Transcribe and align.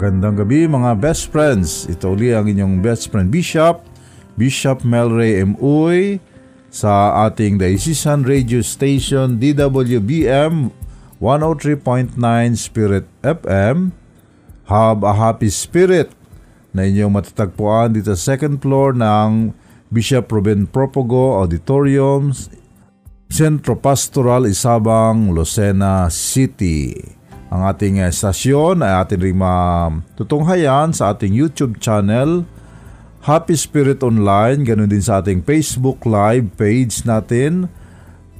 Magandang 0.00 0.40
gabi 0.40 0.64
mga 0.64 0.96
best 0.96 1.28
friends. 1.28 1.84
Ito 1.84 2.16
uli 2.16 2.32
ang 2.32 2.48
inyong 2.48 2.80
best 2.80 3.12
friend 3.12 3.28
Bishop, 3.28 3.84
Bishop 4.32 4.80
Melray 4.80 5.44
M. 5.44 5.60
Uy 5.60 6.24
sa 6.72 7.20
ating 7.28 7.60
Diocesan 7.60 8.24
Radio 8.24 8.64
Station 8.64 9.36
DWBM 9.36 10.72
103.9 11.20 12.16
Spirit 12.56 13.04
FM. 13.20 13.92
Have 14.72 15.04
a 15.04 15.12
happy 15.12 15.52
spirit 15.52 16.16
na 16.72 16.88
inyong 16.88 17.20
matatagpuan 17.20 17.92
dito 17.92 18.16
sa 18.16 18.32
second 18.32 18.56
floor 18.56 18.96
ng 18.96 19.52
Bishop 19.92 20.32
Ruben 20.32 20.64
Propogo 20.64 21.44
Auditorium, 21.44 22.32
Centro 23.28 23.76
Pastoral 23.76 24.48
Isabang, 24.48 25.36
Lucena 25.36 26.08
City. 26.08 27.19
Ang 27.50 27.66
ating 27.66 27.98
estasyon 28.06 28.78
ay 28.78 29.02
ating 29.02 29.18
rin 29.18 29.34
matutunghayan 29.34 30.94
sa 30.94 31.10
ating 31.10 31.34
YouTube 31.34 31.82
channel, 31.82 32.46
Happy 33.26 33.58
Spirit 33.58 34.06
Online, 34.06 34.62
ganun 34.62 34.86
din 34.86 35.02
sa 35.02 35.18
ating 35.18 35.42
Facebook 35.42 36.06
Live 36.06 36.46
page 36.54 37.02
natin, 37.02 37.66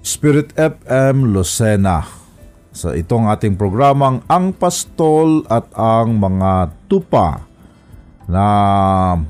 Spirit 0.07 0.55
FM 0.55 1.35
Lucena. 1.35 2.07
Sa 2.71 2.95
itong 2.95 3.27
ating 3.27 3.59
programang 3.59 4.23
Ang 4.31 4.55
Pastol 4.55 5.43
at 5.51 5.67
ang 5.75 6.15
mga 6.15 6.71
tupa 6.87 7.51
na 8.31 8.47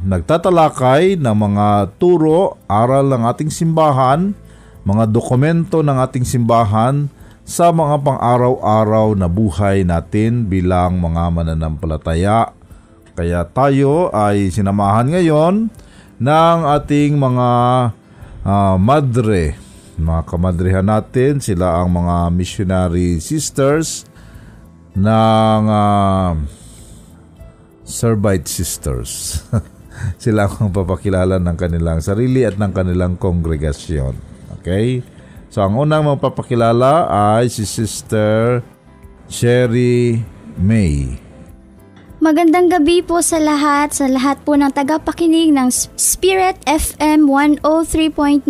nagtatalakay 0.05 1.17
ng 1.17 1.37
mga 1.41 1.97
turo, 1.97 2.61
aral 2.69 3.09
ng 3.17 3.25
ating 3.33 3.48
simbahan, 3.48 4.37
mga 4.84 5.09
dokumento 5.09 5.81
ng 5.81 5.97
ating 6.05 6.28
simbahan 6.28 7.09
sa 7.51 7.75
mga 7.75 7.98
pang-araw-araw 8.06 9.19
na 9.19 9.27
buhay 9.27 9.83
natin 9.83 10.47
bilang 10.47 11.03
mga 11.03 11.34
mananampalataya. 11.34 12.55
Kaya 13.19 13.43
tayo 13.51 14.06
ay 14.15 14.55
sinamahan 14.55 15.11
ngayon 15.11 15.67
ng 16.23 16.59
ating 16.78 17.19
mga 17.19 17.48
uh, 18.47 18.78
madre, 18.78 19.59
mga 19.98 20.23
kamadrehan 20.31 20.87
natin. 20.87 21.43
Sila 21.43 21.83
ang 21.83 21.91
mga 21.91 22.31
missionary 22.31 23.19
sisters 23.19 24.06
ng 24.95 25.62
uh, 25.67 26.39
Servite 27.83 28.47
Sisters. 28.47 29.43
sila 30.23 30.47
ang 30.47 30.71
papakilala 30.71 31.43
ng 31.43 31.56
kanilang 31.59 31.98
sarili 31.98 32.47
at 32.47 32.55
ng 32.55 32.71
kanilang 32.71 33.19
kongregasyon. 33.19 34.15
Okay? 34.62 35.03
So 35.51 35.67
ang 35.67 35.75
unang 35.75 36.06
magpapakilala 36.06 37.11
ay 37.11 37.51
si 37.51 37.67
Sister 37.67 38.62
Sherry 39.27 40.23
May. 40.55 41.19
Magandang 42.20 42.69
gabi 42.69 43.01
po 43.01 43.25
sa 43.25 43.41
lahat, 43.41 43.97
sa 43.97 44.05
lahat 44.05 44.45
po 44.45 44.53
ng 44.53 44.71
tagapakinig 44.71 45.51
ng 45.56 45.73
Spirit 45.98 46.61
FM 46.69 47.27
103.9. 47.27 48.45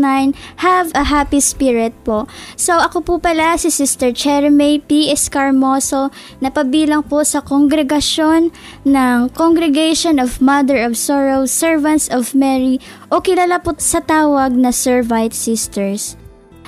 Have 0.60 0.90
a 0.92 1.06
happy 1.06 1.40
spirit 1.40 1.94
po. 2.04 2.28
So 2.58 2.76
ako 2.76 2.98
po 3.00 3.14
pala 3.22 3.56
si 3.56 3.72
Sister 3.72 4.12
Cherry 4.12 4.52
May 4.52 4.82
P. 4.82 5.08
Escarmoso 5.08 6.12
na 6.44 6.52
pabilang 6.52 7.06
po 7.06 7.24
sa 7.24 7.40
kongregasyon 7.40 8.52
ng 8.84 9.18
Congregation 9.32 10.20
of 10.20 10.42
Mother 10.44 10.82
of 10.84 10.98
Sorrow, 10.98 11.48
Servants 11.48 12.12
of 12.12 12.36
Mary 12.36 12.76
o 13.08 13.24
kilala 13.24 13.56
po 13.62 13.72
sa 13.80 14.04
tawag 14.04 14.52
na 14.52 14.74
Servite 14.74 15.32
Sisters. 15.32 16.19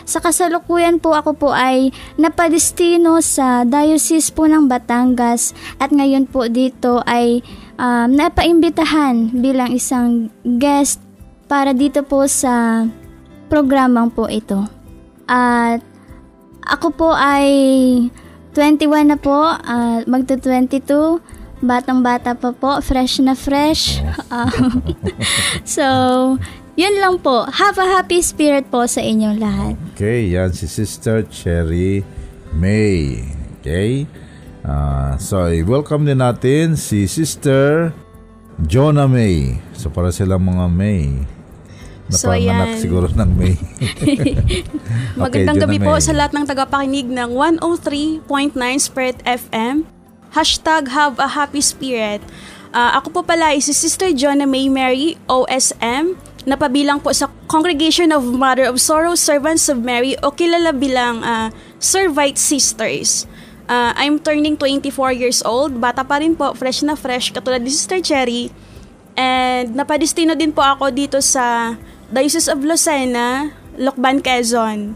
Sa 0.03 0.19
kasalukuyan 0.19 0.99
po 0.99 1.15
ako 1.15 1.31
po 1.37 1.49
ay 1.55 1.95
napadestino 2.19 3.23
sa 3.23 3.63
Diocese 3.63 4.35
po 4.35 4.51
ng 4.51 4.67
Batangas 4.67 5.55
at 5.79 5.95
ngayon 5.95 6.27
po 6.27 6.51
dito 6.51 7.01
ay 7.07 7.41
um, 7.79 8.09
napaimbitahan 8.11 9.31
bilang 9.31 9.71
isang 9.71 10.29
guest 10.45 10.99
para 11.47 11.71
dito 11.77 12.03
po 12.03 12.27
sa 12.27 12.87
programang 13.53 14.11
po 14.11 14.27
ito. 14.27 14.65
At 15.29 15.85
ako 16.67 16.89
po 16.95 17.09
ay 17.13 17.49
21 18.55 19.13
na 19.13 19.19
po, 19.19 19.53
uh, 19.53 20.01
magto 20.05 20.37
22 20.37 21.43
batang-bata 21.63 22.35
pa 22.35 22.51
po, 22.51 22.83
fresh 22.83 23.23
na 23.23 23.39
fresh. 23.39 24.03
Um, 24.29 24.83
so, 25.65 25.87
yun 26.75 26.95
lang 27.01 27.21
po. 27.21 27.45
Have 27.49 27.77
a 27.77 27.87
happy 28.01 28.25
spirit 28.25 28.73
po 28.73 28.89
sa 28.89 29.05
inyong 29.05 29.37
lahat. 29.37 29.75
Okay, 29.93 30.33
yan 30.33 30.57
si 30.57 30.65
Sister 30.65 31.25
Cherry 31.29 32.01
May. 32.57 33.21
Okay? 33.61 34.09
Uh, 34.63 35.19
so, 35.19 35.43
welcome 35.67 36.07
din 36.07 36.23
natin 36.23 36.79
si 36.79 37.05
Sister 37.05 37.93
Jonah 38.65 39.11
May. 39.11 39.61
So, 39.77 39.93
para 39.93 40.15
silang 40.15 40.49
mga 40.49 40.67
May. 40.71 41.29
Napanganak 42.09 42.79
so, 42.79 42.81
siguro 42.89 43.07
ng 43.11 43.31
May. 43.37 43.57
okay, 44.01 44.37
Magandang 45.19 45.61
gabi 45.61 45.79
May. 45.83 45.87
po 45.87 45.99
sa 46.01 46.17
lahat 46.17 46.33
ng 46.33 46.45
tagapakinig 46.47 47.09
ng 47.11 47.31
103.9 47.37 48.57
Spirit 48.81 49.19
FM. 49.27 49.85
Hashtag 50.33 50.89
have 50.89 51.21
a 51.21 51.37
happy 51.37 51.61
spirit. 51.61 52.25
Uh, 52.73 52.97
ako 52.97 53.21
po 53.21 53.21
pala 53.21 53.53
is 53.53 53.69
si 53.69 53.77
Sister 53.77 54.17
Jonah 54.17 54.49
May 54.49 54.73
Mary, 54.73 55.21
OSM 55.29 56.17
napabilang 56.45 56.99
po 56.99 57.15
sa 57.15 57.31
Congregation 57.47 58.11
of 58.11 58.25
Mother 58.25 58.67
of 58.67 58.81
Sorrow 58.83 59.15
Servants 59.15 59.69
of 59.69 59.81
Mary 59.83 60.19
o 60.25 60.35
kilala 60.35 60.75
bilang 60.75 61.23
uh, 61.23 61.49
Servite 61.79 62.39
Sisters. 62.41 63.27
Uh, 63.71 63.95
I'm 63.95 64.19
turning 64.19 64.59
24 64.59 65.15
years 65.15 65.41
old. 65.47 65.79
Bata 65.79 66.03
pa 66.03 66.19
rin 66.19 66.35
po, 66.35 66.53
fresh 66.53 66.83
na 66.83 66.99
fresh, 66.99 67.31
katulad 67.31 67.63
ni 67.63 67.71
Sister 67.71 68.03
Cherry. 68.03 68.51
And 69.15 69.77
napadestino 69.77 70.33
din 70.35 70.51
po 70.51 70.65
ako 70.65 70.91
dito 70.91 71.21
sa 71.21 71.77
Diocese 72.13 72.53
of 72.53 72.61
Lucena, 72.65 73.53
Lokban, 73.81 74.21
Quezon. 74.21 74.93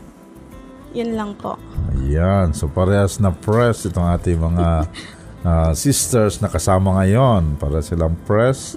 Yun 0.96 1.10
lang 1.12 1.36
po. 1.36 1.60
Ayan. 1.92 2.52
So 2.56 2.68
parehas 2.68 3.20
na 3.20 3.32
press 3.32 3.84
itong 3.84 4.08
ating 4.16 4.40
mga 4.40 4.88
uh, 5.46 5.70
sisters 5.78 6.42
na 6.42 6.50
kasama 6.50 6.98
ngayon 6.98 7.54
para 7.62 7.78
silang 7.78 8.18
press 8.26 8.74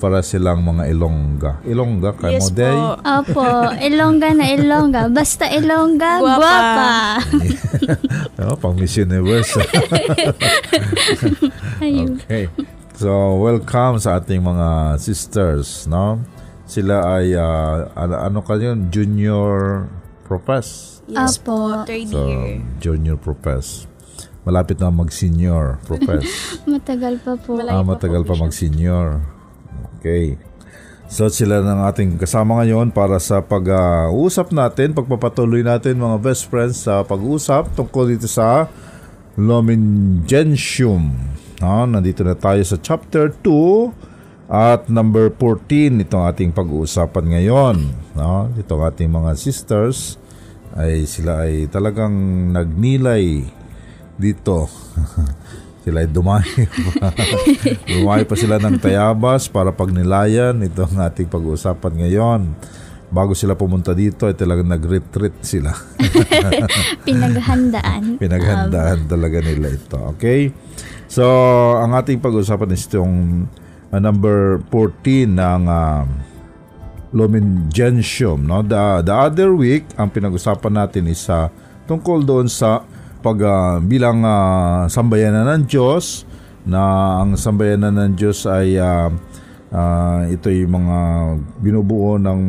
para 0.00 0.24
silang 0.24 0.64
mga 0.64 0.88
Ilongga. 0.96 1.52
Ilongga 1.68 2.16
kay 2.16 2.40
yes, 2.40 2.48
mo, 2.48 2.56
Day? 2.56 2.78
Opo, 3.04 3.44
Ilongga 3.84 4.32
na 4.32 4.48
Ilongga. 4.48 5.12
Basta 5.12 5.44
Ilongga, 5.44 6.24
guwapa. 6.24 6.40
guwapa. 6.40 6.88
oh, 8.48 8.56
pang 8.56 8.76
Miss 8.80 8.96
Universe. 8.96 9.60
okay. 11.84 12.48
So, 12.96 13.12
welcome 13.44 14.00
sa 14.00 14.16
ating 14.16 14.40
mga 14.40 14.96
sisters, 14.96 15.84
no? 15.84 16.24
Sila 16.64 17.20
ay, 17.20 17.36
uh, 17.36 17.92
ano, 17.92 18.14
ano 18.24 18.38
kayo, 18.40 18.72
junior 18.88 19.84
profess? 20.24 20.96
Yes 21.10 21.36
Apo. 21.36 21.84
third 21.84 22.08
so, 22.08 22.24
year. 22.24 22.64
Junior 22.80 23.20
profess 23.20 23.89
malapit 24.44 24.80
na 24.80 24.88
mag-senior 24.88 25.76
profess. 25.84 26.24
matagal 26.70 27.20
pa 27.20 27.36
po. 27.36 27.60
Ah, 27.60 27.84
matagal 27.84 28.24
pa, 28.24 28.32
pa 28.36 28.44
mag-senior. 28.48 29.20
Okay. 30.00 30.40
So 31.10 31.26
sila 31.26 31.58
ng 31.58 31.80
ating 31.90 32.10
kasama 32.22 32.62
ngayon 32.62 32.94
para 32.94 33.18
sa 33.18 33.42
pag-uusap 33.42 34.54
uh, 34.54 34.56
natin, 34.64 34.94
pagpapatuloy 34.94 35.66
natin 35.66 35.98
mga 35.98 36.22
best 36.22 36.46
friends 36.46 36.86
sa 36.86 37.02
pag-usap 37.02 37.74
tungkol 37.74 38.14
dito 38.14 38.30
sa 38.30 38.70
Lumen 39.34 40.22
Gentium. 40.22 41.18
No, 41.60 41.84
nandito 41.84 42.22
na 42.22 42.38
tayo 42.38 42.62
sa 42.62 42.78
chapter 42.78 43.34
2 43.42 44.08
at 44.50 44.86
number 44.86 45.34
14 45.34 45.98
itong 46.06 46.24
ating 46.30 46.50
pag-uusapan 46.54 47.26
ngayon. 47.36 47.76
No, 48.14 48.48
itong 48.54 48.82
ating 48.86 49.10
mga 49.10 49.34
sisters 49.34 50.14
ay 50.78 51.10
sila 51.10 51.50
ay 51.50 51.66
talagang 51.66 52.14
nagnilay 52.54 53.50
dito 54.20 54.68
Sila 55.80 56.04
ay 56.04 56.08
dumayo 56.12 56.44
pa. 56.68 57.08
dumayo 57.96 58.24
pa 58.28 58.36
sila 58.36 58.60
ng 58.60 58.76
Tayabas 58.76 59.48
para 59.48 59.72
pagnilayan. 59.72 60.60
Ito 60.60 60.84
ang 60.84 61.08
ating 61.08 61.32
pag-uusapan 61.32 62.04
ngayon. 62.04 62.40
Bago 63.10 63.32
sila 63.32 63.56
pumunta 63.56 63.96
dito, 63.96 64.28
ay 64.28 64.36
talagang 64.36 64.68
nag-retreat 64.68 65.40
sila. 65.40 65.72
Pinaghandaan. 67.08 68.20
Pinaghandaan 68.20 68.98
um, 69.02 69.08
talaga 69.08 69.38
nila 69.40 69.72
ito. 69.72 69.98
Okay? 70.14 70.52
So, 71.08 71.24
ang 71.80 71.96
ating 71.96 72.20
pag-uusapan 72.20 72.70
is 72.76 72.84
itong 72.86 73.48
uh, 73.90 73.98
number 73.98 74.60
14 74.68 75.32
ng 75.32 75.62
uh, 75.64 76.04
Lumen 77.16 77.72
Gentium. 77.72 78.46
No? 78.46 78.62
The, 78.62 79.00
the 79.02 79.16
other 79.16 79.56
week, 79.56 79.88
ang 79.96 80.12
pinag-usapan 80.12 80.76
natin 80.76 81.08
is 81.08 81.24
uh, 81.26 81.50
tungkol 81.90 82.22
doon 82.22 82.46
sa 82.46 82.86
pag 83.20 83.38
uh, 83.40 83.76
bilang 83.84 84.24
uh, 84.24 84.88
sambayanan 84.88 85.46
ng 85.60 85.64
Diyos 85.68 86.24
na 86.64 86.80
ang 87.20 87.36
sambayanan 87.36 87.92
ng 87.92 88.12
Diyos 88.16 88.48
ay 88.48 88.80
uh, 88.80 89.12
uh, 89.72 90.20
ito 90.28 90.48
yung 90.48 90.72
mga 90.80 90.98
binubuo 91.60 92.16
ng 92.16 92.40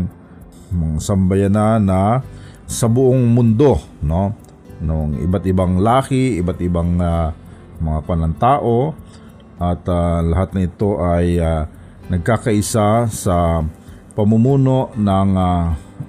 mga 0.71 0.97
sambayanan 1.03 1.79
na 1.83 2.23
sa 2.67 2.87
buong 2.87 3.35
mundo 3.35 3.83
no 3.99 4.31
ng 4.81 5.21
iba't 5.29 5.45
ibang 5.45 5.77
laki, 5.77 6.41
iba't 6.41 6.59
ibang 6.65 6.97
uh, 6.97 7.29
mga 7.77 7.99
panang 8.09 8.35
tao 8.41 8.97
at 9.61 9.85
uh, 9.85 10.25
lahat 10.25 10.57
na 10.57 10.61
ito 10.65 10.97
ay 10.97 11.37
uh, 11.37 11.69
nagkakaisa 12.09 13.05
sa 13.13 13.61
pamumuno 14.17 14.89
ng 14.97 15.29
uh, 15.37 15.65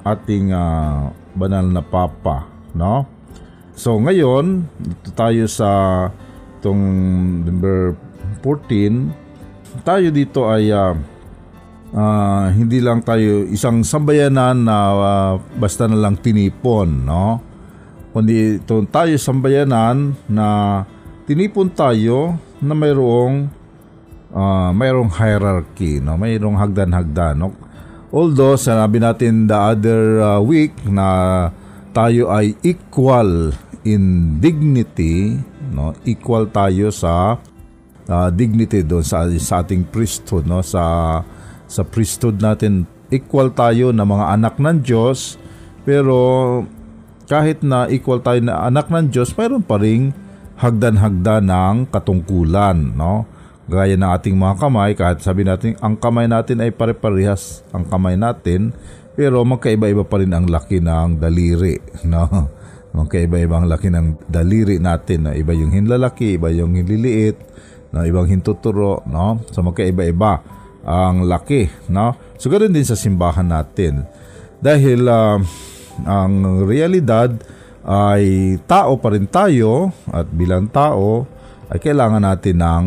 ating 0.08 0.56
uh, 0.56 1.12
banal 1.36 1.68
na 1.68 1.84
papa, 1.84 2.48
no? 2.72 3.11
So 3.72 3.96
ngayon, 3.96 4.68
dito 4.76 5.10
tayo 5.16 5.48
sa 5.48 5.70
itong 6.60 6.82
number 7.48 7.96
14, 8.44 9.80
tayo 9.80 10.08
dito 10.12 10.44
ay 10.44 10.68
uh, 10.68 10.92
uh, 11.96 12.44
hindi 12.52 12.84
lang 12.84 13.00
tayo 13.00 13.48
isang 13.48 13.80
sambayanan 13.80 14.68
na 14.68 14.76
uh, 14.92 15.32
basta 15.56 15.88
na 15.88 15.96
lang 15.96 16.20
tinipon, 16.20 17.08
no? 17.08 17.40
Kundi 18.12 18.60
ito 18.60 18.84
tayo 18.92 19.16
sambayanan 19.16 20.12
na 20.28 20.46
tinipon 21.24 21.72
tayo 21.72 22.36
na 22.60 22.76
mayroong 22.76 23.48
uh, 24.36 24.70
mayroong 24.76 25.12
hierarchy, 25.16 25.96
no? 25.96 26.20
Mayroong 26.20 26.60
hagdan-hagdan, 26.60 27.40
no? 27.40 27.56
Although 28.12 28.60
sinabi 28.60 29.00
natin 29.00 29.48
the 29.48 29.56
other 29.56 30.20
uh, 30.20 30.40
week 30.44 30.76
na 30.84 31.48
tayo 31.92 32.32
ay 32.32 32.56
equal 32.64 33.52
in 33.84 34.36
dignity, 34.40 35.36
no? 35.72 35.92
Equal 36.08 36.48
tayo 36.50 36.88
sa 36.90 37.38
uh, 38.08 38.28
dignity 38.32 38.82
doon 38.82 39.04
sa, 39.04 39.28
sa 39.38 39.62
ating 39.62 39.86
priesthood, 39.92 40.48
no? 40.48 40.64
Sa 40.64 40.82
sa 41.72 41.82
priesthood 41.88 42.40
natin 42.40 42.84
equal 43.08 43.52
tayo 43.52 43.92
na 43.92 44.04
mga 44.04 44.26
anak 44.36 44.54
ng 44.60 44.84
Diyos, 44.84 45.36
pero 45.84 46.18
kahit 47.28 47.64
na 47.64 47.88
equal 47.88 48.20
tayo 48.20 48.40
na 48.44 48.68
anak 48.68 48.88
ng 48.92 49.12
Diyos, 49.12 49.32
mayroon 49.36 49.64
pa 49.64 49.80
ring 49.80 50.12
hagdan-hagdan 50.60 51.48
ng 51.48 51.76
katungkulan, 51.88 52.96
no? 52.96 53.28
Gaya 53.68 53.96
ng 53.96 54.10
ating 54.10 54.36
mga 54.36 54.54
kamay, 54.58 54.90
kahit 54.92 55.24
sabi 55.24 55.46
natin 55.48 55.78
ang 55.80 55.96
kamay 55.96 56.28
natin 56.28 56.60
ay 56.60 56.74
pare-parehas 56.74 57.64
ang 57.72 57.88
kamay 57.88 58.20
natin, 58.20 58.76
pero 59.12 59.44
magkaiba-iba 59.44 60.04
pa 60.08 60.16
rin 60.20 60.32
ang 60.32 60.48
laki 60.48 60.80
ng 60.80 61.20
daliri, 61.20 61.76
no? 62.08 62.24
Magkaiba-iba 62.98 63.56
ang 63.56 63.68
laki 63.72 63.88
ng 63.88 64.28
daliri 64.28 64.76
natin, 64.76 65.28
no? 65.28 65.32
Iba 65.32 65.52
yung 65.56 65.72
hinlalaki, 65.72 66.36
iba 66.36 66.52
yung 66.52 66.76
hinliliit, 66.76 67.36
no? 67.92 68.04
ibang 68.08 68.26
hintuturo, 68.26 69.04
no? 69.06 69.44
So 69.52 69.60
magkaiba-iba 69.60 70.32
ang 70.82 71.28
laki, 71.28 71.92
no? 71.92 72.16
So 72.40 72.48
ganoon 72.48 72.74
din 72.74 72.88
sa 72.88 72.96
simbahan 72.98 73.52
natin. 73.52 74.08
Dahil 74.58 75.06
uh, 75.06 75.38
ang 76.08 76.64
realidad 76.64 77.36
ay 77.82 78.56
tao 78.64 78.96
pa 78.98 79.12
rin 79.12 79.26
tayo 79.26 79.90
at 80.08 80.26
bilang 80.30 80.70
tao 80.70 81.26
ay 81.68 81.78
kailangan 81.82 82.22
natin 82.22 82.56
ng 82.62 82.84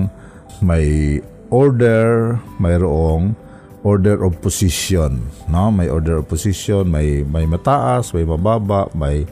may 0.63 1.19
order, 1.51 2.39
mayroong 2.57 3.44
order 3.85 4.25
of 4.25 4.41
position, 4.41 5.29
no? 5.45 5.69
May 5.69 5.93
order 5.93 6.25
of 6.25 6.25
position, 6.25 6.89
may 6.89 7.21
may 7.21 7.45
mataas, 7.45 8.09
may 8.17 8.25
mababa, 8.25 8.89
may 8.97 9.29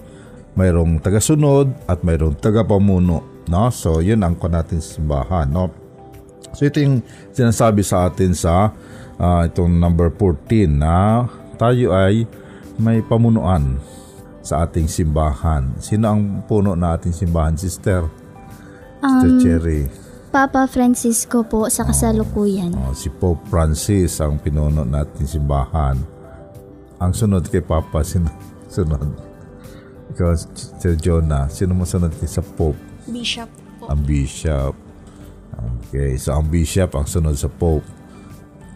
mayroong 0.54 1.02
tagasunod 1.02 1.74
at 1.90 2.06
mayroong 2.06 2.38
tagapamuno, 2.38 3.50
no? 3.50 3.64
So, 3.74 3.98
'yun 3.98 4.22
ang 4.22 4.38
ko 4.38 4.46
natin 4.46 4.78
sa 4.78 5.02
simbahan, 5.02 5.50
no? 5.50 5.74
So, 6.54 6.70
ito 6.70 6.78
yung 6.78 7.02
sinasabi 7.34 7.82
sa 7.82 8.06
atin 8.06 8.38
sa 8.38 8.70
uh, 9.18 9.42
itong 9.50 9.74
number 9.74 10.14
14 10.14 10.70
na 10.70 11.26
tayo 11.58 11.90
ay 11.98 12.30
may 12.78 13.02
pamunuan 13.02 13.82
sa 14.46 14.70
ating 14.70 14.86
simbahan. 14.86 15.74
Sino 15.82 16.14
ang 16.14 16.46
puno 16.46 16.78
na 16.78 16.94
ating 16.94 17.16
simbahan, 17.16 17.58
sister? 17.58 18.06
Sister 19.02 19.32
Um, 19.34 19.40
Cherry. 19.42 20.03
Papa 20.34 20.66
Francisco 20.66 21.46
po 21.46 21.70
sa 21.70 21.86
kasalukuyan. 21.86 22.74
Oh, 22.74 22.90
si 22.98 23.14
Pope 23.14 23.46
Francis 23.54 24.18
ang 24.18 24.42
pinuno 24.42 24.82
nating 24.82 25.30
simbahan. 25.30 25.94
Ang 26.98 27.14
sunod 27.14 27.46
kay 27.54 27.62
Papa, 27.62 28.02
sino 28.10 28.34
sunod? 28.66 29.14
Ikaw, 30.10 30.34
Sir 30.82 30.98
Jonah, 30.98 31.46
sino 31.54 31.78
mo 31.78 31.86
sunod 31.86 32.18
kay 32.18 32.26
sa 32.26 32.42
Pope? 32.42 32.82
Bishop 33.06 33.46
po. 33.78 33.94
Ang 33.94 34.02
Bishop. 34.10 34.74
Okay, 35.94 36.18
so 36.18 36.34
ang 36.34 36.50
Bishop 36.50 36.98
ang 36.98 37.06
sunod 37.06 37.38
sa 37.38 37.46
Pope. 37.54 37.86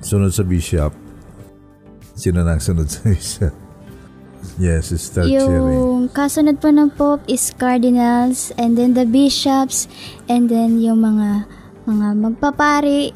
Sunod 0.05 0.29
sa 0.29 0.45
Bishop, 0.45 0.93
sino 2.13 2.45
na 2.45 2.53
ang 2.53 2.61
sunod 2.61 2.85
sa 2.85 3.01
Bishop? 3.09 3.66
Yes, 4.55 4.89
Sister 4.89 5.21
Cherry. 5.21 5.37
Yung 5.37 6.09
kasunod 6.09 6.57
po 6.57 6.67
ng 6.67 6.89
Pope 6.89 7.27
is 7.27 7.51
Cardinals 7.51 8.49
and 8.55 8.73
then 8.73 8.95
the 8.95 9.03
Bishops 9.03 9.85
and 10.25 10.47
then 10.47 10.79
yung 10.79 10.99
mga 10.99 11.45
mga 11.85 12.07
magpapari 12.17 13.13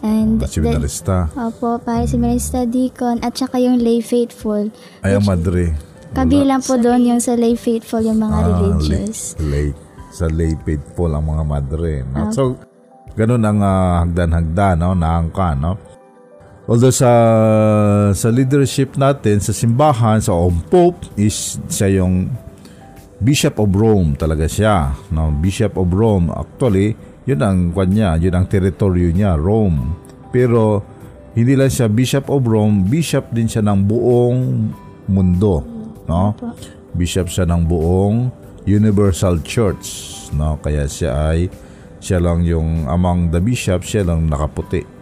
and 0.00 0.40
At 0.40 0.48
si 0.48 0.58
then- 0.58 0.78
Minarista. 0.78 1.28
Opo, 1.34 1.76
pare 1.78 2.06
si 2.06 2.16
Marista 2.16 2.62
Deacon 2.64 3.18
at 3.20 3.34
saka 3.34 3.58
yung 3.58 3.78
lay 3.78 3.98
faithful. 3.98 4.70
Ay, 5.02 5.12
ang 5.12 5.26
Madre. 5.26 5.74
Kabilang 6.08 6.64
po 6.64 6.74
doon 6.74 7.04
yung 7.04 7.20
sa 7.20 7.36
lay 7.36 7.52
faithful 7.52 8.00
yung 8.00 8.16
mga 8.16 8.32
Ah, 8.32 8.44
religious. 8.48 9.36
Lay, 9.38 9.76
sa 10.08 10.24
lay 10.26 10.56
faithful 10.64 11.12
ang 11.12 11.28
mga 11.28 11.44
madre. 11.44 12.00
No? 12.08 12.32
So, 12.32 12.56
ganun 13.12 13.44
ang 13.44 13.60
ah, 13.60 14.00
hagdan-hagdan, 14.00 14.80
no? 14.80 14.96
naangka. 14.96 15.52
No? 15.52 15.76
Although 16.68 16.92
sa 16.92 17.12
sa 18.12 18.28
leadership 18.28 19.00
natin, 19.00 19.40
sa 19.40 19.56
simbahan, 19.56 20.20
sa 20.20 20.36
Om 20.36 20.68
Pope, 20.68 21.00
is 21.16 21.56
siya 21.64 22.04
yung 22.04 22.28
Bishop 23.24 23.56
of 23.56 23.72
Rome 23.72 24.20
talaga 24.20 24.44
siya. 24.44 24.92
No? 25.08 25.32
Bishop 25.32 25.80
of 25.80 25.88
Rome, 25.88 26.28
actually, 26.28 26.92
yun 27.24 27.40
ang 27.40 27.72
kanya, 27.72 28.20
yun 28.20 28.36
ang 28.36 28.44
teritoryo 28.44 29.16
niya, 29.16 29.40
Rome. 29.40 29.96
Pero, 30.28 30.84
hindi 31.32 31.56
lang 31.56 31.72
siya 31.72 31.88
Bishop 31.88 32.28
of 32.28 32.44
Rome, 32.44 32.84
Bishop 32.84 33.32
din 33.32 33.48
siya 33.48 33.64
ng 33.64 33.88
buong 33.88 34.40
mundo. 35.08 35.64
No? 36.04 36.36
Bishop 36.92 37.32
siya 37.32 37.48
ng 37.48 37.64
buong 37.64 38.28
Universal 38.68 39.40
Church. 39.40 39.88
No? 40.36 40.60
Kaya 40.60 40.84
siya 40.84 41.32
ay, 41.32 41.48
siya 41.96 42.20
lang 42.20 42.44
yung 42.44 42.84
among 42.92 43.32
the 43.32 43.40
bishop, 43.40 43.82
siya 43.88 44.04
lang 44.04 44.28
nakaputi 44.28 44.97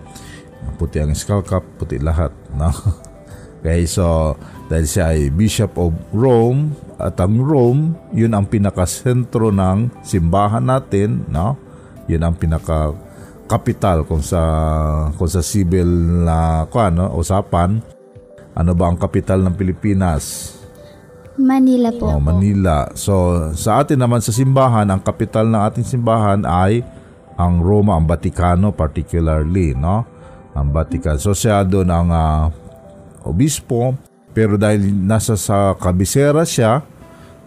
puti 0.77 1.01
ang 1.01 1.17
skull 1.17 1.43
cap, 1.43 1.65
puti 1.81 1.99
lahat. 1.99 2.31
No? 2.53 2.71
Okay, 3.67 3.83
so 3.83 4.39
dahil 4.71 4.87
siya 4.87 5.11
ay 5.11 5.27
Bishop 5.35 5.75
of 5.75 5.91
Rome 6.15 6.71
at 7.03 7.19
ang 7.19 7.43
Rome, 7.43 7.99
yun 8.15 8.31
ang 8.31 8.47
pinakasentro 8.47 9.51
ng 9.51 9.91
simbahan 10.07 10.63
natin, 10.63 11.27
no? 11.27 11.59
Yun 12.07 12.23
ang 12.23 12.39
pinaka 12.39 12.95
kapital 13.51 14.07
kung 14.07 14.23
sa 14.23 14.39
kung 15.19 15.27
sa 15.27 15.43
civil 15.43 15.89
na 16.23 16.71
kuan, 16.71 16.95
no, 16.95 17.11
usapan. 17.19 17.83
Ano 18.55 18.71
ba 18.79 18.87
ang 18.87 19.03
kapital 19.03 19.43
ng 19.43 19.59
Pilipinas? 19.59 20.55
Manila 21.35 21.91
po. 21.91 22.09
Oh, 22.09 22.23
Manila. 22.23 22.89
So, 22.95 23.13
sa 23.53 23.85
atin 23.85 24.01
naman 24.01 24.25
sa 24.25 24.31
simbahan, 24.31 24.89
ang 24.89 25.03
kapital 25.03 25.45
ng 25.45 25.63
ating 25.69 25.85
simbahan 25.85 26.47
ay 26.47 26.81
ang 27.37 27.61
Roma, 27.61 27.99
ang 27.99 28.09
Vaticano 28.09 28.73
particularly, 28.73 29.77
no? 29.77 30.16
Ang 30.57 30.73
Vatican. 30.73 31.21
So, 31.21 31.37
siya 31.37 31.61
doon 31.69 31.93
ang 31.93 32.09
ah, 32.09 32.49
obispo, 33.29 33.93
pero 34.33 34.57
dahil 34.57 34.89
nasa 34.89 35.37
sa 35.37 35.77
kabisera 35.77 36.43
siya, 36.49 36.81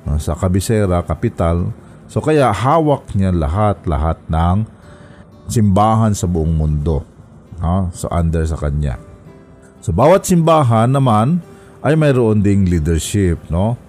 no, 0.06 0.22
sa 0.22 0.38
kabisera, 0.38 1.02
kapital, 1.02 1.74
so 2.06 2.22
kaya 2.22 2.54
hawak 2.54 3.10
niya 3.18 3.34
lahat-lahat 3.34 4.22
ng 4.30 4.66
simbahan 5.50 6.14
sa 6.14 6.30
buong 6.30 6.54
mundo. 6.54 7.02
No? 7.58 7.90
So, 7.92 8.08
under 8.14 8.46
sa 8.46 8.56
kanya. 8.56 9.02
So, 9.82 9.92
bawat 9.92 10.30
simbahan 10.30 10.94
naman 10.94 11.42
ay 11.82 11.96
mayroon 11.96 12.44
ding 12.44 12.68
leadership, 12.68 13.40
no? 13.48 13.80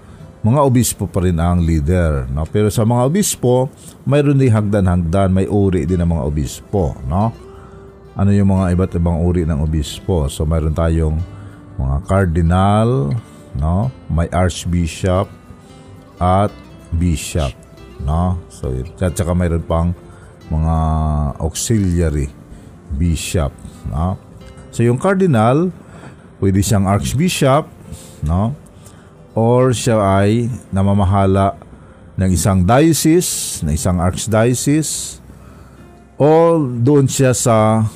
Mga 0.41 0.61
obispo 0.65 1.05
pa 1.05 1.21
rin 1.21 1.37
ang 1.37 1.61
leader, 1.61 2.25
no? 2.31 2.47
Pero 2.49 2.73
sa 2.73 2.87
mga 2.87 3.11
obispo, 3.11 3.69
mayroon 4.07 4.41
ding 4.41 4.55
hagdan-hagdan, 4.55 5.35
may 5.35 5.45
uri 5.50 5.85
din 5.85 6.00
ng 6.00 6.11
mga 6.11 6.25
obispo, 6.25 6.97
no? 7.05 7.50
Ano 8.21 8.37
yung 8.37 8.53
mga 8.53 8.77
iba't 8.77 8.93
ibang 9.00 9.25
uri 9.25 9.49
ng 9.49 9.65
obispo? 9.65 10.29
So, 10.29 10.45
mayroon 10.45 10.77
tayong 10.77 11.25
mga 11.81 11.97
cardinal, 12.05 13.17
no? 13.57 13.89
May 14.12 14.29
archbishop 14.29 15.25
at 16.21 16.53
bishop, 17.00 17.57
no? 18.05 18.37
So, 18.53 18.77
at 19.00 19.17
saka 19.17 19.33
mayroon 19.33 19.65
pang 19.65 19.97
mga 20.53 20.77
auxiliary 21.41 22.29
bishop, 22.93 23.57
no? 23.89 24.21
So, 24.69 24.85
yung 24.85 25.00
cardinal, 25.00 25.73
pwede 26.45 26.61
siyang 26.61 26.85
archbishop, 26.85 27.73
no? 28.21 28.53
Or 29.33 29.73
siya 29.73 29.97
ay 29.97 30.53
namamahala 30.69 31.57
ng 32.21 32.37
isang 32.37 32.69
diocese, 32.69 33.65
ng 33.65 33.73
isang 33.73 33.97
archdiocese, 33.97 35.25
o 36.21 36.61
doon 36.61 37.09
siya 37.09 37.33
sa 37.33 37.89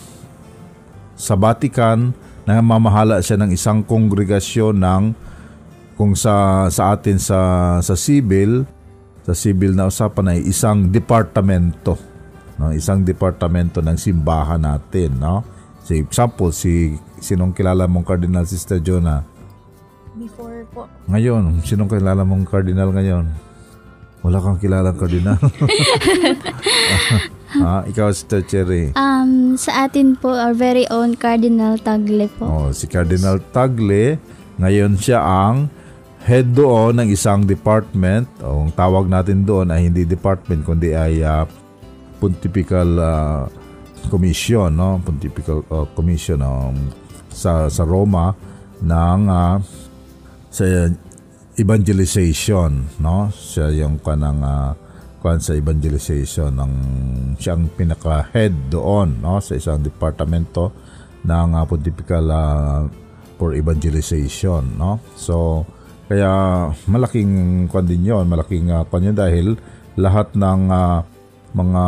sa 1.15 1.35
Vatican 1.39 2.15
na 2.45 2.61
mamahala 2.61 3.23
siya 3.25 3.41
ng 3.41 3.51
isang 3.55 3.81
kongregasyon 3.87 4.77
ng 4.77 5.05
kung 5.95 6.19
sa 6.19 6.67
sa 6.69 6.93
atin 6.93 7.17
sa 7.23 7.39
sa 7.79 7.95
civil 7.95 8.67
sa 9.25 9.33
civil 9.33 9.73
na 9.73 9.89
usapan 9.89 10.37
ay 10.37 10.41
isang 10.45 10.91
departamento 10.91 12.15
no? 12.59 12.71
isang 12.75 13.03
departamento 13.03 13.83
ng 13.83 13.97
simbahan 13.99 14.63
natin. 14.63 15.19
No? 15.19 15.43
So, 15.85 15.95
example, 15.95 16.51
si 16.55 16.97
sinong 17.21 17.53
kilala 17.53 17.85
mong 17.89 18.07
Cardinal 18.07 18.47
Sister 18.49 18.81
Jonah? 18.81 19.25
Before 20.15 20.63
po. 20.71 20.87
Ngayon, 21.11 21.65
sinong 21.67 21.91
kilala 21.91 22.23
mong 22.23 22.47
Cardinal 22.47 22.91
ngayon? 22.95 23.27
Wala 24.25 24.41
kang 24.41 24.57
kilalang 24.57 24.97
Cardinal? 24.97 25.37
ha, 27.63 27.87
ikaw, 27.87 28.11
Sister 28.11 28.43
Cherry. 28.43 28.91
Um, 28.99 29.55
sa 29.55 29.87
atin 29.87 30.19
po, 30.19 30.35
our 30.35 30.57
very 30.57 30.89
own 30.91 31.15
Cardinal 31.15 31.79
Tagle 31.79 32.27
po. 32.35 32.47
Oh, 32.49 32.69
si 32.75 32.91
Cardinal 32.91 33.39
Tagle, 33.55 34.19
ngayon 34.59 34.99
siya 34.99 35.23
ang 35.23 35.71
head 36.25 36.57
doon 36.57 36.97
ng 36.99 37.09
isang 37.13 37.45
department. 37.45 38.27
O, 38.41 38.65
ang 38.65 38.73
tawag 38.73 39.07
natin 39.07 39.45
doon 39.45 39.69
ay 39.69 39.93
hindi 39.93 40.09
department 40.09 40.65
kundi 40.65 40.97
ay 40.97 41.21
uh, 41.21 41.45
Pontifical 42.19 42.91
uh, 42.97 43.45
Commission, 44.09 44.73
no? 44.73 44.97
Pontifical 45.05 45.61
uh, 45.69 45.85
Commission 45.93 46.41
um, 46.41 46.89
sa 47.29 47.69
sa 47.69 47.85
Roma 47.85 48.33
ng 48.81 49.21
uh, 49.29 49.57
sa 50.49 50.65
evangelization, 51.61 52.89
no? 53.03 53.29
Siya 53.29 53.69
yung 53.75 54.01
kanang 54.01 54.41
uh, 54.41 54.73
kwan 55.25 55.41
sa 55.41 55.57
evangelization 55.57 56.53
ng 56.53 56.73
siyang 57.41 57.73
pinaka-head 57.73 58.69
doon, 58.69 59.25
no? 59.25 59.41
Sa 59.41 59.57
isang 59.57 59.81
departamento 59.81 60.69
ng 61.25 61.49
uh, 61.57 61.65
Pontifical 61.65 62.29
uh, 62.29 62.85
for 63.41 63.57
Evangelization, 63.57 64.77
no? 64.77 65.01
So, 65.17 65.65
kaya 66.13 66.29
malaking 66.85 67.65
kwan 67.73 67.89
din 67.89 68.05
yun, 68.05 68.29
malaking 68.29 68.69
uh, 68.69 68.85
kwan 68.85 69.09
yun 69.09 69.17
dahil 69.17 69.57
lahat 69.97 70.37
ng 70.37 70.69
uh, 70.69 71.01
mga 71.57 71.85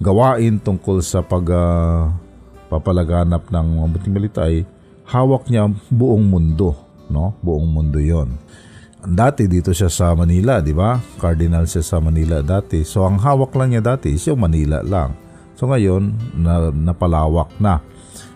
gawain 0.00 0.56
tungkol 0.56 1.04
sa 1.04 1.20
pag 1.20 1.44
uh, 1.52 2.08
papalaganap 2.72 3.52
ng 3.52 3.66
mga 3.76 3.88
buting 3.92 4.14
balita 4.16 4.40
ay 4.48 4.64
hawak 5.04 5.52
niya 5.52 5.68
buong 5.92 6.24
mundo, 6.24 6.72
no? 7.12 7.36
Buong 7.44 7.68
mundo 7.68 8.00
'yon. 8.00 8.40
Dati 9.06 9.46
dito 9.46 9.70
siya 9.70 9.86
sa 9.86 10.10
Manila, 10.18 10.58
di 10.58 10.74
ba? 10.74 10.98
Cardinal 11.22 11.70
siya 11.70 11.86
sa 11.86 11.96
Manila 12.02 12.42
dati. 12.42 12.82
So 12.82 13.06
ang 13.06 13.22
hawak 13.22 13.54
lang 13.54 13.70
niya 13.70 13.94
dati 13.94 14.10
is 14.10 14.26
yung 14.26 14.42
Manila 14.42 14.82
lang. 14.82 15.14
So 15.54 15.70
ngayon, 15.70 16.34
na, 16.34 16.74
napalawak 16.74 17.54
na. 17.62 17.78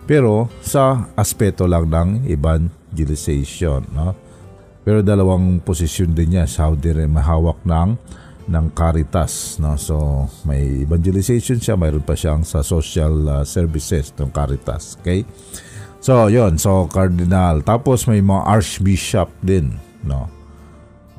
Pero 0.07 0.47
sa 0.63 1.11
aspeto 1.19 1.67
lang 1.67 1.91
ng 1.91 2.31
evangelization, 2.31 3.83
no? 3.91 4.15
Pero 4.87 5.03
dalawang 5.03 5.59
posisyon 5.61 6.15
din 6.15 6.39
niya. 6.39 6.47
Saudi 6.47 6.95
rin 6.95 7.11
mahawak 7.11 7.67
ng 7.67 7.91
ng 8.51 8.67
Caritas, 8.71 9.59
no? 9.59 9.75
So 9.75 10.27
may 10.47 10.87
evangelization 10.87 11.59
siya, 11.59 11.75
mayroon 11.75 12.07
pa 12.07 12.15
siyang 12.15 12.47
sa 12.47 12.63
social 12.63 13.13
uh, 13.27 13.43
services 13.43 14.15
ng 14.15 14.31
Caritas, 14.31 14.97
okay? 15.03 15.27
So, 16.01 16.33
yon 16.33 16.57
So, 16.57 16.89
cardinal. 16.89 17.61
Tapos, 17.61 18.09
may 18.09 18.25
mga 18.25 18.49
archbishop 18.49 19.29
din. 19.45 19.77
No? 20.01 20.40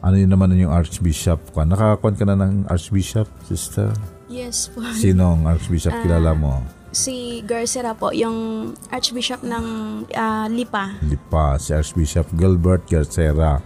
Ano 0.01 0.17
yun 0.17 0.34
naman 0.34 0.58
yung 0.58 0.74
archbishop? 0.74 1.53
Nakakuan 1.53 2.17
ka 2.17 2.25
na 2.25 2.34
ng 2.34 2.65
archbishop, 2.65 3.29
sister? 3.46 3.93
Yes 4.25 4.74
po. 4.74 4.81
Sinong 4.98 5.46
archbishop 5.46 5.93
uh, 5.93 6.01
kilala 6.01 6.34
mo? 6.34 6.65
Si 6.89 7.46
Garcera 7.46 7.93
po, 7.93 8.10
yung 8.10 8.72
archbishop 8.89 9.46
ng 9.46 9.65
uh, 10.10 10.48
Lipa. 10.50 10.98
Lipa, 11.05 11.62
si 11.62 11.77
Archbishop 11.77 12.34
Gilbert 12.34 12.84
Garcera. 12.89 13.62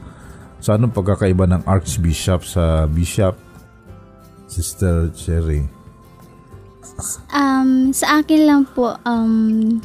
So, 0.60 0.76
anong 0.76 0.92
pagkakaiba 0.92 1.48
ng 1.48 1.64
archbishop 1.64 2.44
sa 2.44 2.84
bishop? 2.84 3.40
Sister 4.52 5.10
Cherry. 5.16 5.64
Um, 7.32 7.96
sa 7.96 8.20
akin 8.20 8.42
lang 8.44 8.62
po, 8.76 8.94
um, 9.08 9.80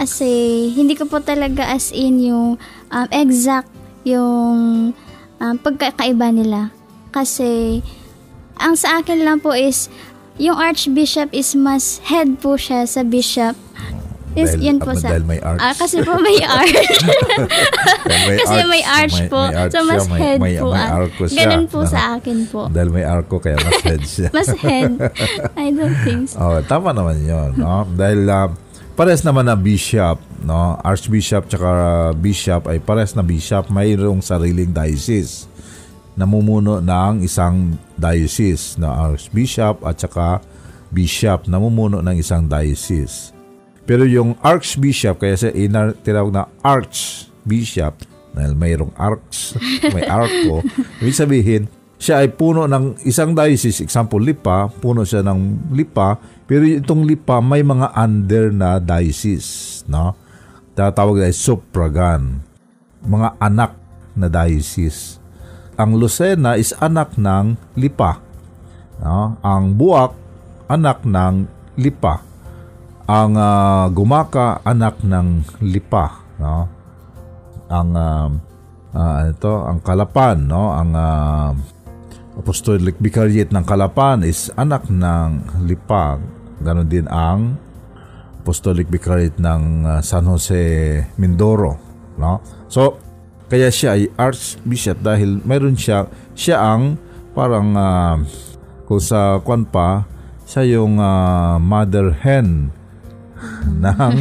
kasi 0.00 0.26
hindi 0.72 0.96
ko 0.96 1.04
po 1.06 1.20
talaga 1.20 1.68
as 1.70 1.92
in 1.92 2.24
yung 2.24 2.58
um, 2.90 3.08
exact 3.12 3.70
yung 4.06 4.90
um, 5.42 5.56
pagkakaiba 5.58 6.30
nila. 6.30 6.70
Kasi 7.10 7.80
ang 8.58 8.74
sa 8.74 9.00
akin 9.00 9.22
lang 9.24 9.38
po 9.38 9.54
is 9.54 9.88
yung 10.38 10.54
archbishop 10.54 11.30
is 11.34 11.54
mas 11.58 11.98
head 12.06 12.38
po 12.38 12.54
siya 12.54 12.86
sa 12.86 13.02
bishop. 13.02 13.58
Is, 14.38 14.54
dahil, 14.54 14.70
yun 14.70 14.78
po 14.78 14.94
uh, 14.94 14.98
sa, 14.98 15.10
dahil 15.10 15.26
may 15.26 15.40
arch. 15.42 15.58
Ah, 15.58 15.74
kasi 15.74 15.98
po 16.04 16.14
may 16.20 16.38
arch. 16.62 16.70
may 18.06 18.38
kasi 18.44 18.58
arch, 18.60 18.70
may 18.70 18.82
arch 18.86 19.16
may, 19.18 19.28
po. 19.32 19.40
May 19.50 19.56
arch 19.56 19.72
so, 19.74 19.80
mas 19.82 20.04
siya, 20.04 20.12
may, 20.12 20.20
head 20.20 20.38
may, 20.38 20.54
po. 20.54 20.68
May 20.70 20.78
ah. 20.78 20.88
arco 20.94 21.22
siya. 21.26 21.38
Ganun 21.42 21.64
po 21.66 21.78
sa 21.88 22.00
akin 22.20 22.38
po. 22.46 22.62
Dahil 22.70 22.90
may 22.94 23.04
arco, 23.08 23.36
kaya 23.42 23.56
mas 23.58 23.80
head 23.82 24.02
siya. 24.06 24.28
mas 24.30 24.50
head. 24.62 24.90
I 25.58 25.74
don't 25.74 25.98
think 26.06 26.30
so. 26.30 26.38
Oh, 26.38 26.60
tama 26.62 26.94
naman 26.94 27.18
yun. 27.24 27.58
No? 27.58 27.82
dahil 27.98 28.30
uh, 28.30 28.52
pares 28.98 29.22
naman 29.22 29.46
na 29.46 29.54
bishop, 29.54 30.18
no? 30.42 30.74
Archbishop 30.82 31.46
tsaka 31.46 31.70
bishop 32.18 32.66
ay 32.66 32.82
pares 32.82 33.14
na 33.14 33.22
bishop, 33.22 33.70
mayroong 33.70 34.18
sariling 34.18 34.74
diocese. 34.74 35.46
Namumuno 36.18 36.82
ng 36.82 37.22
isang 37.22 37.78
diocese 37.94 38.74
na 38.74 38.90
archbishop 39.06 39.86
at 39.86 40.02
saka 40.02 40.42
bishop 40.90 41.46
namumuno 41.46 42.02
ng 42.02 42.18
isang 42.18 42.50
diocese. 42.50 43.30
Pero 43.86 44.02
yung 44.02 44.34
archbishop, 44.42 45.22
kaya 45.22 45.38
siya 45.38 45.54
inar, 45.54 45.94
tinawag 46.02 46.34
na 46.34 46.44
archbishop, 46.60 48.02
dahil 48.34 48.52
mayroong 48.58 48.92
arch, 48.98 49.56
may 49.94 50.04
arco, 50.04 50.60
ibig 51.00 51.16
sabihin, 51.16 51.62
siya 51.96 52.20
ay 52.20 52.34
puno 52.34 52.68
ng 52.68 53.00
isang 53.08 53.32
diocese, 53.32 53.80
example 53.80 54.20
Lipa, 54.20 54.68
puno 54.68 55.06
siya 55.06 55.24
ng 55.24 55.70
Lipa, 55.72 56.20
pero 56.48 56.64
itong 56.64 57.04
Lipa 57.04 57.44
may 57.44 57.60
mga 57.60 57.92
under 57.92 58.48
na 58.48 58.80
diocese, 58.80 59.84
no? 59.84 60.16
Tatawag 60.72 61.28
ay 61.28 61.34
suffragan, 61.36 62.40
mga 63.04 63.36
anak 63.36 63.76
na 64.16 64.32
diocese. 64.32 65.20
Ang 65.76 66.00
Lucena 66.00 66.56
is 66.56 66.72
anak 66.80 67.14
ng 67.20 67.54
Lipa. 67.76 68.18
No? 68.98 69.38
Ang 69.44 69.76
Buak, 69.76 70.16
anak 70.66 71.04
ng 71.06 71.46
Lipa 71.78 72.26
ang 73.08 73.32
uh, 73.40 73.88
gumaka 73.88 74.60
anak 74.68 75.00
ng 75.00 75.40
lipa 75.64 76.20
no 76.36 76.68
ang 77.72 77.90
uh, 77.96 78.28
uh, 78.92 79.18
ito 79.32 79.64
ang 79.64 79.80
kalapan 79.80 80.44
no 80.44 80.76
ang 80.76 80.92
uh, 80.92 81.50
apostolic 82.36 83.00
vicariate 83.00 83.48
ng 83.48 83.64
kalapan 83.64 84.20
is 84.28 84.52
anak 84.60 84.84
ng 84.92 85.40
lipa 85.64 86.20
ganon 86.62 86.88
din 86.88 87.06
ang 87.10 87.56
apostolic 88.42 88.88
vicariate 88.88 89.36
ng 89.38 89.84
uh, 89.84 90.00
San 90.00 90.24
Jose 90.26 90.58
Mindoro 91.20 91.76
no 92.18 92.42
so 92.66 92.98
kaya 93.48 93.72
siya 93.72 93.96
ay 93.96 94.12
archbishop 94.18 95.00
dahil 95.00 95.40
mayroon 95.44 95.78
siya 95.78 96.08
siya 96.36 96.60
ang 96.60 97.00
parang 97.32 97.68
uh, 97.76 98.16
kung 98.88 99.00
sa 99.00 99.40
kwan 99.40 99.64
pa 99.68 100.08
siya 100.48 100.80
yung 100.80 100.96
uh, 100.96 101.60
mother 101.60 102.16
hen 102.24 102.72
ng, 103.84 104.16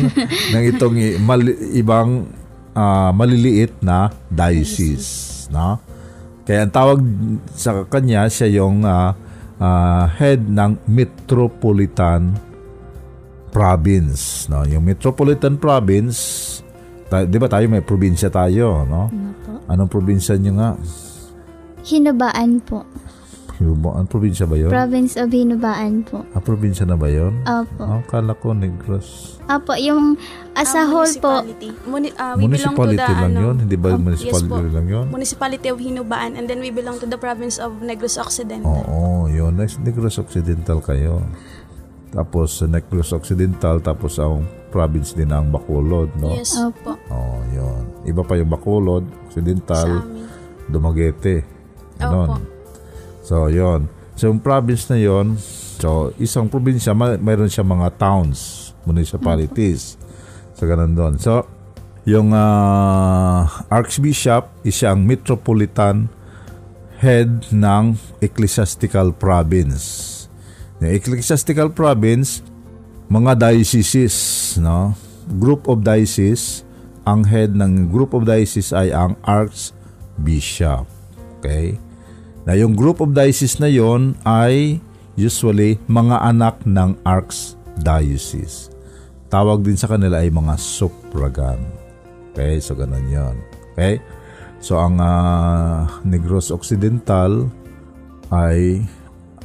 ng 0.53 0.63
itong 0.75 0.97
mali, 1.23 1.55
ibang 1.73 2.29
uh, 2.77 3.09
maliliit 3.15 3.73
na 3.81 4.13
diocese. 4.29 5.47
No? 5.49 5.81
Kaya 6.45 6.67
ang 6.67 6.73
tawag 6.73 6.99
sa 7.57 7.83
kanya, 7.89 8.29
siya 8.29 8.61
yung 8.61 8.85
uh, 8.85 9.11
uh, 9.61 10.05
head 10.17 10.45
ng 10.45 10.77
Metropolitan 10.89 12.33
Province. 13.49 14.47
No? 14.49 14.63
Yung 14.65 14.85
Metropolitan 14.85 15.57
Province, 15.57 16.17
ta- 17.09 17.25
di 17.25 17.37
ba 17.37 17.49
tayo 17.49 17.65
may 17.69 17.81
probinsya 17.81 18.29
tayo, 18.29 18.85
no? 18.85 19.09
Anong 19.67 19.89
probinsya 19.91 20.39
niyo 20.39 20.55
nga? 20.59 20.79
Hinubaan 21.83 22.59
po. 22.63 22.83
Hinubaan? 23.57 24.05
Probinsya 24.05 24.45
ba 24.45 24.53
yun? 24.53 24.69
Province 24.69 25.17
of 25.17 25.27
Hinubaan 25.27 26.05
po. 26.05 26.21
Ah, 26.29 26.39
probinsya 26.39 26.85
na 26.85 26.93
ba 26.93 27.09
yun? 27.09 27.41
Opo. 27.41 27.81
Oh, 27.81 28.01
kala 28.05 28.33
ko 28.33 28.53
Negros. 28.53 29.37
Opo, 29.43 29.73
yung 29.73 30.13
as 30.53 30.69
a 30.71 30.81
Ah, 30.81 30.85
whole 30.85 31.09
po, 31.17 31.41
municipality. 31.41 31.69
Muni- 31.83 32.13
ah, 32.15 32.33
we 32.33 32.45
belong 32.45 32.53
to 32.69 32.77
Municipality 32.77 33.01
the, 33.03 33.17
lang 33.17 33.33
ano, 33.33 33.41
yun? 33.41 33.55
Hindi 33.59 33.75
ba 33.75 33.87
um, 33.89 33.99
municipality 33.99 34.45
yes 34.53 34.69
po. 34.69 34.75
lang 34.77 34.85
yun? 34.87 35.05
Municipality 35.09 35.67
of 35.67 35.77
Hinubaan 35.79 36.31
and 36.33 36.45
then 36.45 36.59
we 36.59 36.69
belong 36.69 36.97
to 36.97 37.05
the 37.05 37.17
province 37.17 37.57
of 37.57 37.73
Negros 37.81 38.15
Occidental. 38.15 38.69
Oo, 38.85 39.25
yun. 39.27 39.53
Next, 39.53 39.81
Negros 39.81 40.15
Occidental 40.15 40.77
kayo. 40.79 41.25
Tapos, 42.07 42.61
sa 42.61 42.65
Negros 42.65 43.11
Occidental, 43.11 43.77
tapos 43.79 44.15
ang 44.15 44.41
province 44.67 45.11
din 45.11 45.27
ng 45.27 45.49
Bacolod, 45.49 46.13
no? 46.15 46.31
Yes 46.31 46.53
Opo. 46.55 46.93
po. 46.95 46.99
Oo, 47.09 47.41
yun. 47.49 47.81
Iba 48.03 48.21
pa 48.21 48.37
yung 48.37 48.47
Bacolod, 48.47 49.03
Occidental, 49.25 49.97
amin. 49.97 50.23
Dumaguete. 50.67 51.41
Opo. 51.97 52.56
So, 53.27 53.51
yun. 53.51 53.91
So, 54.15 54.31
yung 54.31 54.39
province 54.39 54.87
na 54.87 54.95
yun, 54.95 55.35
so, 55.83 56.15
isang 56.15 56.47
probinsya, 56.47 56.95
may, 56.95 57.19
mayroon 57.19 57.51
siya 57.51 57.67
mga 57.67 57.99
towns, 57.99 58.71
municipalities. 58.87 59.99
So, 60.55 60.63
ganun 60.63 60.95
doon. 60.95 61.19
So, 61.19 61.43
yung 62.07 62.31
uh, 62.31 63.43
Archbishop 63.67 64.47
is 64.63 64.79
siyang 64.79 65.03
metropolitan 65.03 66.07
head 67.03 67.51
ng 67.51 67.99
ecclesiastical 68.23 69.11
province. 69.11 70.15
The 70.79 70.95
ecclesiastical 70.95 71.75
province, 71.75 72.39
mga 73.11 73.43
dioceses, 73.43 74.15
no? 74.55 74.95
Group 75.35 75.67
of 75.67 75.83
dioceses, 75.83 76.63
ang 77.03 77.27
head 77.27 77.51
ng 77.59 77.91
group 77.91 78.15
of 78.15 78.23
dioceses 78.23 78.71
ay 78.71 78.95
ang 78.95 79.19
archbishop. 79.27 80.87
Okay? 81.43 81.75
Na 82.47 82.55
yung 82.55 82.79
group 82.79 83.03
of 83.03 83.11
diocese 83.11 83.59
na 83.59 83.67
yon 83.67 84.15
ay 84.23 84.79
usually 85.19 85.75
mga 85.91 86.31
anak 86.31 86.63
ng 86.63 86.95
archdiocese. 87.03 88.71
Tawag 89.27 89.67
din 89.67 89.75
sa 89.75 89.91
kanila 89.91 90.23
ay 90.23 90.31
mga 90.31 90.55
suffragan. 90.55 91.59
Okay, 92.31 92.63
so 92.63 92.71
ganun 92.71 93.03
yon. 93.11 93.35
Okay? 93.75 93.99
So 94.63 94.79
ang 94.79 95.03
uh, 95.03 95.91
Negros 96.07 96.47
Occidental 96.55 97.51
ay 98.31 98.79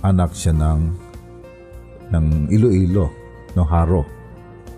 anak 0.07 0.31
siya 0.39 0.55
ng 0.55 0.81
ng 2.15 2.27
Iloilo, 2.55 3.11
no 3.59 3.67
Haro. 3.67 4.07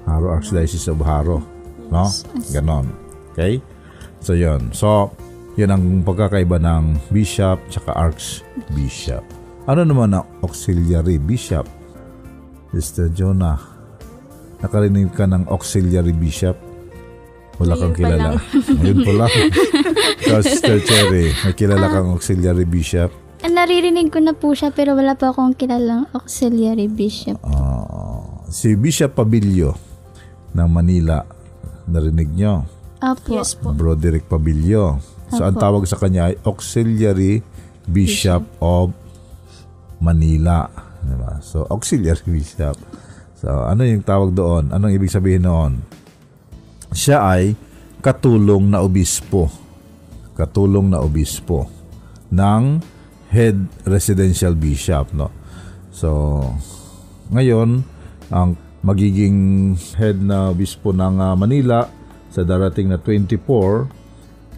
Haro 0.09 0.33
Archdiocese 0.33 0.89
of 0.89 1.05
Haro, 1.05 1.45
no? 1.93 2.09
Ganon. 2.57 2.89
Okay? 3.37 3.61
So 4.25 4.33
yon. 4.33 4.73
So 4.73 5.13
yun 5.55 5.71
ang 5.71 5.83
pagkakaiba 6.03 6.59
ng 6.59 6.99
bishop 7.15 7.63
tsaka 7.71 7.95
archbishop. 7.95 9.23
Ano 9.71 9.87
naman 9.87 10.13
ang 10.19 10.27
auxiliary 10.43 11.17
bishop? 11.17 11.65
Mr. 12.75 13.07
Jonah, 13.15 13.63
nakarinig 14.59 15.15
ka 15.15 15.31
ng 15.31 15.47
auxiliary 15.47 16.11
bishop? 16.11 16.59
Wala 17.63 17.79
kang 17.79 17.95
kilala. 17.95 18.35
Ngayon 18.83 18.99
po 19.07 19.13
lang. 19.15 19.31
Sister 20.43 20.83
Cherry, 20.83 21.31
may 21.47 21.55
kilala 21.55 21.87
kang 21.87 22.11
auxiliary 22.11 22.67
bishop? 22.67 23.15
Ah, 23.45 23.53
naririnig 23.53 24.11
ko 24.11 24.19
na 24.19 24.35
po 24.35 24.59
siya 24.59 24.75
pero 24.75 24.99
wala 24.99 25.15
pa 25.15 25.31
akong 25.31 25.55
kilalang 25.55 26.11
auxiliary 26.17 26.91
bishop. 26.91 27.39
Uh, 27.47 28.43
si 28.51 28.75
Bishop 28.75 29.15
Pabilio 29.15 29.79
ng 30.51 30.67
Manila, 30.67 31.23
narinig 31.87 32.31
nyo? 32.35 32.67
Apo. 32.99 33.39
Yes 33.39 33.55
po. 33.55 33.71
Broderick 33.71 34.27
Pabilio. 34.27 35.14
So 35.35 35.43
ang 35.45 35.57
tawag 35.59 35.85
sa 35.91 35.99
kanya 35.99 36.31
ay 36.31 36.35
Auxiliary 36.47 37.43
Bishop, 37.85 38.43
of 38.65 38.95
Manila. 40.01 40.71
Diba? 41.05 41.43
So 41.45 41.69
Auxiliary 41.69 42.25
Bishop. 42.25 42.79
So 43.37 43.51
ano 43.51 43.85
yung 43.85 44.07
tawag 44.07 44.33
doon? 44.33 44.73
Anong 44.73 44.97
ibig 44.97 45.13
sabihin 45.13 45.45
noon? 45.45 45.85
Siya 46.95 47.21
ay 47.27 47.53
katulong 48.01 48.71
na 48.71 48.81
obispo. 48.81 49.51
Katulong 50.39 50.89
na 50.89 51.03
obispo 51.03 51.69
ng 52.33 52.81
head 53.31 53.57
residential 53.87 54.55
bishop, 54.55 55.11
no? 55.15 55.31
So 55.91 56.41
ngayon 57.35 57.83
ang 58.31 58.57
magiging 58.85 59.73
head 59.97 60.21
na 60.21 60.53
obispo 60.53 60.93
ng 60.93 61.17
uh, 61.17 61.35
Manila 61.35 61.89
sa 62.29 62.45
darating 62.45 62.93
na 62.93 62.99
24 63.01 64.04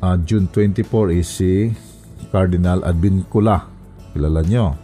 uh, 0.02 0.16
June 0.24 0.48
24 0.50 1.16
is 1.16 1.28
si 1.28 1.72
Cardinal 2.32 2.82
Advincula. 2.84 3.68
Kilala 4.12 4.40
nyo? 4.44 4.76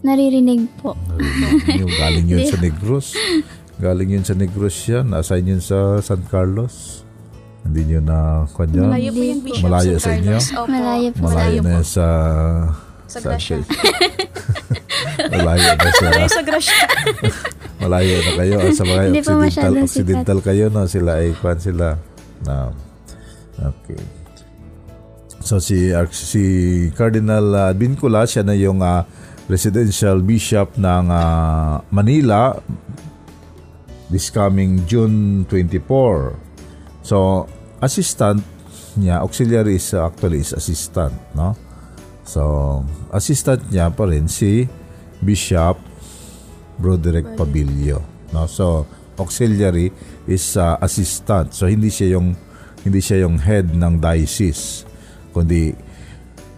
Naririnig 0.00 0.66
po. 0.80 0.96
Narinig 1.06 1.80
nyo. 1.80 1.86
Galing 2.02 2.26
yun 2.28 2.44
sa 2.46 2.58
Negros. 2.58 3.06
Galing 3.80 4.10
yun 4.10 4.24
sa 4.24 4.34
Negros 4.36 4.76
yan. 4.88 5.04
Na-assign 5.12 5.56
yun 5.56 5.62
sa 5.62 6.00
San 6.00 6.24
Carlos. 6.28 7.04
Hindi 7.60 7.92
nyo 7.92 8.00
na 8.00 8.18
kanya. 8.56 8.88
Malayo 8.88 9.10
po 9.12 9.20
yung 9.20 9.42
Bishop 9.44 9.64
Malayo 9.68 9.94
San 10.00 10.00
sa 10.00 10.10
inyo? 10.16 10.38
Carlos. 10.40 10.48
Opo. 10.56 10.68
Malayo 10.72 11.08
po. 11.12 11.20
Malayo 11.28 11.58
na 11.60 11.70
yan 11.70 11.86
sa... 11.86 12.06
Sa 13.10 13.18
Gracia. 13.18 13.58
kayo? 13.58 13.66
Malayo 15.34 15.70
na 15.74 15.90
sa... 15.90 16.06
Malayo 16.06 16.30
sa 16.30 16.42
Gracia. 16.46 16.84
Malayo 17.82 18.16
na 18.20 18.32
kayo. 18.38 18.56
At 18.60 18.72
sa 18.76 18.84
mga 18.86 19.02
occidental, 19.10 19.74
occidental 19.84 20.38
kayo, 20.40 20.64
no? 20.72 20.86
Sila 20.86 21.20
ay 21.20 21.34
kwan 21.36 21.58
sila. 21.60 21.98
Na, 22.46 22.72
okay. 23.60 24.19
So 25.40 25.56
si 25.56 25.88
si 26.12 26.42
Cardinal 26.92 27.46
uh, 27.56 27.72
Vincula 27.72 28.28
siya 28.28 28.44
na 28.44 28.52
yung 28.52 28.84
uh, 28.84 29.08
residential 29.48 30.20
bishop 30.20 30.76
ng 30.76 31.08
uh, 31.08 31.80
Manila 31.88 32.60
this 34.12 34.28
coming 34.28 34.84
June 34.84 35.48
24. 35.48 36.36
So 37.00 37.48
assistant 37.80 38.44
niya 39.00 39.24
auxiliary 39.24 39.80
is 39.80 39.96
uh, 39.96 40.12
actually 40.12 40.44
is 40.44 40.52
assistant, 40.52 41.16
no? 41.32 41.56
So 42.28 42.84
assistant 43.14 43.64
niya 43.72 43.88
pa 43.96 44.04
rin 44.04 44.28
si 44.28 44.68
Bishop 45.24 45.80
Broderick 46.76 47.32
Pabilio, 47.32 48.04
no? 48.36 48.44
So 48.44 48.84
auxiliary 49.16 49.88
is 50.28 50.58
uh, 50.60 50.76
assistant. 50.84 51.56
So 51.56 51.64
hindi 51.64 51.88
siya 51.88 52.20
yung 52.20 52.36
hindi 52.84 53.00
siya 53.00 53.24
yung 53.24 53.40
head 53.40 53.72
ng 53.72 53.96
diocese 54.02 54.89
kundi 55.30 55.72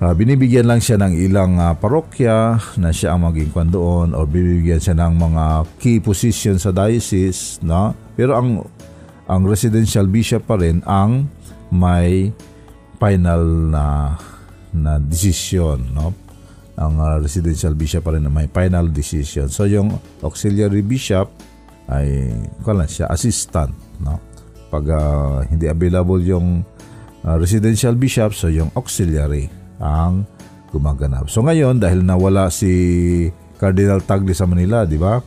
uh, 0.03 0.13
binibigyan 0.19 0.67
lang 0.67 0.83
siya 0.83 0.99
ng 0.99 1.15
ilang 1.15 1.63
uh, 1.63 1.79
parokya 1.79 2.59
na 2.83 2.91
siya 2.91 3.15
ang 3.15 3.31
maging 3.31 3.55
kwan 3.55 3.71
doon 3.71 4.11
or 4.19 4.27
bibigyan 4.27 4.83
siya 4.83 4.99
ng 4.99 5.15
mga 5.15 5.45
key 5.79 6.03
position 6.03 6.59
sa 6.59 6.75
diocese 6.75 7.63
no? 7.63 7.95
Pero 8.19 8.35
ang 8.35 8.67
ang 9.31 9.47
residential 9.47 10.11
bishop 10.11 10.45
pa 10.51 10.59
rin 10.59 10.83
ang 10.83 11.31
may 11.71 12.35
final 12.99 13.43
na 13.71 14.19
na 14.75 14.99
decision 14.99 15.79
no? 15.95 16.11
Ang 16.75 16.99
uh, 16.99 17.17
residential 17.23 17.79
bishop 17.79 18.03
pa 18.03 18.17
rin 18.17 18.27
na 18.27 18.33
may 18.33 18.51
final 18.51 18.91
decision. 18.91 19.47
So 19.47 19.71
yung 19.71 19.95
auxiliary 20.25 20.83
bishop 20.83 21.31
ay 21.87 22.33
kung 22.67 22.83
siya 22.91 23.07
assistant 23.13 23.71
no? 24.03 24.19
Pag 24.73 24.85
uh, 24.89 25.45
hindi 25.53 25.69
available 25.69 26.19
yung 26.25 26.65
uh, 27.27 27.37
residential 27.39 27.95
bishop, 27.95 28.35
so 28.35 28.51
yung 28.51 28.71
auxiliary 28.75 29.51
ang 29.83 30.27
gumaganap. 30.71 31.29
So 31.29 31.43
ngayon, 31.45 31.83
dahil 31.83 32.01
nawala 32.03 32.49
si 32.49 33.29
Cardinal 33.61 34.03
Tagle 34.03 34.35
sa 34.35 34.49
Manila, 34.49 34.89
di 34.89 34.99
ba? 34.99 35.23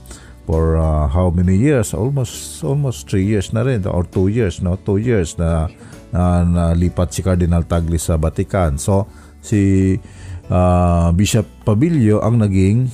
For 0.46 0.78
uh, 0.78 1.10
how 1.10 1.34
many 1.34 1.58
years? 1.58 1.98
Almost 1.98 2.62
almost 2.62 3.10
three 3.10 3.26
years 3.26 3.50
na 3.50 3.66
rin 3.66 3.82
or 3.90 4.06
two 4.06 4.30
years, 4.30 4.62
no? 4.62 4.78
Two 4.78 5.02
years 5.02 5.38
na 5.42 5.70
na 6.14 6.46
nalipat 6.46 7.12
si 7.16 7.26
Cardinal 7.26 7.66
Tagle 7.66 7.98
sa 7.98 8.20
Vatican. 8.20 8.78
So 8.78 9.10
si 9.42 9.96
uh, 10.50 11.10
Bishop 11.18 11.50
Pabilio 11.66 12.22
ang 12.22 12.42
naging 12.42 12.90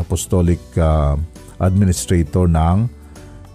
apostolic 0.00 0.62
uh, 0.78 1.18
administrator 1.60 2.46
ng 2.48 2.88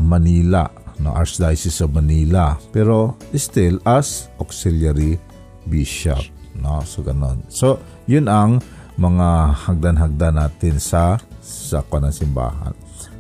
Manila 0.04 0.83
no 1.04 1.12
Archdiocese 1.12 1.84
of 1.84 1.92
Manila 1.92 2.56
pero 2.72 3.20
still 3.36 3.84
as 3.84 4.32
auxiliary 4.40 5.20
bishop 5.68 6.24
no 6.56 6.80
so 6.88 7.04
ganon 7.04 7.44
so 7.52 7.78
yun 8.08 8.32
ang 8.32 8.64
mga 8.96 9.52
hagdan-hagdan 9.68 10.40
natin 10.40 10.80
sa 10.80 11.20
sa 11.44 11.84
ng 11.84 12.14
simbahan 12.16 12.72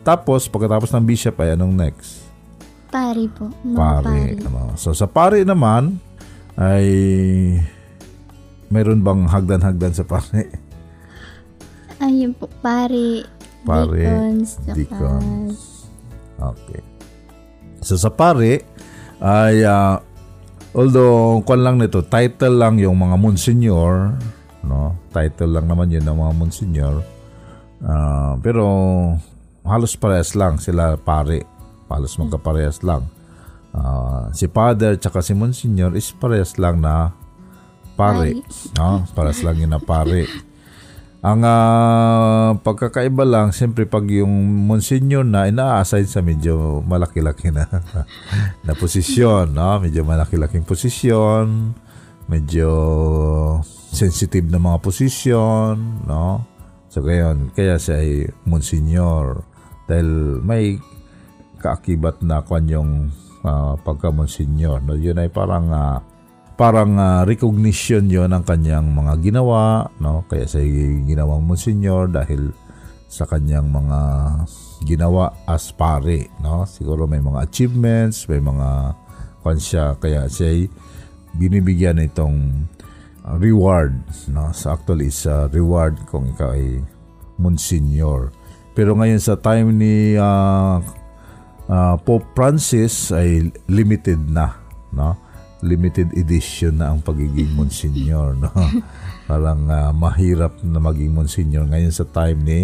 tapos 0.07 0.47
pagkatapos 0.47 0.95
ng 0.95 1.03
bishop 1.03 1.35
ay 1.43 1.59
anong 1.59 1.75
next 1.75 2.23
Pari 2.93 3.25
po. 3.25 3.49
Mga 3.65 3.73
pare 3.73 4.05
pari. 4.05 4.45
ano 4.47 4.77
so 4.79 4.93
sa 4.93 5.09
pare 5.09 5.41
naman 5.43 5.97
ay 6.55 6.87
meron 8.71 9.01
bang 9.01 9.27
hagdan-hagdan 9.27 9.91
sa 9.91 10.05
pare 10.07 10.63
Ayun 12.03 12.35
po, 12.35 12.51
pari. 12.59 13.23
Pare, 13.63 13.95
Deacons. 13.95 14.59
deacons. 14.75 15.87
Okay. 16.35 16.92
So 17.83 17.99
sa 17.99 18.09
pare 18.09 18.63
ay 19.23 19.63
uh, 19.63 19.99
although 20.73 21.39
kwan 21.45 21.61
lang 21.61 21.77
nito, 21.79 22.01
title 22.03 22.57
lang 22.57 22.81
yung 22.81 22.97
mga 22.97 23.15
monsignor, 23.15 24.17
no? 24.65 24.97
Title 25.13 25.53
lang 25.53 25.69
naman 25.69 25.93
yun 25.93 26.03
ng 26.03 26.17
mga 26.17 26.33
monsignor. 26.33 27.05
Ah, 27.83 28.39
pero 28.41 28.65
halos 29.63 29.93
parehas 29.95 30.33
lang 30.33 30.57
sila 30.57 30.97
pare. 30.97 31.45
Halos 31.87 32.17
magkaparehas 32.17 32.81
lang. 32.81 33.05
Ah, 33.73 34.33
si 34.33 34.49
father 34.49 34.97
tsaka 34.97 35.21
si 35.21 35.37
monsignor 35.37 35.93
is 35.93 36.09
parehas 36.17 36.57
lang 36.57 36.81
na 36.81 37.13
pare. 37.93 38.41
No? 38.73 39.05
Parehas 39.13 39.45
lang 39.45 39.61
yun 39.61 39.71
na 39.71 39.81
pare. 39.81 40.25
Ang 41.23 41.39
ah, 41.47 42.51
pagkakaiba 42.59 43.23
lang, 43.23 43.55
siyempre 43.55 43.87
pag 43.87 44.03
yung 44.11 44.67
monsignor 44.67 45.23
na 45.23 45.47
ina-assign 45.47 46.03
sa 46.03 46.19
medyo 46.19 46.83
malaki-laki 46.83 47.47
na 47.47 47.63
na 48.67 48.73
posisyon, 48.75 49.55
no? 49.55 49.79
Medyo 49.79 50.03
malaki-laking 50.03 50.67
posisyon, 50.67 51.71
medyo 52.27 52.69
sensitive 53.95 54.51
na 54.51 54.59
mga 54.59 54.83
posisyon, 54.83 56.03
no? 56.03 56.43
So 56.91 56.99
gayon, 56.99 57.55
kaya 57.55 57.79
siya 57.79 58.03
ay 58.03 58.27
monsignor 58.43 59.47
dahil 59.87 60.43
may 60.43 60.75
kaakibat 61.63 62.19
na 62.19 62.43
kwan 62.43 62.67
yung 62.67 62.91
ah, 63.47 63.79
pagka-monsignor. 63.79 64.83
No? 64.83 64.99
Yun 64.99 65.23
ay 65.23 65.31
parang 65.31 65.71
ah, 65.71 66.03
parang 66.53 66.97
ah, 67.01 67.21
recognition 67.25 68.05
yon 68.09 68.29
ng 68.29 68.45
kanyang 68.45 68.93
mga 68.93 69.19
ginawa 69.25 69.89
no 69.97 70.21
kaya 70.29 70.45
sa 70.45 70.61
ginawang 70.61 71.41
monsignor 71.41 72.09
dahil 72.09 72.53
sa 73.13 73.29
kanyang 73.29 73.69
mga 73.69 73.99
ginawa 74.89 75.29
as 75.45 75.69
pare, 75.69 76.33
no? 76.41 76.65
Siguro 76.65 77.05
may 77.05 77.21
mga 77.21 77.45
achievements, 77.45 78.25
may 78.25 78.41
mga 78.41 78.97
kwan 79.45 79.61
kaya 80.01 80.25
siya 80.25 80.65
binibigyan 81.37 82.01
itong 82.01 82.65
uh, 83.21 83.37
reward, 83.37 83.93
no? 84.33 84.49
So 84.49 84.73
actually 84.73 85.13
is 85.13 85.29
a 85.29 85.45
reward 85.53 86.01
kung 86.09 86.25
ikaw 86.33 86.57
ay 86.57 86.81
Monsignor. 87.37 88.33
Pero 88.73 88.97
ngayon 88.97 89.21
sa 89.21 89.37
time 89.37 89.69
ni 89.77 90.17
uh, 90.17 90.81
uh, 91.69 91.95
Pope 92.01 92.25
Francis 92.33 93.13
ay 93.13 93.53
limited 93.69 94.25
na, 94.25 94.57
no? 94.89 95.13
Limited 95.63 96.11
edition 96.19 96.83
na 96.83 96.91
ang 96.91 96.99
pagiging 96.99 97.55
Monsignor, 97.55 98.35
no? 98.35 98.51
Parang 99.31 99.63
uh, 99.71 99.95
mahirap 99.95 100.59
na 100.59 100.83
maging 100.83 101.15
Monsignor 101.15 101.63
ngayon 101.71 101.95
sa 101.95 102.03
time 102.03 102.43
ni 102.43 102.61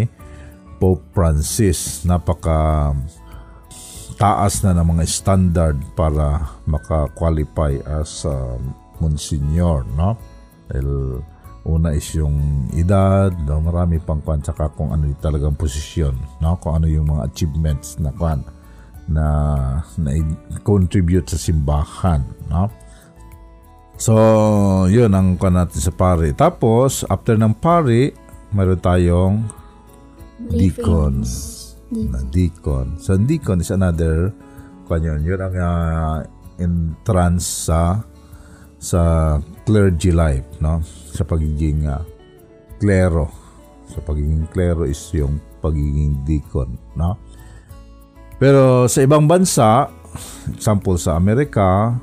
Pope 0.77 1.07
Francis. 1.15 2.03
Napaka 2.03 2.91
taas 4.19 4.59
na 4.67 4.75
ng 4.75 4.99
mga 4.99 5.07
standard 5.07 5.79
para 5.95 6.59
maka-qualify 6.67 7.79
as 7.87 8.27
uh, 8.27 8.59
Monsignor, 8.99 9.87
no? 9.95 10.19
Dahil 10.67 11.23
Una 11.67 11.91
is 11.91 12.07
yung 12.15 12.65
edad, 12.71 13.35
no? 13.45 13.59
marami 13.59 13.99
pang 13.99 14.23
kwan, 14.23 14.39
saka 14.39 14.71
kung 14.71 14.95
ano 14.95 15.11
yung 15.11 15.19
talagang 15.19 15.59
posisyon, 15.59 16.15
no? 16.39 16.55
kung 16.57 16.79
ano 16.79 16.87
yung 16.87 17.11
mga 17.11 17.29
achievements 17.29 17.99
na 17.99 18.15
kwan 18.15 18.41
na, 19.11 19.25
na 19.99 20.11
contribute 20.63 21.27
sa 21.27 21.35
simbahan. 21.35 22.23
No? 22.47 22.71
So, 23.99 24.15
yun 24.87 25.11
ang 25.11 25.35
kwan 25.35 25.59
natin 25.59 25.83
sa 25.83 25.91
pari. 25.91 26.31
Tapos, 26.31 27.03
after 27.11 27.35
ng 27.35 27.51
pari, 27.59 28.15
mayroon 28.55 28.79
tayong 28.79 29.35
deacon. 30.55 31.19
Na 31.91 32.23
deacon. 32.31 32.95
So, 32.95 33.19
deacon 33.19 33.59
is 33.59 33.75
another 33.75 34.31
kwan 34.87 35.03
yun. 35.03 35.19
Yun 35.21 35.39
ang 35.43 35.55
uh, 35.59 36.17
entrance 36.57 37.67
sa 37.67 37.99
sa 38.79 39.01
clergy 39.67 40.15
life, 40.15 40.47
no? 40.63 40.79
Sa 41.11 41.27
pagiging 41.27 41.85
uh, 41.85 41.99
klero. 42.79 43.27
Sa 43.91 43.99
pagiging 43.99 44.47
klero 44.47 44.87
is 44.87 44.97
yung 45.11 45.43
pagiging 45.59 46.23
deacon, 46.23 46.79
no? 46.95 47.19
Pero 48.39 48.87
sa 48.87 49.03
ibang 49.03 49.27
bansa, 49.27 49.91
example 50.55 50.95
sa 50.95 51.19
Amerika, 51.19 51.99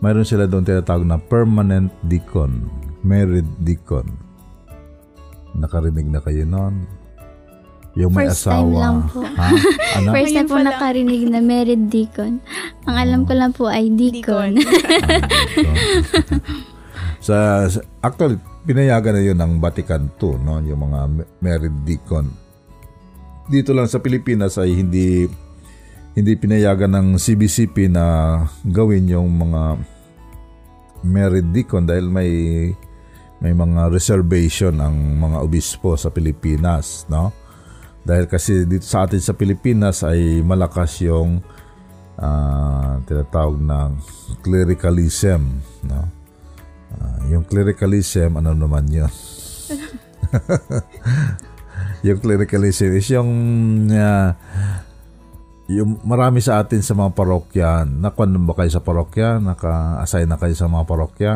mayroon 0.00 0.24
sila 0.24 0.44
doon 0.44 0.64
tinatawag 0.64 1.04
na 1.04 1.16
permanent 1.16 1.92
deacon, 2.02 2.68
married 3.00 3.48
deacon. 3.60 4.08
Nakarinig 5.52 6.08
na 6.08 6.20
kayo 6.20 6.44
noon? 6.44 6.84
Yung 7.98 8.14
may 8.14 8.30
First 8.30 8.46
asawa. 8.46 8.54
time 8.54 8.72
lang 8.72 8.96
po. 9.06 9.20
Ha? 9.20 9.48
Ano? 9.98 10.14
First 10.14 10.32
time 10.32 10.46
po 10.46 10.56
nakarinig 10.56 11.26
na 11.26 11.42
married 11.42 11.90
deacon. 11.90 12.38
Ang 12.86 12.96
alam 12.96 13.20
ko 13.26 13.32
lang 13.34 13.50
po 13.50 13.66
ay 13.66 13.90
deacon. 13.90 14.62
sa, 17.18 17.66
sa- 17.66 17.82
actually, 18.00 18.38
pinayagan 18.62 19.18
na 19.18 19.22
yun 19.22 19.34
ng 19.34 19.52
Vatican 19.58 20.06
II, 20.16 20.38
no? 20.38 20.62
yung 20.62 20.86
mga 20.86 20.98
married 21.42 21.78
deacon. 21.82 22.30
Dito 23.50 23.74
lang 23.74 23.90
sa 23.90 23.98
Pilipinas 23.98 24.54
ay 24.56 24.78
hindi 24.78 25.26
hindi 26.14 26.34
pinayagan 26.34 26.90
ng 26.90 27.08
CBCP 27.18 27.90
na 27.90 28.38
gawin 28.66 29.06
yung 29.06 29.30
mga 29.30 29.78
married 31.06 31.48
deacon 31.54 31.86
dahil 31.86 32.10
may 32.10 32.30
may 33.40 33.56
mga 33.56 33.88
reservation 33.88 34.84
ang 34.84 35.16
mga 35.16 35.40
obispo 35.40 35.96
sa 35.96 36.12
Pilipinas, 36.12 37.08
no? 37.08 37.32
Dahil 38.04 38.28
kasi 38.28 38.68
dito 38.68 38.84
sa 38.84 39.08
atin 39.08 39.20
sa 39.20 39.32
Pilipinas 39.32 40.04
ay 40.04 40.44
malakas 40.44 41.00
yung 41.00 41.40
ah, 42.20 43.00
tinatawag 43.08 43.56
na 43.56 43.96
clericalism, 44.44 45.64
no? 45.88 46.04
Ah, 47.00 47.20
yung 47.32 47.48
clericalism, 47.48 48.36
ano 48.36 48.52
naman 48.52 48.84
yun? 48.92 49.08
yung 52.06 52.20
clericalism 52.20 52.92
is 52.92 53.08
yung 53.08 53.32
ah, 53.96 54.36
yung 55.70 56.02
marami 56.02 56.42
sa 56.42 56.58
atin 56.58 56.82
sa 56.82 56.92
mga 56.92 57.14
parokya, 57.14 57.86
nakuan 57.86 58.34
ba 58.42 58.58
kayo 58.58 58.70
sa 58.70 58.82
parokya? 58.82 59.38
Naka-assign 59.38 60.26
na 60.26 60.34
kayo 60.34 60.52
sa 60.52 60.66
mga 60.66 60.84
parokya? 60.84 61.32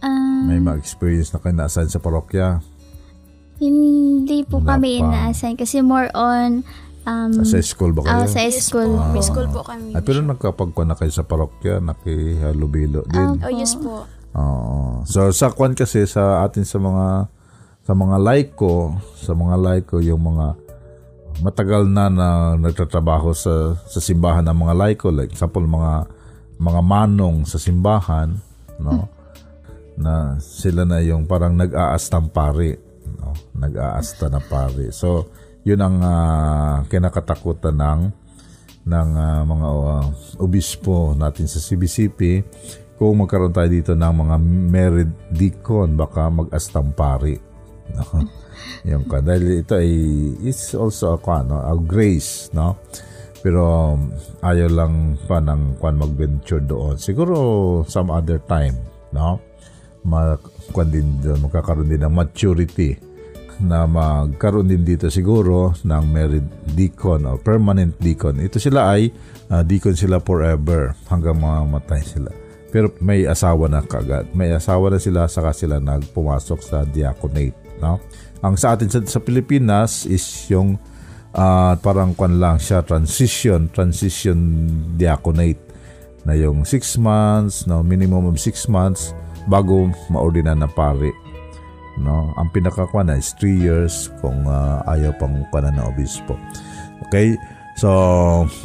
Ah, 0.00 0.42
May 0.42 0.58
mga-experience 0.58 1.30
na 1.30 1.38
kayo 1.38 1.54
na-assign 1.54 1.86
sa 1.86 2.00
parokya? 2.00 2.58
hindi 3.60 4.40
po 4.42 4.56
Wala 4.56 4.74
kami 4.74 4.98
pa. 4.98 5.00
ina-assign 5.04 5.52
kasi 5.54 5.84
more 5.84 6.08
on 6.16 6.64
um, 7.04 7.30
Sa 7.44 7.60
school 7.60 7.92
ba 7.92 8.00
kayo? 8.02 8.24
ah, 8.24 8.26
sa 8.26 8.40
school. 8.50 8.96
po. 8.96 9.12
May 9.12 9.20
school 9.20 9.48
po 9.52 9.60
kami. 9.60 9.92
Ay, 9.92 10.00
pero 10.00 10.24
nagkapagkuhan 10.24 10.88
na 10.88 10.96
kayo 10.96 11.12
sa 11.12 11.22
parokya, 11.22 11.76
nakihalubilo 11.78 13.04
din. 13.04 13.36
Oh, 13.38 13.52
yes 13.52 13.76
po. 13.76 14.08
Oo. 14.32 15.04
So 15.04 15.28
sa 15.28 15.52
kwan 15.52 15.76
kasi 15.76 16.08
sa 16.08 16.40
atin 16.40 16.64
sa 16.64 16.80
mga 16.80 17.28
sa 17.84 17.92
mga 17.92 18.16
laiko, 18.16 18.96
sa 19.12 19.36
mga 19.36 19.56
laiko 19.58 20.00
yung 20.00 20.24
mga 20.24 20.56
matagal 21.40 21.88
na 21.88 22.12
na 22.12 22.28
nagtatrabaho 22.60 23.32
sa 23.32 23.76
sa 23.88 24.00
simbahan 24.00 24.44
ng 24.44 24.58
mga 24.60 24.74
laiko 24.76 25.08
like 25.08 25.32
example 25.32 25.64
mga 25.64 26.20
mga 26.60 26.80
manong 26.84 27.48
sa 27.48 27.56
simbahan, 27.56 28.36
no? 28.76 29.08
na 29.96 30.36
sila 30.40 30.84
na 30.84 31.00
yung 31.00 31.24
parang 31.24 31.56
nag-aasta 31.56 32.20
ng 32.20 32.28
pari, 32.32 32.72
no? 33.20 33.36
Nag-aasta 33.56 34.32
na 34.32 34.40
pari. 34.40 34.88
So, 34.92 35.28
yun 35.64 35.80
ang 35.80 36.00
ah, 36.00 36.84
kinakatakutan 36.88 37.76
ng 37.76 38.00
ng 38.88 39.08
ah, 39.16 39.42
mga 39.44 39.68
ah, 39.68 40.04
obispo 40.40 41.16
natin 41.16 41.48
sa 41.48 41.60
CBCP 41.60 42.44
kung 43.00 43.24
magkaroon 43.24 43.52
tayo 43.52 43.68
dito 43.68 43.92
ng 43.96 44.14
mga 44.24 44.36
married 44.68 45.12
deacon 45.32 45.96
baka 45.96 46.28
mag-astang 46.28 46.92
pari 46.92 47.36
no? 47.92 48.04
Yung 48.88 49.04
ka 49.04 49.20
dahil 49.20 49.60
ito 49.60 49.76
ay 49.76 49.90
it's 50.44 50.72
also 50.72 51.14
a, 51.14 51.18
kwan, 51.20 51.48
no? 51.48 51.60
a 51.60 51.74
grace 51.76 52.48
no 52.56 52.80
pero 53.40 53.96
um, 53.96 54.12
ayaw 54.44 54.68
lang 54.68 55.16
pa 55.24 55.40
ng 55.40 55.80
kwan 55.80 55.96
mag-venture 55.96 56.60
doon 56.60 56.96
siguro 57.00 57.36
some 57.88 58.12
other 58.12 58.40
time 58.44 58.76
no 59.12 59.40
magkwan 60.04 60.88
din 60.88 61.20
doon 61.20 61.44
magkakaroon 61.44 61.88
din 61.88 62.00
ng 62.00 62.14
maturity 62.14 63.10
na 63.60 63.84
magkaroon 63.84 64.72
din 64.72 64.82
dito 64.82 65.12
siguro 65.12 65.76
ng 65.84 66.04
married 66.08 66.48
deacon 66.72 67.28
o 67.28 67.36
permanent 67.36 67.92
deacon. 68.00 68.40
Ito 68.40 68.56
sila 68.56 68.96
ay 68.96 69.12
ah, 69.52 69.60
deacon 69.60 69.92
sila 69.92 70.16
forever 70.18 70.96
hanggang 71.12 71.36
mamatay 71.36 72.00
sila. 72.00 72.32
Pero 72.72 72.94
may 73.02 73.28
asawa 73.28 73.68
na 73.68 73.84
kagad. 73.84 74.32
May 74.32 74.54
asawa 74.54 74.94
na 74.94 75.00
sila 75.02 75.28
saka 75.28 75.52
sila 75.52 75.76
nagpumasok 75.76 76.60
sa 76.64 76.88
diaconate. 76.88 77.59
No? 77.80 77.98
Ang 78.40 78.56
sa 78.56 78.76
atin 78.76 78.88
sa, 78.88 79.00
sa 79.04 79.20
Pilipinas 79.20 80.04
is 80.08 80.22
yung 80.52 80.76
ah, 81.36 81.76
parang 81.80 82.16
kwan 82.16 82.40
lang 82.40 82.56
siya 82.56 82.84
transition 82.84 83.68
transition 83.72 84.38
diaconate 84.96 85.60
na 86.24 86.36
yung 86.36 86.64
6 86.68 87.00
months 87.00 87.64
no? 87.64 87.80
Minimum 87.80 88.28
of 88.28 88.36
6 88.36 88.68
months 88.68 89.16
bago 89.48 89.88
maordina 90.12 90.52
na 90.52 90.68
pari 90.68 91.12
no? 92.00 92.32
Ang 92.36 92.48
pinakakuan 92.52 93.08
na 93.08 93.16
is 93.20 93.32
3 93.40 93.48
years 93.60 94.12
kung 94.20 94.44
ah, 94.48 94.84
ayaw 94.88 95.16
pang 95.16 95.44
kuan 95.52 95.68
na 95.68 95.88
obispo. 95.88 96.36
Okay? 97.08 97.36
So 97.76 97.88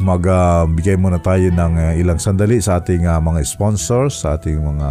magbigay 0.00 1.00
muna 1.00 1.20
tayo 1.20 1.48
ng 1.48 1.72
ah, 1.80 1.92
ilang 1.96 2.20
sandali 2.20 2.60
sa 2.60 2.80
ating 2.80 3.08
ah, 3.08 3.20
mga 3.20 3.44
sponsors 3.44 4.24
sa 4.24 4.36
ating 4.36 4.60
mga 4.60 4.88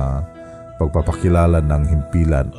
pagpapakilala 0.81 1.63
ng 1.63 1.83
himpilan 1.87 2.49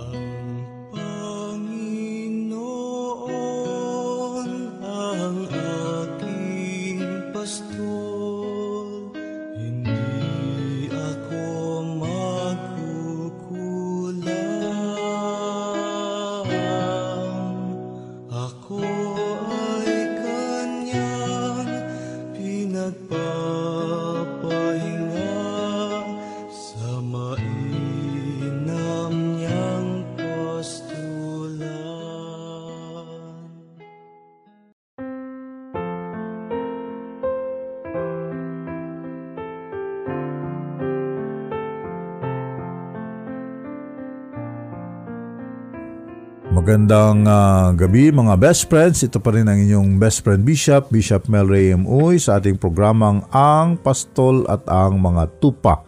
Magandang 46.77 47.25
ah, 47.25 47.73
gabi 47.73 48.13
mga 48.13 48.37
best 48.37 48.69
friends. 48.69 49.01
Ito 49.01 49.17
pa 49.17 49.33
rin 49.33 49.49
ang 49.49 49.57
inyong 49.57 49.97
best 49.97 50.21
friend 50.21 50.45
Bishop, 50.45 50.93
Bishop 50.93 51.25
Mel 51.25 51.49
Ray 51.49 51.73
M. 51.73 51.89
Uy 51.89 52.21
sa 52.21 52.37
ating 52.37 52.61
programang 52.61 53.25
Ang 53.33 53.81
Pastol 53.81 54.45
at 54.45 54.61
Ang 54.69 55.01
Mga 55.01 55.41
Tupa 55.41 55.81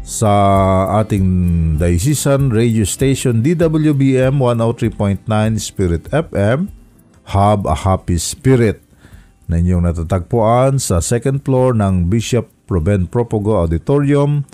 sa 0.00 0.32
ating 1.04 1.28
diocesan 1.76 2.48
radio 2.48 2.88
station 2.88 3.44
DWBM 3.44 4.40
103.9 4.40 5.28
Spirit 5.60 6.08
FM 6.08 6.72
Have 7.36 7.68
a 7.68 7.84
Happy 7.84 8.16
Spirit 8.16 8.80
na 9.52 9.60
inyong 9.60 9.84
natatagpuan 9.84 10.80
sa 10.80 11.04
second 11.04 11.44
floor 11.44 11.76
ng 11.76 12.08
Bishop 12.08 12.48
Ruben 12.72 13.04
Propogo 13.04 13.68
Auditorium 13.68 14.48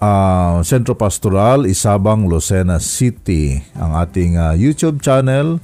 uh, 0.00 0.60
Centro 0.60 0.96
Pastoral, 0.96 1.64
Isabang, 1.68 2.28
Lucena 2.28 2.80
City. 2.80 3.60
Ang 3.76 3.92
ating 3.96 4.32
uh, 4.36 4.52
YouTube 4.56 5.00
channel, 5.00 5.60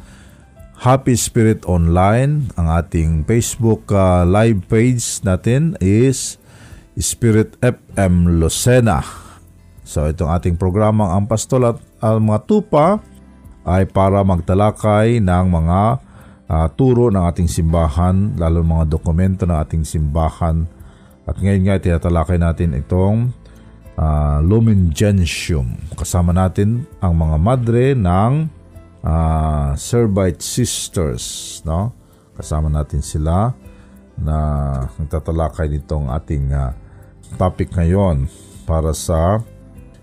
Happy 0.83 1.15
Spirit 1.15 1.65
Online. 1.69 2.49
Ang 2.57 2.67
ating 2.69 3.11
Facebook 3.29 3.89
uh, 3.93 4.25
live 4.25 4.65
page 4.69 5.03
natin 5.25 5.77
is 5.79 6.41
Spirit 6.99 7.57
FM 7.61 8.41
Lucena. 8.41 9.01
So 9.83 10.09
itong 10.09 10.31
ating 10.33 10.57
programang 10.57 11.11
Ang 11.13 11.25
Pastol 11.29 11.69
at 11.69 11.79
ang 12.01 12.25
mga 12.25 12.41
tupa 12.49 12.87
ay 13.63 13.87
para 13.87 14.25
magtalakay 14.27 15.23
ng 15.23 15.47
mga 15.49 15.81
uh, 16.51 16.67
turo 16.75 17.09
ng 17.15 17.25
ating 17.31 17.47
simbahan, 17.47 18.35
lalo 18.35 18.65
mga 18.67 18.91
dokumento 18.91 19.47
ng 19.47 19.55
ating 19.55 19.87
simbahan. 19.87 20.67
At 21.23 21.39
ngayon 21.39 21.71
nga 21.71 21.79
tinatalakay 21.79 22.43
natin 22.43 22.75
itong 22.75 23.31
uh, 23.97 24.39
Lumen 24.41 24.93
Gentium. 24.93 25.77
Kasama 25.97 26.33
natin 26.33 26.85
ang 27.03 27.17
mga 27.17 27.37
madre 27.41 27.85
ng 27.97 28.33
uh, 29.05 29.71
Servite 29.77 30.41
Sisters. 30.41 31.61
No? 31.67 31.93
Kasama 32.37 32.73
natin 32.73 33.05
sila 33.05 33.53
na 34.17 34.39
nagtatalakay 35.01 35.73
nitong 35.73 36.13
ating 36.13 36.53
uh, 36.53 36.73
topic 37.37 37.73
ngayon 37.75 38.29
para 38.69 38.93
sa 38.95 39.41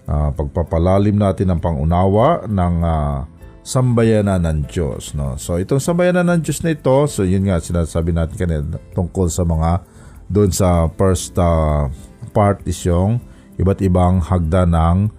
uh, 0.10 0.30
pagpapalalim 0.34 1.16
natin 1.16 1.54
ng 1.54 1.62
pangunawa 1.62 2.44
ng 2.50 2.76
uh, 2.84 3.18
sambayanan 3.62 4.42
ng 4.44 4.60
Diyos. 4.66 5.14
No? 5.14 5.38
So 5.38 5.62
itong 5.62 5.82
sambayanan 5.82 6.26
ng 6.26 6.42
Diyos 6.42 6.66
na 6.66 6.74
ito, 6.74 7.06
so 7.06 7.22
yun 7.22 7.46
nga 7.46 7.62
sinasabi 7.62 8.12
natin 8.14 8.36
kanina 8.36 8.78
tungkol 8.98 9.30
sa 9.30 9.46
mga 9.46 9.86
doon 10.30 10.54
sa 10.54 10.86
first 10.94 11.34
uh, 11.42 11.90
part 12.34 12.62
is 12.70 12.78
yung 12.86 13.18
iba't 13.60 13.84
ibang 13.84 14.24
hagda 14.24 14.64
ng 14.64 15.12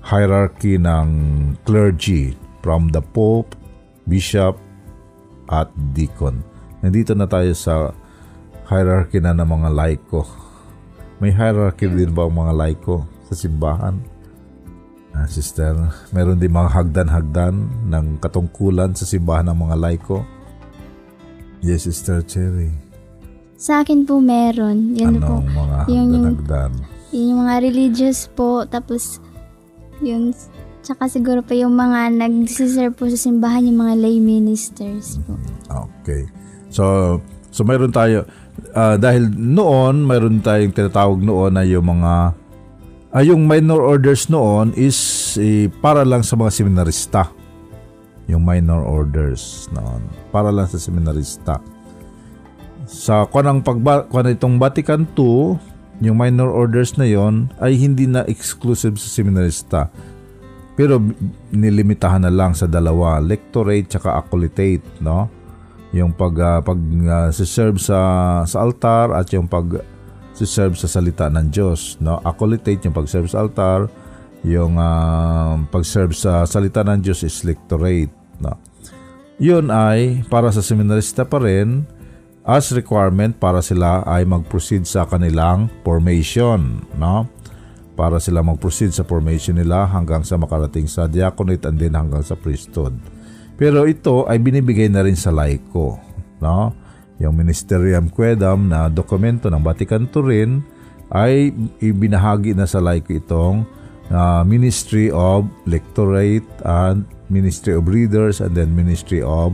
hierarchy 0.00 0.78
ng 0.78 1.08
clergy 1.66 2.32
from 2.62 2.88
the 2.94 3.02
Pope, 3.02 3.52
Bishop, 4.06 4.56
at 5.50 5.68
Deacon. 5.92 6.40
Nandito 6.80 7.12
na 7.12 7.26
tayo 7.26 7.50
sa 7.52 7.90
hierarchy 8.70 9.18
na 9.18 9.34
ng 9.34 9.44
mga 9.44 9.68
laiko. 9.74 10.22
May 11.18 11.34
hierarchy 11.34 11.90
din 11.90 12.14
ba 12.14 12.24
ang 12.24 12.32
mga 12.38 12.54
laiko 12.54 13.04
sa 13.28 13.34
simbahan? 13.36 13.98
Ah, 15.10 15.26
sister, 15.26 15.74
meron 16.14 16.38
din 16.38 16.54
mga 16.54 16.70
hagdan-hagdan 16.70 17.54
ng 17.90 18.06
katungkulan 18.22 18.94
sa 18.94 19.02
simbahan 19.02 19.50
ng 19.50 19.58
mga 19.58 19.76
laiko? 19.76 20.22
Yes, 21.60 21.84
Sister 21.84 22.24
Cherry. 22.24 22.72
Sa 23.60 23.84
akin 23.84 24.08
po 24.08 24.16
meron. 24.16 24.96
Yan 24.96 25.20
po. 25.20 25.44
Anong 25.44 25.50
mga 25.52 25.76
Yung- 25.92 26.08
yung- 26.08 26.24
hagdan-hagdan? 26.40 26.72
Yun 27.10 27.34
yung 27.34 27.40
mga 27.42 27.56
religious 27.66 28.30
po. 28.30 28.62
Tapos, 28.66 29.18
yun, 29.98 30.30
tsaka 30.80 31.06
siguro 31.10 31.44
pa 31.44 31.54
yung 31.54 31.76
mga 31.76 32.14
nag-serve 32.14 32.94
po 32.96 33.06
sa 33.10 33.18
simbahan, 33.18 33.66
yung 33.66 33.80
mga 33.82 33.94
lay 34.00 34.16
ministers 34.18 35.20
po. 35.26 35.36
Okay. 35.70 36.26
So, 36.70 37.18
so 37.50 37.66
mayroon 37.66 37.92
tayo, 37.92 38.24
ah, 38.72 38.96
dahil 38.96 39.28
noon, 39.30 40.06
mayroon 40.06 40.40
tayong 40.40 40.72
tinatawag 40.72 41.20
noon 41.20 41.52
na 41.54 41.66
yung 41.66 41.86
mga, 41.86 42.12
ah, 43.12 43.22
yung 43.22 43.44
minor 43.44 43.82
orders 43.82 44.30
noon 44.32 44.72
is 44.78 44.98
eh, 45.38 45.68
para 45.82 46.06
lang 46.06 46.24
sa 46.24 46.38
mga 46.38 46.50
seminarista. 46.50 47.28
Yung 48.30 48.46
minor 48.46 48.86
orders 48.86 49.66
noon. 49.74 50.06
Para 50.30 50.54
lang 50.54 50.70
sa 50.70 50.78
seminarista. 50.78 51.58
Sa 52.86 53.26
kanang 53.26 53.62
pagba, 53.62 54.06
kanang 54.06 54.38
itong 54.38 54.56
Vatican 54.58 55.02
II, 55.18 55.58
yung 56.00 56.16
minor 56.16 56.48
orders 56.48 56.96
na 56.96 57.04
yon 57.04 57.52
ay 57.60 57.76
hindi 57.76 58.08
na 58.08 58.24
exclusive 58.24 58.96
sa 58.96 59.08
seminarista. 59.08 59.92
Pero 60.74 60.96
nilimitahan 61.52 62.24
na 62.24 62.32
lang 62.32 62.56
sa 62.56 62.64
dalawa, 62.64 63.20
lectorate 63.20 63.92
tsaka 63.92 64.16
accolate, 64.16 64.80
no? 65.04 65.28
Yung 65.92 66.16
pag 66.16 66.34
ah, 66.40 66.60
pag 66.64 66.80
ah, 67.04 67.28
serve 67.28 67.76
sa 67.76 68.00
sa 68.48 68.64
altar 68.64 69.12
at 69.12 69.28
yung 69.36 69.44
pag 69.44 69.84
serve 70.32 70.72
sa 70.80 70.88
salita 70.88 71.28
ng 71.28 71.52
Diyos, 71.52 72.00
no? 72.00 72.16
Accolate 72.24 72.80
yung 72.80 72.96
pag-serve 72.96 73.28
sa 73.28 73.44
altar, 73.44 73.92
yung 74.40 74.80
ah, 74.80 75.60
pag-serve 75.68 76.16
sa 76.16 76.48
salita 76.48 76.80
ng 76.80 77.04
Diyos 77.04 77.20
is 77.28 77.44
lectorate, 77.44 78.12
no? 78.40 78.56
Yun 79.40 79.68
ay 79.68 80.24
para 80.32 80.48
sa 80.52 80.64
seminarista 80.64 81.28
pa 81.28 81.40
rin 81.40 81.84
as 82.44 82.72
requirement 82.72 83.36
para 83.36 83.60
sila 83.60 84.00
ay 84.08 84.24
mag-proceed 84.24 84.88
sa 84.88 85.04
kanilang 85.04 85.68
formation, 85.84 86.80
no? 86.96 87.28
Para 87.94 88.16
sila 88.16 88.40
mag-proceed 88.40 88.96
sa 88.96 89.04
formation 89.04 89.60
nila 89.60 89.84
hanggang 89.84 90.24
sa 90.24 90.40
makarating 90.40 90.88
sa 90.88 91.04
diaconate 91.04 91.68
and 91.68 91.76
then 91.76 91.92
hanggang 91.92 92.24
sa 92.24 92.32
priesthood. 92.32 92.96
Pero 93.60 93.84
ito 93.84 94.24
ay 94.24 94.40
binibigay 94.40 94.88
na 94.88 95.04
rin 95.04 95.16
sa 95.16 95.28
laiko, 95.28 96.00
no? 96.40 96.72
Yung 97.20 97.36
Ministerium 97.36 98.08
Quedam 98.08 98.72
na 98.72 98.88
dokumento 98.88 99.52
ng 99.52 99.60
Vatican 99.60 100.08
II 100.08 100.24
rin 100.24 100.50
ay 101.12 101.52
ibinahagi 101.84 102.56
na 102.56 102.64
sa 102.64 102.80
laiko 102.80 103.12
itong 103.12 103.68
uh, 104.08 104.40
Ministry 104.48 105.12
of 105.12 105.44
Lectorate 105.68 106.48
and 106.64 107.04
Ministry 107.28 107.76
of 107.76 107.84
Readers 107.84 108.40
and 108.40 108.56
then 108.56 108.72
Ministry 108.72 109.20
of 109.20 109.52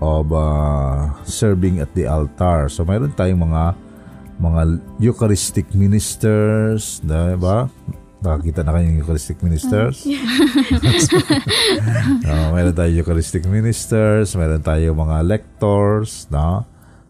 of 0.00 0.32
uh, 0.32 1.12
serving 1.28 1.78
at 1.78 1.92
the 1.92 2.08
altar. 2.08 2.72
So 2.72 2.82
mayroon 2.88 3.12
tayong 3.14 3.44
mga 3.44 3.76
mga 4.40 4.80
Eucharistic 4.96 5.68
ministers, 5.76 7.04
'di 7.04 7.36
ba? 7.36 7.68
Nakakita 8.20 8.64
na 8.64 8.76
kayo 8.76 8.84
ng 8.88 9.00
Eucharistic 9.00 9.40
ministers? 9.44 10.04
uh, 12.24 12.48
mayroon 12.56 12.76
tayong 12.76 12.96
Eucharistic 13.04 13.44
ministers, 13.48 14.32
mayroon 14.36 14.64
tayong 14.64 14.96
mga 14.96 15.24
lectors, 15.24 16.28
no? 16.32 16.64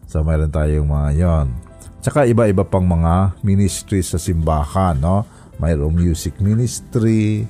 So 0.07 0.23
mayroon 0.27 0.51
tayong 0.51 0.87
mga 0.87 1.09
'yon. 1.15 1.47
Tsaka 2.03 2.27
iba-iba 2.27 2.67
pang 2.67 2.83
mga 2.83 3.39
ministries 3.43 4.11
sa 4.11 4.19
simbahan, 4.19 4.99
no? 4.99 5.23
Mayroong 5.59 5.95
music 5.95 6.35
ministry, 6.43 7.47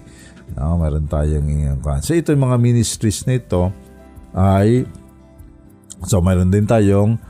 no? 0.54 0.78
Mayroon 0.78 1.10
tayong 1.10 1.82
So 2.06 2.14
ito 2.14 2.30
yung 2.30 2.46
mga 2.46 2.58
ministries 2.62 3.26
nito 3.26 3.74
ay 4.38 4.86
So 6.06 6.20
mayroon 6.22 6.50
din 6.50 6.66
tayong 6.66 7.22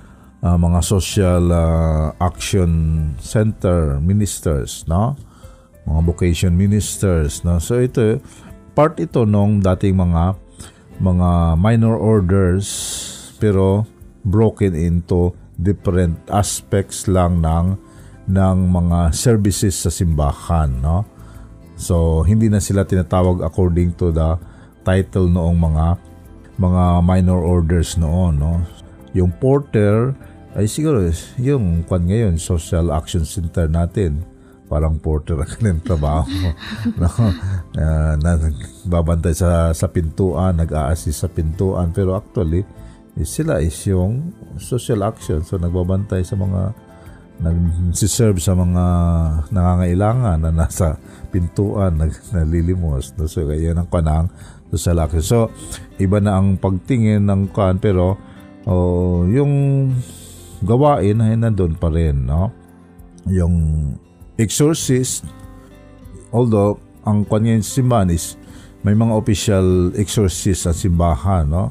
uh, 0.41 0.57
mga 0.57 0.79
social 0.83 1.43
uh, 1.51 2.15
action 2.17 2.71
center 3.19 3.99
ministers, 3.99 4.87
no? 4.87 5.15
Mga 5.83 6.01
vocation 6.07 6.53
ministers, 6.55 7.43
no? 7.43 7.59
So 7.59 7.79
ito 7.79 8.19
part 8.71 8.95
ito 8.99 9.27
nung 9.27 9.59
dating 9.59 9.99
mga 9.99 10.39
mga 11.01 11.59
minor 11.59 11.97
orders 11.97 12.67
pero 13.41 13.83
broken 14.21 14.77
into 14.77 15.33
different 15.57 16.17
aspects 16.29 17.09
lang 17.09 17.41
ng 17.41 17.75
ng 18.29 18.57
mga 18.69 19.11
services 19.11 19.75
sa 19.75 19.91
simbahan, 19.91 20.69
no? 20.79 21.03
So 21.75 22.21
hindi 22.23 22.47
na 22.47 22.61
sila 22.61 22.85
tinatawag 22.85 23.41
according 23.41 23.97
to 23.97 24.13
the 24.13 24.37
title 24.85 25.27
noong 25.29 25.57
mga 25.57 25.85
mga 26.61 27.01
minor 27.01 27.41
orders 27.41 27.97
noon, 27.97 28.37
no? 28.37 28.61
Yung 29.17 29.33
porter 29.41 30.13
ay 30.53 30.69
siguro 30.69 31.07
yung 31.39 31.81
kwan 31.87 32.05
ngayon, 32.05 32.35
social 32.37 32.93
action 32.93 33.25
center 33.25 33.65
natin. 33.65 34.21
Parang 34.71 34.99
porter 34.99 35.35
ang 35.35 35.49
kanilang 35.57 35.83
trabaho. 35.83 36.27
no? 36.95 37.09
Uh, 37.75 38.15
na 38.19 38.39
nagbabantay 38.39 39.35
sa, 39.35 39.75
sa 39.75 39.87
pintuan, 39.91 40.55
nag-a-assist 40.55 41.27
sa 41.27 41.29
pintuan. 41.31 41.91
Pero 41.91 42.15
actually, 42.15 42.63
sila 43.23 43.59
is 43.59 43.75
yung 43.87 44.31
social 44.55 45.03
action. 45.03 45.43
So, 45.43 45.59
nagbabantay 45.59 46.23
sa 46.23 46.39
mga 46.39 46.71
nagsiserve 47.41 48.37
sa 48.37 48.53
mga 48.53 48.85
nangangailangan 49.49 50.39
na 50.45 50.51
nasa 50.53 50.95
pintuan, 51.33 51.99
nag, 51.99 52.13
nalilimos. 52.31 53.17
No? 53.19 53.27
So, 53.27 53.43
yun 53.51 53.75
ang 53.75 53.91
kanang 53.91 54.31
social 54.71 55.03
action. 55.03 55.23
So, 55.23 55.51
iba 55.99 56.23
na 56.23 56.39
ang 56.39 56.55
pagtingin 56.55 57.27
ng 57.27 57.51
kan 57.51 57.77
pero 57.77 58.15
oh, 58.65 59.27
yung 59.27 59.51
gawain 60.63 61.19
ay 61.19 61.35
nandun 61.35 61.75
pa 61.75 61.91
rin, 61.91 62.25
no? 62.25 62.49
Yung 63.27 63.55
exorcist, 64.39 65.27
although 66.33 66.79
ang 67.05 67.25
kanya 67.25 67.57
si 67.61 67.81
man 67.81 68.09
is 68.09 68.37
may 68.81 68.97
mga 68.97 69.13
official 69.13 69.93
exorcist 69.93 70.65
sa 70.65 70.73
simbahan, 70.73 71.45
no? 71.45 71.69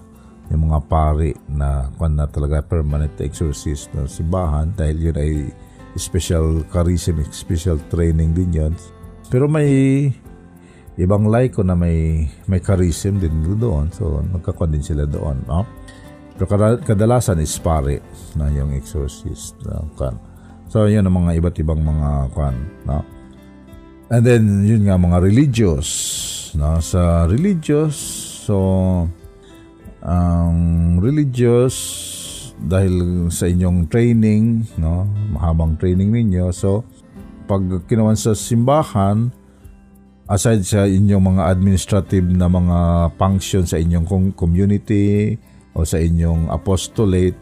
Yung 0.51 0.71
mga 0.71 0.81
pari 0.91 1.31
na 1.47 1.91
kwan 1.95 2.19
na 2.19 2.27
talaga 2.27 2.63
permanent 2.63 3.15
exorcist 3.23 3.91
ng 3.95 4.07
simbahan 4.07 4.71
dahil 4.75 5.11
yun 5.11 5.17
ay 5.19 5.33
special 5.99 6.63
charism, 6.71 7.23
special 7.31 7.79
training 7.91 8.35
din 8.35 8.51
yun. 8.51 8.73
Pero 9.31 9.47
may 9.47 10.11
ibang 10.99 11.31
laiko 11.31 11.63
na 11.63 11.79
may 11.79 12.27
may 12.51 12.59
charism 12.59 13.23
din 13.23 13.45
doon. 13.45 13.93
So, 13.95 14.25
nagkakwan 14.25 14.75
din 14.75 14.83
sila 14.83 15.07
doon, 15.07 15.45
no? 15.47 15.63
Pero 16.35 16.47
kada- 16.49 16.81
kadalasan 16.81 17.39
is 17.45 17.53
pare 17.61 18.01
na 18.35 18.49
yung 18.49 18.73
exorcist. 18.73 19.61
Kan. 20.01 20.17
So, 20.73 20.89
yun 20.89 21.05
ang 21.05 21.13
mga 21.13 21.37
iba't 21.37 21.57
ibang 21.61 21.85
mga 21.85 22.11
kan, 22.33 22.57
no? 22.89 23.05
And 24.11 24.27
then, 24.27 24.67
yun 24.67 24.91
nga, 24.91 24.99
mga 24.99 25.23
religious. 25.23 25.89
No? 26.59 26.83
Sa 26.83 27.31
religious, 27.31 27.95
so, 28.43 28.57
ang 30.03 30.59
religious, 30.99 31.77
dahil 32.59 33.29
sa 33.31 33.47
inyong 33.47 33.87
training, 33.87 34.67
no? 34.83 35.07
mahabang 35.31 35.79
training 35.79 36.11
ninyo, 36.11 36.51
so, 36.51 36.83
pag 37.47 37.63
kinuwan 37.87 38.19
sa 38.19 38.35
simbahan, 38.35 39.31
aside 40.31 40.63
sa 40.63 40.87
inyong 40.87 41.35
mga 41.35 41.43
administrative 41.51 42.23
na 42.31 42.47
mga 42.47 42.79
function 43.19 43.67
sa 43.67 43.83
inyong 43.83 44.07
com- 44.07 44.35
community 44.39 45.35
o 45.75 45.83
sa 45.83 45.99
inyong 45.99 46.47
apostolate, 46.55 47.35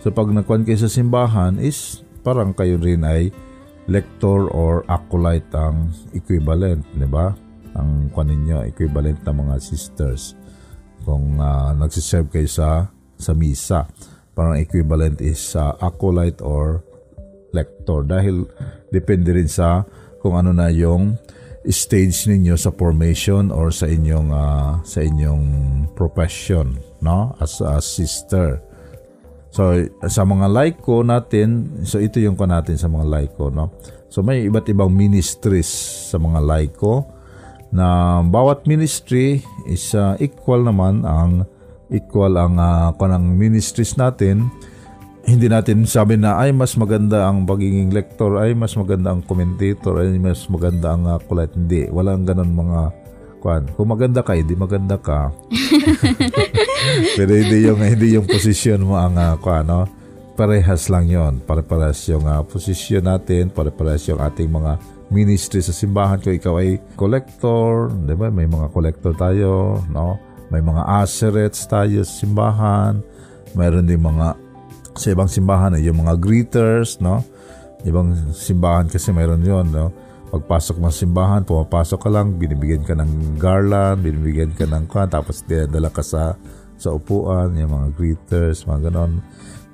so 0.00 0.08
pag 0.08 0.32
nagkuhan 0.32 0.64
kayo 0.64 0.80
sa 0.80 0.88
simbahan 0.88 1.60
is 1.60 2.00
parang 2.24 2.56
kayo 2.56 2.80
rin 2.80 3.04
ay 3.04 3.28
lector 3.92 4.48
or 4.56 4.88
acolyte 4.88 5.52
ang 5.52 5.92
equivalent, 6.16 6.80
di 6.96 7.04
ba? 7.04 7.34
Ang 7.76 8.08
kuan 8.14 8.32
ninyo, 8.32 8.64
equivalent 8.66 9.20
na 9.26 9.36
mga 9.36 9.56
sisters. 9.60 10.38
Kung 11.04 11.36
uh, 11.42 11.74
nagsiserve 11.76 12.30
kayo 12.30 12.48
sa, 12.48 12.88
sa 13.18 13.32
misa, 13.34 13.90
parang 14.32 14.56
equivalent 14.56 15.18
is 15.18 15.58
uh, 15.58 15.74
acolyte 15.82 16.38
or 16.40 16.86
lector. 17.50 18.06
Dahil 18.06 18.46
depende 18.94 19.34
rin 19.34 19.50
sa 19.50 19.82
kung 20.22 20.38
ano 20.38 20.54
na 20.54 20.70
yung 20.70 21.18
stage 21.68 22.24
ninyo 22.24 22.56
sa 22.56 22.72
formation 22.72 23.52
or 23.52 23.68
sa 23.68 23.84
inyong 23.84 24.32
uh, 24.32 24.80
sa 24.80 25.04
inyong 25.04 25.44
profession 25.92 26.80
no 27.04 27.36
as 27.36 27.60
a 27.60 27.76
sister 27.84 28.64
So 29.50 29.74
sa 30.06 30.22
mga 30.22 30.46
laiko 30.46 31.02
natin, 31.02 31.82
so 31.82 31.98
ito 31.98 32.22
yung 32.22 32.38
ko 32.38 32.46
natin 32.46 32.78
sa 32.78 32.86
mga 32.86 33.06
laiko, 33.06 33.50
no. 33.50 33.74
So 34.06 34.22
may 34.22 34.46
iba't 34.46 34.70
ibang 34.70 34.94
ministries 34.94 35.70
sa 36.10 36.22
mga 36.22 36.38
laiko 36.42 37.06
na 37.70 38.18
bawat 38.26 38.66
ministry 38.66 39.42
is 39.66 39.94
uh, 39.94 40.18
equal 40.18 40.62
naman 40.62 41.06
ang 41.06 41.46
equal 41.90 42.34
ang 42.38 42.58
uh, 42.58 42.94
ministries 43.18 43.98
natin. 43.98 44.50
Hindi 45.30 45.46
natin 45.46 45.86
sabi 45.86 46.18
na 46.18 46.42
ay 46.42 46.50
mas 46.50 46.74
maganda 46.74 47.30
ang 47.30 47.46
pagiging 47.46 47.94
lector, 47.94 48.42
ay 48.42 48.50
mas 48.50 48.74
maganda 48.74 49.14
ang 49.14 49.22
commentator, 49.22 50.02
ay 50.02 50.18
mas 50.18 50.42
maganda 50.50 50.90
ang 50.90 51.06
uh, 51.06 51.22
kulat. 51.22 51.54
Hindi, 51.54 51.86
walang 51.86 52.26
ganun 52.26 52.50
mga 52.50 52.90
kwan. 53.38 53.70
Kung 53.78 53.94
maganda 53.94 54.26
ka, 54.26 54.34
hindi 54.34 54.58
maganda 54.58 54.98
ka. 54.98 55.30
Pero 57.18 57.30
hindi 57.30 57.58
yung 57.62 57.78
hindi 57.78 58.18
yung 58.18 58.26
posisyon 58.26 58.82
mo 58.82 58.98
ang 58.98 59.14
uh, 59.14 59.38
kwan, 59.38 59.70
no? 59.70 59.86
Parehas 60.34 60.90
lang 60.90 61.06
'yon. 61.06 61.38
Pare-parehas 61.46 62.10
yung 62.10 62.26
uh, 62.26 62.42
posisyon 62.42 63.06
natin, 63.06 63.54
pare-parehas 63.54 64.10
yung 64.10 64.18
ating 64.18 64.50
mga 64.50 64.82
ministry 65.14 65.62
sa 65.62 65.70
simbahan. 65.70 66.18
Kung 66.18 66.34
ikaw 66.34 66.58
ay 66.58 66.82
collector, 66.98 67.86
'di 67.94 68.14
ba? 68.18 68.34
May 68.34 68.50
mga 68.50 68.66
collector 68.74 69.14
tayo, 69.14 69.78
no? 69.94 70.18
May 70.50 70.58
mga 70.58 70.82
asserets 71.06 71.62
tayo 71.70 72.02
sa 72.02 72.14
simbahan. 72.26 72.98
Mayroon 73.54 73.86
din 73.86 74.02
mga 74.02 74.49
sa 75.00 75.16
ibang 75.16 75.32
simbahan 75.32 75.72
ay 75.72 75.88
yung 75.88 76.04
mga 76.04 76.20
greeters, 76.20 77.00
no? 77.00 77.24
Ibang 77.88 78.36
simbahan 78.36 78.92
kasi 78.92 79.16
mayroon 79.16 79.40
'yon, 79.40 79.72
no? 79.72 79.88
Pagpasok 80.30 80.78
ng 80.78 80.94
simbahan, 80.94 81.42
pumapasok 81.42 82.06
ka 82.06 82.10
lang, 82.12 82.36
binibigyan 82.38 82.84
ka 82.84 82.94
ng 82.94 83.40
garland, 83.40 84.04
binibigyan 84.04 84.52
ka 84.54 84.68
ng 84.68 84.86
kwan, 84.86 85.10
tapos 85.10 85.42
dinadala 85.42 85.90
ka 85.90 86.06
sa, 86.06 86.38
sa 86.78 86.94
upuan, 86.94 87.56
yung 87.58 87.72
mga 87.72 87.88
greeters, 87.98 88.62
mga 88.62 88.92
ganon. 88.92 89.18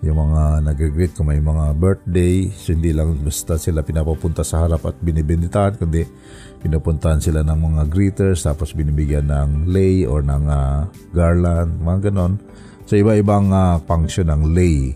Yung 0.04 0.16
mga 0.16 0.60
nag-greet 0.60 1.12
kung 1.16 1.32
may 1.32 1.40
mga 1.40 1.72
birthday, 1.76 2.48
so 2.52 2.72
hindi 2.72 2.92
lang 2.92 3.16
basta 3.20 3.56
sila 3.56 3.80
pinapapunta 3.80 4.44
sa 4.44 4.64
harap 4.64 4.84
at 4.88 4.96
binibinditan, 5.00 5.76
kundi 5.76 6.04
pinupuntahan 6.60 7.20
sila 7.20 7.40
ng 7.44 7.58
mga 7.58 7.82
greeters, 7.92 8.44
tapos 8.44 8.76
binibigyan 8.76 9.28
ng 9.28 9.72
lay 9.72 10.04
or 10.04 10.20
ng 10.20 10.46
uh, 10.46 10.88
garland, 11.16 11.80
mga 11.80 12.12
ganon. 12.12 12.40
So 12.84 12.96
iba-ibang 12.96 13.50
uh, 13.50 13.80
function 13.88 14.30
ng 14.30 14.56
lay, 14.56 14.94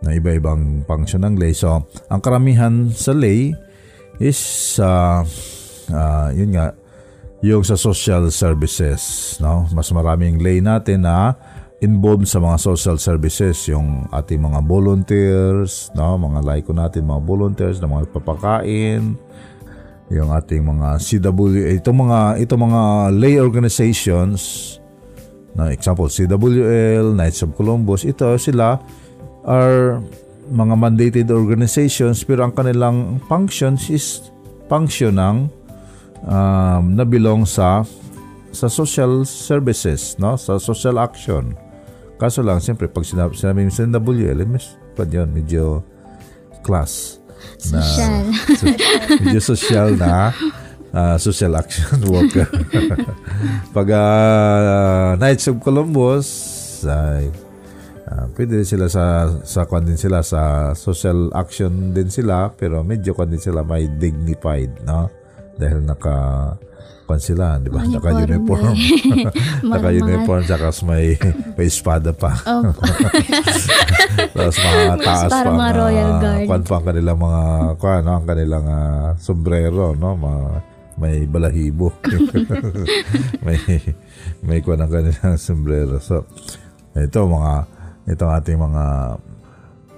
na 0.00 0.16
iba-ibang 0.16 0.84
function 0.88 1.24
ng 1.24 1.36
lay. 1.36 1.52
So 1.52 1.84
ang 2.08 2.20
karamihan 2.24 2.88
sa 2.92 3.12
lay, 3.12 3.52
is 4.20 4.76
uh, 4.76 5.24
uh, 5.88 6.28
yun 6.36 6.52
nga 6.52 6.76
yung 7.40 7.64
sa 7.64 7.72
social 7.72 8.28
services 8.28 9.34
no 9.40 9.64
mas 9.72 9.88
maraming 9.88 10.36
lay 10.44 10.60
natin 10.60 11.08
na 11.08 11.32
involved 11.80 12.28
sa 12.28 12.36
mga 12.36 12.60
social 12.60 13.00
services 13.00 13.64
yung 13.72 14.04
ating 14.12 14.36
mga 14.36 14.60
volunteers 14.68 15.88
no 15.96 16.20
mga 16.20 16.44
laiko 16.44 16.76
natin 16.76 17.08
mga 17.08 17.24
volunteers 17.24 17.80
na 17.80 17.88
mga 17.88 18.12
papakain 18.12 19.16
yung 20.12 20.28
ating 20.36 20.60
mga 20.60 21.00
CW 21.00 21.80
itong 21.80 21.98
mga 22.04 22.20
itong 22.44 22.62
mga 22.68 22.82
lay 23.16 23.40
organizations 23.40 24.76
na 25.56 25.72
example 25.72 26.12
CWL 26.12 27.16
Knights 27.16 27.40
of 27.40 27.56
Columbus 27.56 28.04
ito 28.04 28.28
sila 28.36 28.76
are 29.44 30.02
mga 30.50 30.74
mandated 30.74 31.28
organizations 31.30 32.26
pero 32.26 32.42
ang 32.42 32.52
kanilang 32.52 33.22
functions 33.30 33.86
is 33.88 34.28
function 34.66 35.14
ng 35.14 35.36
um, 36.26 36.82
na 36.98 37.06
belong 37.06 37.46
sa 37.46 37.86
sa 38.50 38.66
social 38.66 39.22
services, 39.22 40.18
no? 40.18 40.34
Sa 40.34 40.58
social 40.58 40.98
action. 40.98 41.54
Kaso 42.18 42.42
lang, 42.42 42.58
siyempre, 42.60 42.90
pag 42.90 43.06
sinabi, 43.06 43.32
sinabi 43.38 43.64
mo 43.64 43.72
sa 43.72 43.86
NWL, 43.86 44.44
mas, 44.44 44.76
pa 44.92 45.06
yun, 45.06 45.30
medyo 45.30 45.86
class. 46.66 47.22
Na, 47.72 47.80
social. 47.80 48.14
so, 48.58 48.64
medyo 49.24 49.40
social 49.40 49.88
na 49.96 50.34
uh, 50.92 51.16
social 51.16 51.56
action 51.56 51.96
worker. 52.12 52.44
pag 53.72 53.88
uh, 53.88 55.16
Knights 55.16 55.48
of 55.48 55.62
Columbus, 55.64 56.28
ay, 56.84 57.32
uh, 57.32 57.49
Uh, 58.10 58.26
pwede 58.34 58.58
din 58.58 58.66
sila 58.66 58.90
sa 58.90 59.30
sa 59.46 59.70
kwan 59.70 59.86
din 59.86 59.94
sila 59.94 60.18
sa 60.18 60.74
social 60.74 61.30
action 61.30 61.94
din 61.94 62.10
sila 62.10 62.50
pero 62.50 62.82
medyo 62.82 63.14
kwan 63.14 63.30
din 63.30 63.38
sila 63.38 63.62
may 63.62 63.86
dignified 63.86 64.82
no? 64.82 65.06
Dahil 65.54 65.86
naka 65.86 66.18
kwan 67.06 67.22
sila 67.22 67.62
di 67.62 67.70
ba? 67.70 67.86
Naka 67.86 68.10
uniform. 68.26 68.74
naka 69.62 69.88
uniform 69.94 70.42
saka 70.50 70.74
may 70.90 71.14
may 71.54 71.70
espada 71.70 72.10
pa. 72.10 72.34
Oh. 72.50 72.74
tapos 74.34 74.58
mga 74.58 74.94
taas 75.06 75.30
pa 75.30 75.46
mga 75.46 75.74
royal 75.78 76.12
guard. 76.18 76.46
kwan 76.50 76.62
pa 76.66 76.74
ang 76.82 76.86
kanilang 76.90 77.18
mga 77.22 77.42
kwan 77.78 78.00
no? 78.02 78.12
Ang 78.18 78.26
kanilang 78.26 78.66
uh, 78.66 79.06
sombrero 79.22 79.94
no? 79.94 80.18
Mga 80.18 80.42
may 80.98 81.24
balahibo. 81.30 81.94
May 83.46 83.56
may 84.44 84.58
kwan 84.60 84.82
ang 84.82 84.92
kanilang 84.92 85.38
sombrero. 85.40 85.96
So 86.02 86.26
ito 86.92 87.24
mga 87.24 87.79
itong 88.10 88.32
ating 88.34 88.58
mga 88.58 88.84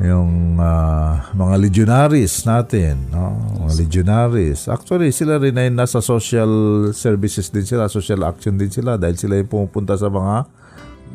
yung 0.02 0.58
uh, 0.58 1.30
mga 1.30 1.54
legionaries 1.62 2.42
natin, 2.42 3.06
no? 3.14 3.38
Mga 3.62 3.86
legionaries. 3.86 4.66
Actually, 4.66 5.14
sila 5.14 5.38
rin 5.38 5.54
ay 5.54 5.70
nasa 5.70 6.02
social 6.02 6.90
services 6.90 7.54
din 7.54 7.62
sila, 7.62 7.86
social 7.86 8.26
action 8.26 8.58
din 8.58 8.72
sila 8.72 8.98
dahil 8.98 9.14
sila 9.14 9.38
yung 9.38 9.46
pumupunta 9.46 9.94
sa 9.94 10.10
mga 10.10 10.50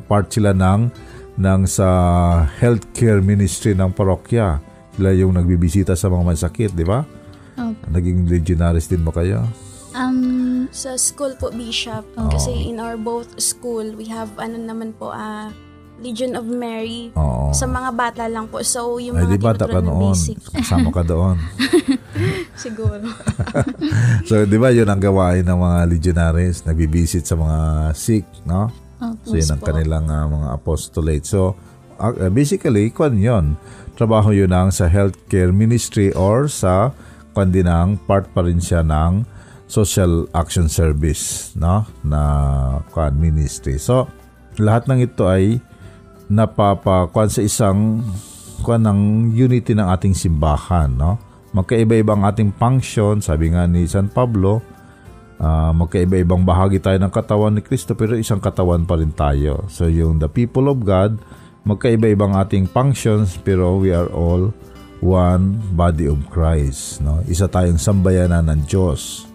part 0.07 0.31
sila 0.31 0.55
ng 0.55 0.87
ng 1.37 1.61
sa 1.67 1.87
healthcare 2.63 3.19
ministry 3.19 3.75
ng 3.75 3.91
parokya. 3.91 4.63
Sila 4.95 5.11
yung 5.13 5.35
nagbibisita 5.35 5.93
sa 5.93 6.07
mga 6.07 6.23
masakit, 6.23 6.71
di 6.71 6.87
ba? 6.87 7.03
Okay. 7.59 7.91
Naging 7.91 8.25
legionaries 8.25 8.87
din 8.87 9.03
ba 9.03 9.11
kayo? 9.13 9.45
Um, 9.97 10.69
sa 10.71 10.95
school 10.95 11.35
po, 11.37 11.51
Bishop. 11.51 12.07
Oh. 12.15 12.29
Kasi 12.31 12.71
in 12.71 12.79
our 12.79 12.95
both 12.95 13.35
school, 13.41 13.85
we 13.97 14.07
have 14.07 14.31
ano 14.39 14.57
naman 14.57 14.95
po, 14.95 15.11
ah, 15.11 15.51
Legion 15.97 16.37
of 16.37 16.45
Mary. 16.45 17.09
Oo. 17.17 17.49
Sa 17.53 17.65
mga 17.65 17.89
bata 17.93 18.23
lang 18.29 18.45
po. 18.47 18.61
So, 18.61 19.01
yung 19.01 19.17
Ay, 19.17 19.25
mga 19.25 19.33
di 19.33 19.39
bata 19.41 19.65
ka 19.65 19.79
noon. 19.81 20.13
basic. 20.13 20.37
Kasama 20.53 20.93
ka 20.93 21.01
doon. 21.01 21.41
Siguro. 22.63 23.07
so, 24.29 24.45
di 24.45 24.57
ba 24.61 24.69
yun 24.69 24.85
ang 24.87 25.01
gawain 25.01 25.41
ng 25.41 25.57
mga 25.57 25.79
legionaries? 25.89 26.61
Nagbibisit 26.67 27.25
sa 27.25 27.33
mga 27.33 27.57
sick, 27.97 28.25
no? 28.45 28.69
opo. 29.01 29.25
So, 29.25 29.37
yun 29.37 29.49
ang 29.57 29.61
kanilang 29.61 30.05
uh, 30.09 30.25
mga 30.29 30.47
apostolate. 30.53 31.25
So, 31.25 31.57
uh, 31.97 32.29
basically, 32.29 32.93
kwan 32.93 33.17
yun. 33.17 33.57
Trabaho 33.97 34.29
yun 34.29 34.53
ang 34.53 34.69
sa 34.69 34.85
healthcare 34.85 35.49
ministry 35.49 36.13
or 36.13 36.45
sa 36.45 36.93
kwan 37.33 37.49
din 37.53 37.65
ang 37.69 37.97
part 38.09 38.29
pa 38.33 38.45
rin 38.45 38.61
siya 38.61 38.85
ng 38.85 39.25
social 39.69 40.25
action 40.31 40.65
service 40.71 41.53
no 41.53 41.85
na 42.01 42.21
kuan 42.93 43.13
ministry. 43.19 43.77
So 43.77 44.09
lahat 44.57 44.89
ng 44.89 45.05
ito 45.05 45.29
ay 45.29 45.61
napapakuan 46.27 47.31
sa 47.31 47.41
isang 47.43 48.03
kuan 48.61 48.83
ng 48.83 49.31
unity 49.31 49.71
ng 49.77 49.87
ating 49.87 50.15
simbahan 50.17 50.91
no. 50.91 51.19
Magkaiba-iba 51.55 52.13
ang 52.13 52.27
ating 52.27 52.53
function, 52.53 53.23
sabi 53.23 53.49
nga 53.49 53.65
ni 53.65 53.87
San 53.87 54.11
Pablo, 54.11 54.61
uh, 55.41 55.71
magkaiba-ibang 55.73 56.43
bahagi 56.43 56.77
tayo 56.77 56.99
ng 57.01 57.09
katawan 57.09 57.55
ni 57.57 57.61
Kristo 57.63 57.97
pero 57.97 58.13
isang 58.13 58.37
katawan 58.37 58.85
pa 58.85 58.99
rin 58.99 59.09
tayo. 59.15 59.65
So 59.71 59.89
yung 59.89 60.21
the 60.21 60.29
people 60.29 60.69
of 60.69 60.83
God, 60.83 61.17
magkaiba-ibang 61.65 62.35
ating 62.37 62.69
functions 62.69 63.39
pero 63.41 63.79
we 63.79 63.89
are 63.89 64.11
all 64.11 64.53
one 65.01 65.57
body 65.73 66.09
of 66.09 66.19
Christ. 66.29 67.01
No? 67.01 67.21
Isa 67.25 67.49
tayong 67.49 67.81
sambayanan 67.81 68.49
ng 68.53 68.61
Diyos. 68.67 69.25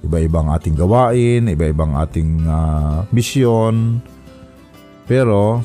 Iba-ibang 0.00 0.48
ating 0.48 0.80
gawain, 0.80 1.48
iba-ibang 1.48 1.96
ating 1.96 2.44
uh, 2.48 3.04
misyon. 3.12 4.00
Pero 5.04 5.60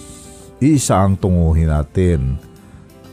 isa 0.64 1.04
ang 1.04 1.20
tunguhin 1.20 1.72
natin 1.72 2.40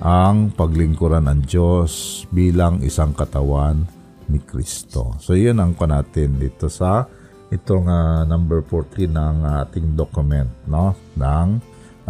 ang 0.02 0.50
paglingkuran 0.50 1.30
ng 1.30 1.40
Diyos 1.46 2.24
bilang 2.34 2.82
isang 2.82 3.14
katawan 3.14 3.86
ni 4.26 4.42
Kristo. 4.42 5.14
So 5.22 5.38
yun 5.38 5.62
ang 5.62 5.78
ko 5.78 5.86
natin 5.86 6.42
dito 6.42 6.66
sa 6.66 7.06
itong 7.52 7.86
uh, 7.86 8.22
number 8.26 8.66
14 8.66 9.06
ng 9.10 9.36
ating 9.66 9.94
document 9.94 10.50
no 10.66 10.96
ng 11.14 11.48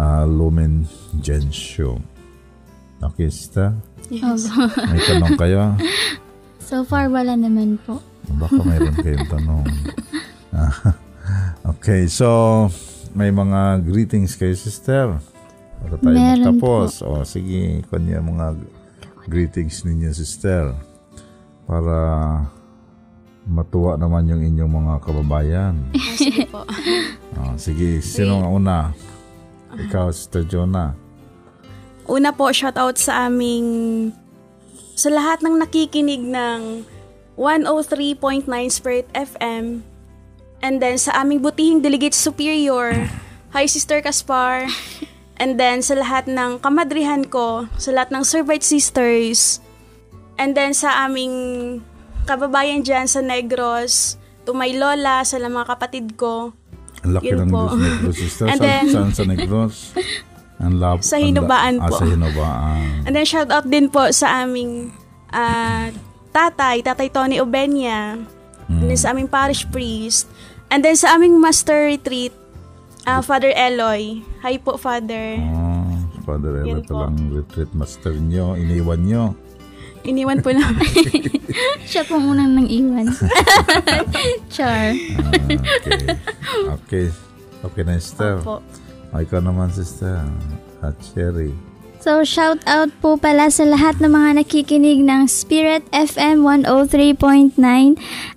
uh, 0.01 0.24
Lumen 0.24 0.89
Gentium. 1.20 2.01
Okay, 3.03 3.28
sister? 3.28 3.74
Yes. 4.09 4.47
May 4.89 5.01
tanong 5.05 5.37
kayo? 5.37 5.62
So 6.62 6.89
far, 6.89 7.12
wala 7.12 7.37
naman 7.37 7.76
po. 7.85 8.01
Baka 8.41 8.64
mayroon 8.64 8.97
kayong 8.97 9.28
tanong. 9.28 9.66
okay, 11.76 12.09
so 12.09 12.64
may 13.13 13.29
mga 13.29 13.85
greetings 13.85 14.37
kayo, 14.37 14.57
sister. 14.57 15.21
Bago 15.85 15.95
tayo 16.01 16.17
Meron 16.17 16.37
magtapos. 16.41 16.91
O, 17.05 17.25
sige, 17.29 17.85
kanya 17.93 18.25
mga 18.25 18.57
greetings 19.29 19.85
ninyo, 19.85 20.11
sister. 20.13 20.73
Para 21.69 21.99
matuwa 23.45 23.99
naman 23.99 24.31
yung 24.31 24.43
inyong 24.43 24.73
mga 24.73 24.95
kababayan. 25.03 25.75
Sige 26.21 26.47
po. 26.47 26.63
O, 27.35 27.59
sige, 27.59 27.99
sino 27.99 28.39
ang 28.39 28.63
una? 28.63 28.95
Ikaw, 29.75 30.15
Sister 30.15 30.47
Jonah. 30.47 30.95
Una 32.07 32.31
po, 32.31 32.55
shout 32.55 32.79
out 32.79 33.03
sa 33.03 33.27
aming 33.27 34.11
sa 34.95 35.11
lahat 35.11 35.43
ng 35.43 35.59
nakikinig 35.59 36.23
ng 36.23 36.87
103.9 37.35 38.47
Spirit 38.69 39.09
FM 39.17 39.83
and 40.63 40.79
then 40.79 40.97
sa 40.97 41.21
aming 41.21 41.43
butihing 41.43 41.83
delegate 41.83 42.15
superior, 42.15 43.11
hi 43.51 43.67
Sister 43.67 44.01
Kaspar, 44.01 44.71
and 45.37 45.59
then 45.59 45.83
sa 45.83 45.99
lahat 45.99 46.31
ng 46.31 46.63
kamadrihan 46.63 47.27
ko, 47.27 47.67
sa 47.77 47.91
lahat 47.93 48.15
ng 48.15 48.23
Servite 48.23 48.65
Sisters, 48.65 49.59
and 50.39 50.55
then 50.55 50.73
sa 50.73 51.05
aming 51.05 51.83
kababayan 52.25 52.87
dyan 52.87 53.11
sa 53.11 53.21
Negros, 53.21 54.17
to 54.47 54.55
my 54.55 54.71
lola, 54.71 55.27
sa 55.27 55.43
mga 55.43 55.67
kapatid 55.67 56.15
ko, 56.15 56.55
Ang 57.03 57.19
laki 57.19 57.35
ng 57.35 57.51
po. 57.51 57.75
Negros, 57.75 58.17
sister. 58.23 58.47
And 58.47 58.59
then- 58.63 58.91
saan 58.95 59.11
sa 59.11 59.27
Negros? 59.27 59.91
Ang 60.63 60.79
lab, 60.79 61.03
Sa 61.11 61.19
Hinubaan 61.19 61.83
ah, 61.83 61.91
po. 61.91 61.99
sa 61.99 62.07
Hinubaan. 62.07 63.03
And 63.03 63.13
then 63.19 63.27
shout 63.27 63.51
out 63.51 63.67
din 63.67 63.91
po 63.91 64.07
sa 64.15 64.47
aming 64.47 64.95
ah, 65.35 65.91
tatay, 66.31 66.87
tatay 66.87 67.11
Tony 67.11 67.43
Obenya. 67.43 68.23
And 68.71 68.89
then 68.89 68.97
sa 68.97 69.13
aming 69.13 69.29
parish 69.29 69.67
priest. 69.69 70.31
And 70.73 70.81
then 70.81 70.97
sa 70.97 71.20
aming 71.20 71.37
master 71.37 71.85
retreat, 71.85 72.33
ah, 73.05 73.20
Father 73.20 73.53
Eloy. 73.53 74.25
Hi 74.41 74.57
po, 74.57 74.81
Father. 74.81 75.37
Oh, 75.53 76.01
Father 76.25 76.64
Yan 76.64 76.81
Ella 76.81 76.81
po. 76.81 76.89
talang 76.89 77.29
retreat 77.29 77.68
master 77.77 78.16
nyo. 78.16 78.57
Iniwan 78.57 79.05
nyo. 79.05 79.37
Iniwan 80.09 80.41
po 80.41 80.49
namin. 80.49 81.29
Siya 81.93 82.09
po 82.09 82.16
munang 82.16 82.57
nang 82.57 82.73
iwan. 82.73 83.05
Char. 84.55 84.97
Ah, 84.97 85.31
okay. 85.37 86.01
Okay. 86.81 87.07
Okay 87.62 87.83
na, 87.85 88.01
sister. 88.01 88.41
po. 88.41 88.64
Ah, 89.12 89.20
ikaw 89.20 89.45
naman, 89.45 89.68
sister. 89.68 90.25
At 90.81 90.97
Cherry. 91.12 91.53
So, 92.03 92.27
shout 92.27 92.59
out 92.67 92.91
po 92.99 93.15
pala 93.15 93.47
sa 93.47 93.63
lahat 93.63 94.03
ng 94.03 94.11
mga 94.11 94.43
nakikinig 94.43 95.07
ng 95.07 95.23
Spirit 95.31 95.87
FM 95.95 96.43
103.9 96.43 97.55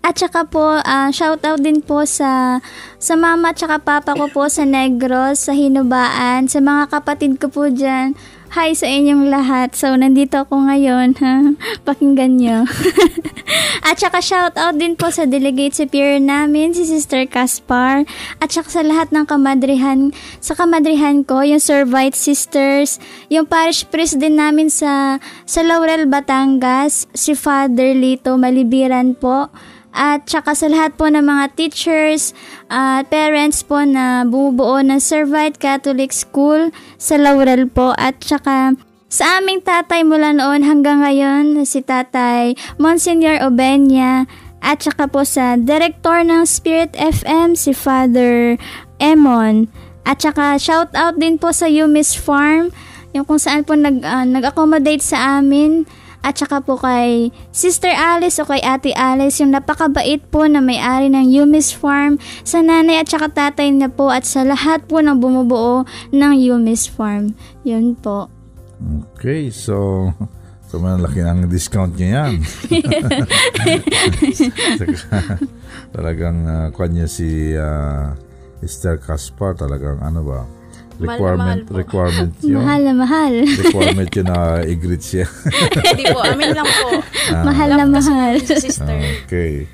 at 0.06 0.14
saka 0.14 0.46
po 0.46 0.86
ah, 0.86 1.10
shout 1.10 1.42
out 1.42 1.66
din 1.66 1.82
po 1.82 2.06
sa 2.06 2.62
sa 3.02 3.18
mama 3.18 3.50
at 3.50 3.58
saka 3.58 3.82
papa 3.82 4.14
ko 4.14 4.30
po 4.30 4.46
sa 4.54 4.70
Negros, 4.70 5.50
sa 5.50 5.58
Hinubaan, 5.58 6.46
sa 6.46 6.62
mga 6.62 6.94
kapatid 6.94 7.42
ko 7.42 7.50
po 7.50 7.66
dyan. 7.66 8.14
Hi 8.56 8.72
sa 8.72 8.88
inyong 8.88 9.28
lahat. 9.28 9.76
So, 9.76 10.00
nandito 10.00 10.48
ako 10.48 10.72
ngayon. 10.72 11.20
Ha? 11.20 11.60
Pakinggan 11.84 12.40
nyo. 12.40 12.64
at 13.92 14.00
saka 14.00 14.24
shout 14.24 14.56
out 14.56 14.80
din 14.80 14.96
po 14.96 15.12
sa 15.12 15.28
delegate 15.28 15.76
superior 15.76 16.24
namin, 16.24 16.72
si 16.72 16.88
Sister 16.88 17.28
Caspar. 17.28 18.08
At 18.40 18.56
saka 18.56 18.72
sa 18.72 18.80
lahat 18.88 19.12
ng 19.12 19.28
kamadrihan, 19.28 20.16
sa 20.40 20.56
kamadrihan 20.56 21.28
ko, 21.28 21.44
yung 21.44 21.60
Servite 21.60 22.16
Sisters, 22.16 22.96
yung 23.28 23.44
parish 23.44 23.84
priest 23.92 24.24
din 24.24 24.40
namin 24.40 24.72
sa, 24.72 25.20
sa 25.44 25.60
Laurel, 25.60 26.08
Batangas, 26.08 27.12
si 27.12 27.36
Father 27.36 27.92
Lito 27.92 28.40
Malibiran 28.40 29.20
po. 29.20 29.52
At 29.96 30.28
saka 30.28 30.52
sa 30.52 30.68
lahat 30.68 31.00
po 31.00 31.08
ng 31.08 31.24
mga 31.24 31.56
teachers 31.56 32.36
at 32.68 33.08
parents 33.08 33.64
po 33.64 33.88
na 33.88 34.28
bumubuo 34.28 34.84
ng 34.84 35.00
Servite 35.00 35.56
Catholic 35.56 36.12
School 36.12 36.76
sa 37.00 37.16
Laurel 37.16 37.72
po. 37.72 37.96
At 37.96 38.20
saka 38.20 38.76
sa 39.08 39.40
aming 39.40 39.64
tatay 39.64 40.04
mula 40.04 40.36
noon 40.36 40.68
hanggang 40.68 41.00
ngayon, 41.00 41.64
si 41.64 41.80
tatay 41.80 42.60
Monsignor 42.76 43.40
Obenya. 43.40 44.28
At 44.60 44.84
saka 44.84 45.08
po 45.08 45.24
sa 45.24 45.56
director 45.56 46.26
ng 46.26 46.44
Spirit 46.44 46.92
FM, 47.00 47.56
si 47.56 47.72
Father 47.72 48.60
Emon. 49.00 49.72
At 50.04 50.20
saka 50.20 50.60
shout 50.60 50.92
out 50.92 51.16
din 51.16 51.40
po 51.40 51.56
sa 51.56 51.72
Yumis 51.72 52.18
Farm, 52.18 52.76
yung 53.16 53.24
kung 53.24 53.40
saan 53.40 53.64
po 53.64 53.80
nag, 53.80 54.04
ah, 54.04 54.28
nag-accommodate 54.28 55.00
sa 55.00 55.40
amin. 55.40 55.88
At 56.26 56.42
saka 56.42 56.58
po 56.66 56.82
kay 56.82 57.30
Sister 57.54 57.94
Alice 57.94 58.42
o 58.42 58.50
kay 58.50 58.58
Ate 58.66 58.90
Alice, 58.98 59.38
yung 59.38 59.54
napakabait 59.54 60.26
po 60.34 60.50
na 60.50 60.58
may-ari 60.58 61.14
ng 61.14 61.30
Yumis 61.30 61.70
Farm, 61.70 62.18
sa 62.42 62.66
nanay 62.66 62.98
at 62.98 63.14
saka 63.14 63.30
tatay 63.30 63.70
na 63.70 63.94
po 63.94 64.10
at 64.10 64.26
sa 64.26 64.42
lahat 64.42 64.90
po 64.90 65.06
ng 65.06 65.22
bumubuo 65.22 65.86
ng 66.10 66.34
Yumis 66.34 66.90
Farm. 66.90 67.38
Yun 67.62 67.94
po. 67.94 68.26
Okay, 69.14 69.54
so 69.54 70.10
so 70.66 70.82
malaki 70.82 71.22
ng 71.22 71.46
discount 71.46 71.94
nyo 71.94 72.10
yan. 72.10 72.34
Talagang 75.96 76.38
uh, 76.50 76.68
kanya 76.74 77.06
si 77.06 77.54
uh, 77.54 78.18
Esther 78.66 78.98
Caspar 78.98 79.54
talagang 79.54 80.02
ano 80.02 80.26
ba 80.26 80.42
requirement 80.98 81.62
Mahal 81.62 81.68
na 81.68 81.74
mahal 81.74 81.80
requirement 81.82 82.34
yun 82.40 82.56
Mahal 82.58 82.80
na 82.82 82.94
mahal. 82.94 83.34
requirement 83.60 84.12
yun 84.12 84.26
na 84.26 84.40
i-greet 84.64 85.04
siya 85.04 85.26
Hindi 85.92 86.06
po, 86.08 86.20
amin 86.22 86.50
lang 86.52 86.68
po. 86.68 86.90
mahal 87.44 87.70
na 87.70 87.86
mahal. 87.86 88.34
Sister. 88.40 88.98
okay 89.28 89.68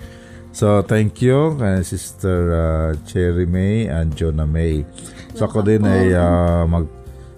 so 0.52 0.82
thank 0.84 1.22
you 1.22 1.56
kay 1.56 1.80
Sister 1.82 2.38
uh, 2.52 2.90
Cherry 3.08 3.46
May 3.46 3.88
and 3.88 4.12
Jonah 4.14 4.50
May 4.50 4.84
so 5.38 5.48
ako 5.48 5.64
din 5.64 5.86
ay 5.86 6.12
uh, 6.12 6.68
mag 6.68 6.90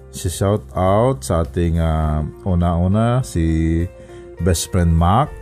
si 0.09 0.29
shout 0.29 0.65
out 0.73 1.21
sa 1.21 1.41
ating 1.41 1.77
uh, 1.77 2.21
una-una 2.45 3.21
si 3.21 3.81
best 4.41 4.69
friend 4.69 4.93
Max 4.93 5.33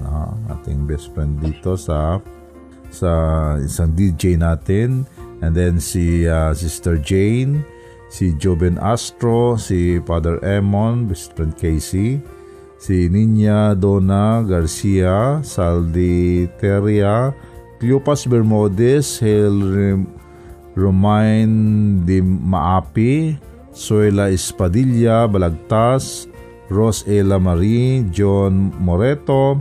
no? 0.00 0.32
ating 0.48 0.84
best 0.84 1.12
friend 1.12 1.36
dito 1.40 1.76
sa 1.76 2.20
sa 2.88 3.10
isang 3.60 3.92
DJ 3.92 4.40
natin 4.40 5.04
and 5.42 5.54
then 5.54 5.78
si 5.78 6.26
uh, 6.26 6.54
Sister 6.54 6.98
Jane 6.98 7.64
si 8.08 8.32
Joben 8.40 8.78
Astro 8.80 9.56
si 9.56 10.00
Father 10.02 10.40
Emon 10.42 11.06
best 11.06 11.36
friend 11.36 11.52
Casey 11.54 12.22
si 12.78 13.08
Ninya 13.10 13.74
Donna 13.78 14.40
Garcia 14.46 15.44
Saldi 15.44 16.48
Teria 16.58 17.34
Cleopas 17.78 18.26
Bermudez 18.26 19.20
Hail 19.22 19.54
Rim- 19.54 20.18
Romain 20.78 21.50
Di 22.06 22.22
Maapi, 22.22 23.34
Suela 23.74 24.30
Espadilla, 24.30 25.26
Balagtas, 25.26 26.30
Ros 26.70 27.02
Ela 27.10 27.42
Marie, 27.42 28.06
John 28.14 28.70
Moreto, 28.78 29.58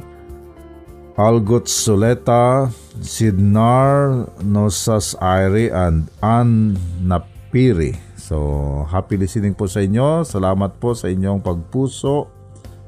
Algot 1.17 1.65
Soleta, 1.65 2.69
Sidnar 3.01 4.29
Nosas 4.45 5.17
Aire, 5.17 5.73
and 5.73 6.13
Ann 6.21 6.77
Napiri. 7.01 7.97
So, 8.13 8.85
happy 8.85 9.17
listening 9.17 9.57
po 9.57 9.65
sa 9.65 9.81
inyo. 9.81 10.21
Salamat 10.21 10.77
po 10.77 10.93
sa 10.93 11.09
inyong 11.09 11.41
pagpuso 11.41 12.29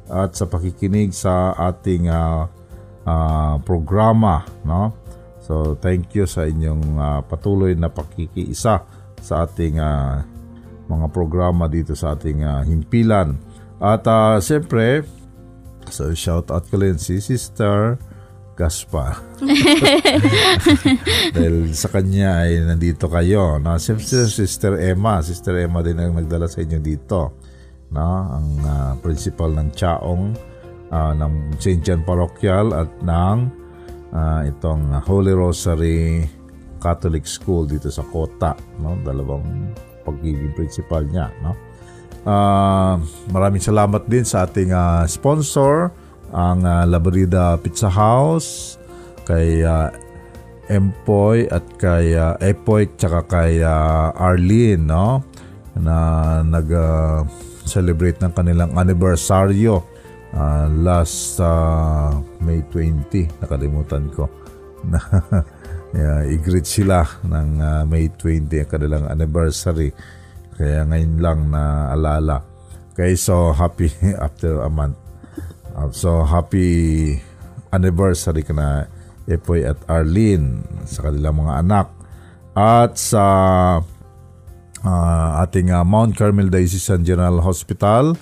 at 0.06 0.38
sa 0.38 0.46
pakikinig 0.46 1.10
sa 1.10 1.58
ating 1.58 2.06
ah, 2.14 2.46
ah, 3.10 3.58
programa, 3.66 4.46
no? 4.62 4.94
So 5.42 5.74
thank 5.82 6.14
you 6.14 6.30
sa 6.30 6.46
inyong 6.46 7.02
ah, 7.02 7.22
patuloy 7.26 7.74
na 7.74 7.90
pakikiisa 7.90 8.86
sa 9.18 9.34
ating 9.50 9.82
ah, 9.82 10.22
mga 10.86 11.10
programa 11.10 11.66
dito 11.66 11.98
sa 11.98 12.14
ating 12.14 12.46
ah, 12.46 12.62
himpilan. 12.62 13.42
At 13.82 14.06
uh, 14.06 14.38
siyempre, 14.44 15.08
so 15.90 16.14
shout 16.14 16.54
out 16.54 16.68
ko 16.70 16.78
rin 16.78 17.00
si 17.00 17.18
Sister 17.24 17.98
Gaspa. 18.60 19.16
Dahil 21.36 21.72
sa 21.72 21.88
kanya 21.88 22.44
ay 22.44 22.60
nandito 22.60 23.08
kayo. 23.08 23.56
Na 23.56 23.80
siyempre 23.80 24.04
Sister 24.04 24.76
Emma, 24.76 25.24
Sister 25.24 25.56
Emma 25.64 25.80
din 25.80 25.96
ang 25.96 26.20
nagdala 26.20 26.52
sa 26.52 26.60
inyo 26.60 26.80
dito. 26.84 27.40
No, 27.96 28.04
ang 28.36 28.48
ah, 28.68 28.94
principal 29.00 29.56
ng 29.56 29.72
Chaong 29.72 30.36
ah, 30.92 31.16
ng 31.16 31.56
St. 31.56 31.80
John 31.80 32.04
Parochial 32.04 32.76
at 32.76 32.92
ng 33.00 33.38
ah, 34.12 34.44
itong 34.44 34.92
Holy 35.08 35.32
Rosary 35.32 36.28
Catholic 36.84 37.24
School 37.24 37.64
dito 37.64 37.88
sa 37.88 38.04
Kota, 38.08 38.56
no? 38.84 39.00
Dalawang 39.04 39.72
pagiging 40.04 40.56
principal 40.56 41.08
niya, 41.08 41.32
no? 41.44 41.54
Ah, 42.28 43.00
maraming 43.32 43.64
salamat 43.64 44.04
din 44.12 44.28
sa 44.28 44.44
ating 44.44 44.76
ah, 44.76 45.08
sponsor, 45.08 45.92
ang 46.34 46.66
uh, 46.66 46.84
Labrida 46.86 47.58
Pizza 47.62 47.90
House, 47.90 48.80
kay 49.30 49.62
ah, 49.62 49.94
Empoy 50.70 51.50
at 51.50 51.66
kay 51.82 52.14
uh, 52.14 52.38
Epoy 52.42 52.90
tsaka 52.98 53.26
kay 53.26 53.62
ah, 53.62 54.14
Arlene, 54.14 54.86
no? 54.86 55.26
Na 55.78 56.40
nag 56.46 56.70
ah, 56.74 57.26
celebrate 57.70 58.18
ng 58.22 58.34
kanilang 58.34 58.74
anibersaryo 58.74 59.86
ah, 60.34 60.66
last 60.70 61.38
ah, 61.42 62.18
May 62.42 62.66
20, 62.74 63.46
nakalimutan 63.46 64.10
ko. 64.10 64.26
Na 64.90 65.00
yeah, 65.94 66.22
i-greet 66.30 66.66
sila 66.66 67.06
ng 67.26 67.50
ah, 67.62 67.84
May 67.86 68.10
20 68.14 68.50
ang 68.50 68.70
kanilang 68.70 69.06
anniversary. 69.10 69.94
Kaya 70.58 70.86
ngayon 70.86 71.14
lang 71.18 71.40
na 71.54 71.94
alala. 71.94 72.44
Okay, 72.94 73.16
so 73.16 73.56
happy 73.56 73.90
after 74.26 74.60
a 74.66 74.70
month. 74.70 75.09
Uh, 75.80 75.88
so 75.96 76.28
happy 76.28 77.16
anniversary 77.72 78.44
ka 78.44 78.52
na 78.52 78.84
Epoy 79.30 79.64
at 79.64 79.80
Arlene 79.88 80.66
sa 80.84 81.08
kanilang 81.08 81.40
mga 81.40 81.64
anak. 81.64 81.88
At 82.58 83.00
sa 83.00 83.26
ah, 84.84 85.30
ating 85.46 85.72
ah, 85.72 85.88
Mount 85.88 86.18
Carmel 86.18 86.52
Diocesan 86.52 87.08
General 87.08 87.40
Hospital 87.40 88.18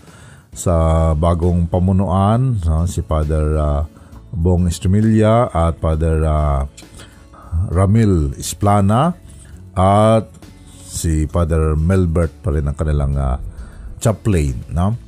sa 0.52 0.76
bagong 1.18 1.66
pamunuan, 1.66 2.62
no, 2.62 2.86
si 2.86 3.02
Father 3.02 3.58
ah, 3.58 3.82
Bong 4.30 4.70
Estremilla 4.70 5.50
at 5.50 5.80
Father 5.82 6.22
ah, 6.28 6.70
Ramil 7.72 8.38
Isplana 8.38 9.16
at 9.74 10.30
si 10.86 11.26
Father 11.26 11.74
Melbert 11.74 12.36
pa 12.44 12.54
rin 12.54 12.68
ang 12.68 12.78
kanilang 12.78 13.14
uh, 13.18 13.38
chaplain. 14.02 14.66
No? 14.74 15.07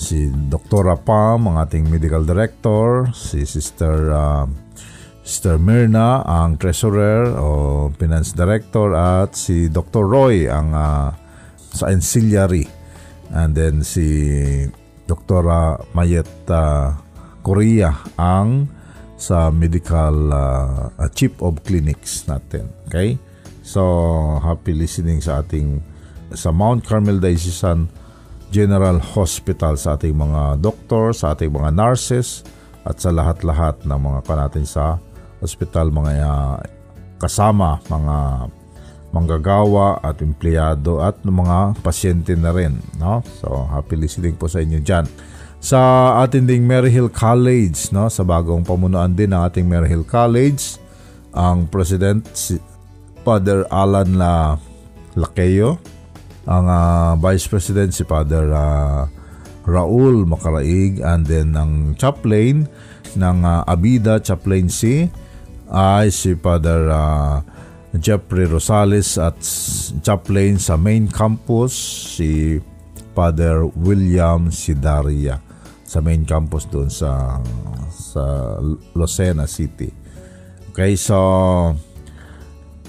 Si 0.00 0.32
Dr. 0.32 0.88
Pam, 1.04 1.44
ang 1.44 1.60
ating 1.60 1.92
medical 1.92 2.24
director, 2.24 3.12
si 3.12 3.44
Sister 3.44 4.08
uh, 4.08 4.48
Sister 5.20 5.60
Mirna, 5.60 6.24
ang 6.24 6.56
treasurer 6.56 7.36
o 7.36 7.92
finance 7.92 8.32
director 8.32 8.96
at 8.96 9.36
si 9.36 9.68
Dr. 9.68 10.08
Roy, 10.08 10.48
ang 10.48 10.72
uh, 10.72 11.12
sa 11.60 11.92
ancillary. 11.92 12.64
And 13.28 13.52
then 13.52 13.84
si 13.84 14.64
Dr. 15.04 15.44
Mayet 15.92 16.48
uh, 16.48 16.96
Korea, 17.44 17.92
ang 18.16 18.72
sa 19.20 19.52
medical 19.52 20.32
uh, 20.32 20.88
chief 21.12 21.36
of 21.44 21.60
clinics 21.60 22.24
natin. 22.24 22.72
Okay? 22.88 23.20
So, 23.60 23.84
happy 24.40 24.72
listening 24.72 25.20
sa 25.20 25.44
ating 25.44 25.84
sa 26.32 26.48
Mount 26.56 26.88
Carmel 26.88 27.20
Diocesan 27.20 27.99
General 28.50 28.98
Hospital 28.98 29.78
sa 29.78 29.94
ating 29.94 30.14
mga 30.14 30.58
doktor, 30.58 31.14
sa 31.14 31.32
ating 31.32 31.54
mga 31.54 31.70
nurses 31.70 32.42
at 32.82 32.98
sa 32.98 33.14
lahat-lahat 33.14 33.86
ng 33.86 33.96
mga 33.96 34.20
kanatin 34.26 34.66
sa 34.66 34.98
hospital, 35.38 35.94
mga 35.94 36.12
uh, 36.26 36.58
kasama, 37.22 37.78
mga 37.86 38.48
manggagawa 39.10 39.98
at 40.02 40.22
empleyado 40.22 41.02
at 41.02 41.18
mga 41.22 41.78
pasyente 41.82 42.34
na 42.38 42.54
rin. 42.54 42.78
No? 42.98 43.22
So, 43.42 43.66
happy 43.70 43.98
listening 43.98 44.38
po 44.38 44.46
sa 44.46 44.62
inyo 44.62 44.78
dyan. 44.82 45.06
Sa 45.60 45.78
ating 46.24 46.48
ding 46.48 46.64
Maryhill 46.64 47.12
College, 47.12 47.92
no? 47.92 48.08
sa 48.08 48.24
bagong 48.24 48.64
pamunuan 48.64 49.12
din 49.12 49.34
ng 49.34 49.42
ating 49.44 49.66
Maryhill 49.66 50.06
College, 50.06 50.80
ang 51.34 51.68
president 51.68 52.24
si 52.32 52.56
Father 53.22 53.68
Alan 53.68 54.16
La 54.16 54.56
Laqueo, 55.18 55.76
ang 56.48 56.64
uh, 56.68 57.12
Vice 57.20 57.48
President 57.50 57.92
si 57.92 58.04
Father 58.06 58.48
uh, 58.52 59.04
Raul 59.68 60.24
Macaraig 60.24 61.00
and 61.04 61.28
then 61.28 61.52
ang 61.52 61.96
chaplain 62.00 62.64
ng 63.16 63.38
uh, 63.44 63.66
Abida 63.68 64.22
Chaplaincy 64.22 65.10
ay 65.70 66.08
si 66.08 66.34
Father 66.38 66.88
uh, 66.90 67.44
Jeffrey 67.98 68.46
Rosales 68.46 69.18
at 69.18 69.36
chaplain 70.00 70.62
sa 70.62 70.78
main 70.78 71.10
campus 71.10 71.74
si 72.14 72.62
Father 73.12 73.66
William 73.66 74.48
Sidaria 74.54 75.42
sa 75.82 75.98
main 75.98 76.22
campus 76.22 76.70
doon 76.70 76.86
sa 76.86 77.42
sa 77.90 78.56
Lucena 78.94 79.50
City. 79.50 79.90
Okay, 80.70 80.94
so 80.94 81.18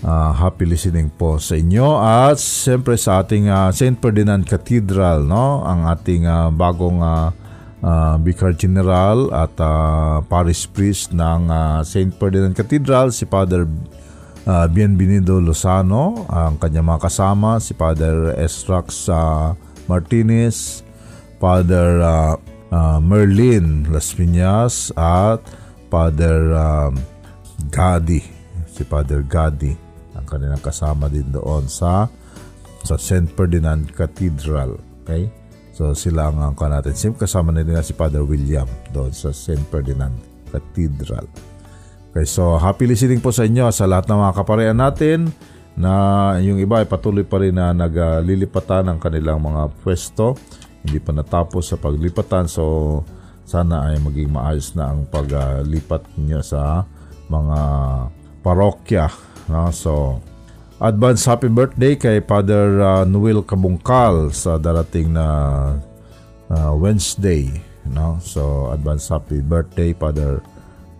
Uh, 0.01 0.33
happy 0.33 0.65
listening 0.65 1.13
po 1.13 1.37
sa 1.37 1.53
inyo 1.53 2.01
at 2.01 2.41
siyempre 2.41 2.97
sa 2.97 3.21
ating 3.21 3.45
uh, 3.53 3.69
St. 3.69 4.01
Ferdinand 4.01 4.41
Cathedral 4.41 5.29
no 5.29 5.61
ang 5.61 5.85
ating 5.85 6.25
uh, 6.25 6.49
bagong 6.49 7.05
uh, 7.05 7.29
uh, 7.85 8.17
Vicar 8.17 8.57
General 8.57 9.29
at 9.29 9.53
uh, 9.61 10.25
Parish 10.25 10.65
Priest 10.73 11.13
ng 11.13 11.53
uh, 11.53 11.85
St. 11.85 12.09
Ferdinand 12.17 12.57
Cathedral 12.57 13.13
si 13.13 13.29
Father 13.29 13.69
uh, 14.49 14.65
Bienvenido 14.73 15.37
Lozano 15.37 16.25
ang 16.33 16.57
kanyang 16.57 16.89
mga 16.89 17.05
kasama 17.05 17.61
si 17.61 17.77
Father 17.77 18.33
Estrax 18.41 19.05
uh, 19.05 19.53
Martinez 19.85 20.81
Father 21.37 22.01
uh, 22.01 22.33
uh, 22.73 22.97
Merlin 22.97 23.85
Las 23.93 24.17
Piñas 24.17 24.89
at 24.97 25.45
Father 25.93 26.57
um, 26.57 26.97
Gadi 27.69 28.25
si 28.65 28.81
Father 28.81 29.21
Gadi 29.21 29.90
kanilang 30.31 30.63
kasama 30.63 31.11
din 31.11 31.27
doon 31.27 31.67
sa 31.67 32.07
sa 32.87 32.95
St. 32.95 33.27
Ferdinand 33.35 33.83
Cathedral. 33.91 34.79
Okay? 35.03 35.27
So 35.75 35.91
sila 35.91 36.31
ang 36.31 36.39
angka 36.39 36.71
natin. 36.71 36.95
Sim 36.95 37.13
kasama 37.19 37.51
na 37.51 37.67
din 37.67 37.75
si 37.83 37.91
Father 37.91 38.23
William 38.23 38.67
doon 38.95 39.11
sa 39.11 39.35
St. 39.35 39.59
Ferdinand 39.67 40.15
Cathedral. 40.47 41.27
Okay, 42.11 42.27
so 42.27 42.59
happy 42.59 42.91
listening 42.91 43.23
po 43.23 43.31
sa 43.31 43.47
inyo 43.47 43.71
sa 43.71 43.87
lahat 43.87 44.11
ng 44.11 44.19
mga 44.19 44.33
kaparehan 44.35 44.75
natin 44.75 45.31
na 45.79 46.35
yung 46.43 46.59
iba 46.59 46.83
ay 46.83 46.87
patuloy 46.87 47.23
pa 47.23 47.39
rin 47.39 47.55
na 47.55 47.71
naglilipatan 47.71 48.91
ng 48.91 48.97
kanilang 48.99 49.39
mga 49.39 49.71
pwesto. 49.79 50.35
Hindi 50.83 50.99
pa 50.99 51.15
natapos 51.15 51.71
sa 51.71 51.79
paglipatan. 51.79 52.51
So 52.51 52.63
sana 53.47 53.87
ay 53.87 54.03
maging 54.03 54.27
maayos 54.27 54.75
na 54.75 54.91
ang 54.91 55.07
paglipat 55.07 56.03
niyo 56.19 56.43
sa 56.43 56.83
mga 57.31 57.59
parokya 58.43 59.07
No? 59.51 59.67
So, 59.75 60.23
advance 60.79 61.27
happy 61.27 61.51
birthday 61.51 61.99
kay 61.99 62.23
Father 62.23 62.79
uh, 62.79 63.03
Noel 63.03 63.43
Kabungkal 63.43 64.31
sa 64.31 64.55
darating 64.55 65.11
na 65.11 65.27
uh, 66.47 66.73
Wednesday. 66.79 67.51
No? 67.91 68.17
So, 68.23 68.71
advance 68.71 69.11
happy 69.11 69.43
birthday 69.43 69.91
Father 69.91 70.39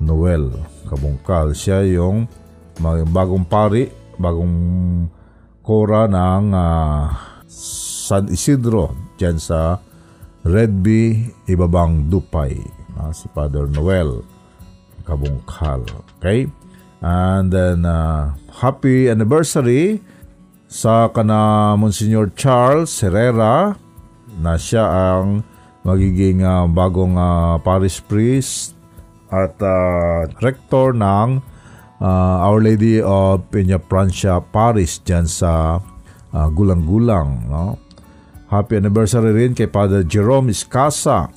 Noel 0.04 0.52
Kabungkal. 0.92 1.56
Siya 1.56 1.88
yung 1.88 2.28
bagong 3.16 3.48
pari, 3.48 3.88
bagong 4.20 4.58
kora 5.64 6.12
ng 6.12 6.46
uh, 6.52 7.08
San 7.48 8.28
Isidro 8.28 9.16
dyan 9.16 9.40
sa 9.40 9.80
Redby, 10.44 11.32
Ibabang 11.48 12.12
Dupay. 12.12 12.60
Uh, 13.00 13.14
si 13.16 13.32
Father 13.32 13.72
Noel 13.72 14.20
Kabungkal. 15.08 15.88
Okay? 16.20 16.50
And 17.02 17.50
then, 17.50 17.82
uh, 17.82 18.38
happy 18.62 19.10
anniversary 19.10 20.06
sa 20.70 21.10
kana 21.10 21.74
Monsignor 21.74 22.30
Charles 22.38 22.94
Herrera 23.02 23.74
na 24.38 24.54
siya 24.56 24.86
ang 24.86 25.42
magiging 25.82 26.46
uh, 26.46 26.70
bagong 26.70 27.18
uh, 27.18 27.58
parish 27.66 28.06
priest 28.06 28.78
at 29.34 29.58
uh, 29.60 30.30
rector 30.46 30.94
ng 30.94 31.42
uh, 31.98 32.38
Our 32.46 32.62
Lady 32.62 33.02
of 33.02 33.50
Peña 33.50 33.82
Francia 33.82 34.38
Parish 34.38 35.02
dyan 35.02 35.26
sa 35.26 35.82
uh, 36.32 36.48
Gulang-Gulang. 36.54 37.50
No? 37.50 37.82
Happy 38.52 38.78
anniversary 38.78 39.34
rin 39.34 39.58
kay 39.58 39.72
Father 39.72 40.06
Jerome 40.06 40.54
Iscasa. 40.54 41.34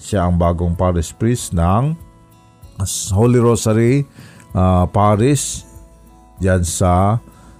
Siya 0.00 0.28
ang 0.30 0.40
bagong 0.40 0.78
parish 0.78 1.12
priest 1.12 1.52
ng 1.52 1.92
Holy 3.12 3.38
Rosary 3.38 4.06
uh, 4.54 4.86
Parish 4.88 5.66
dyan 6.38 6.62
sa 6.62 7.18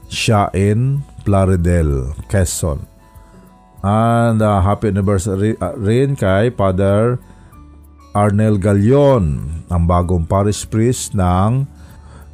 Shain, 0.08 1.02
Plaridel, 1.26 2.14
Quezon. 2.30 2.86
And 3.84 4.40
uh, 4.40 4.64
happy 4.64 4.88
anniversary 4.88 5.60
uh, 5.60 5.76
rin 5.76 6.16
kay 6.16 6.48
Father 6.54 7.20
Arnel 8.14 8.56
Galion, 8.62 9.58
ang 9.68 9.84
bagong 9.90 10.24
parish 10.24 10.64
priest 10.70 11.18
ng 11.18 11.66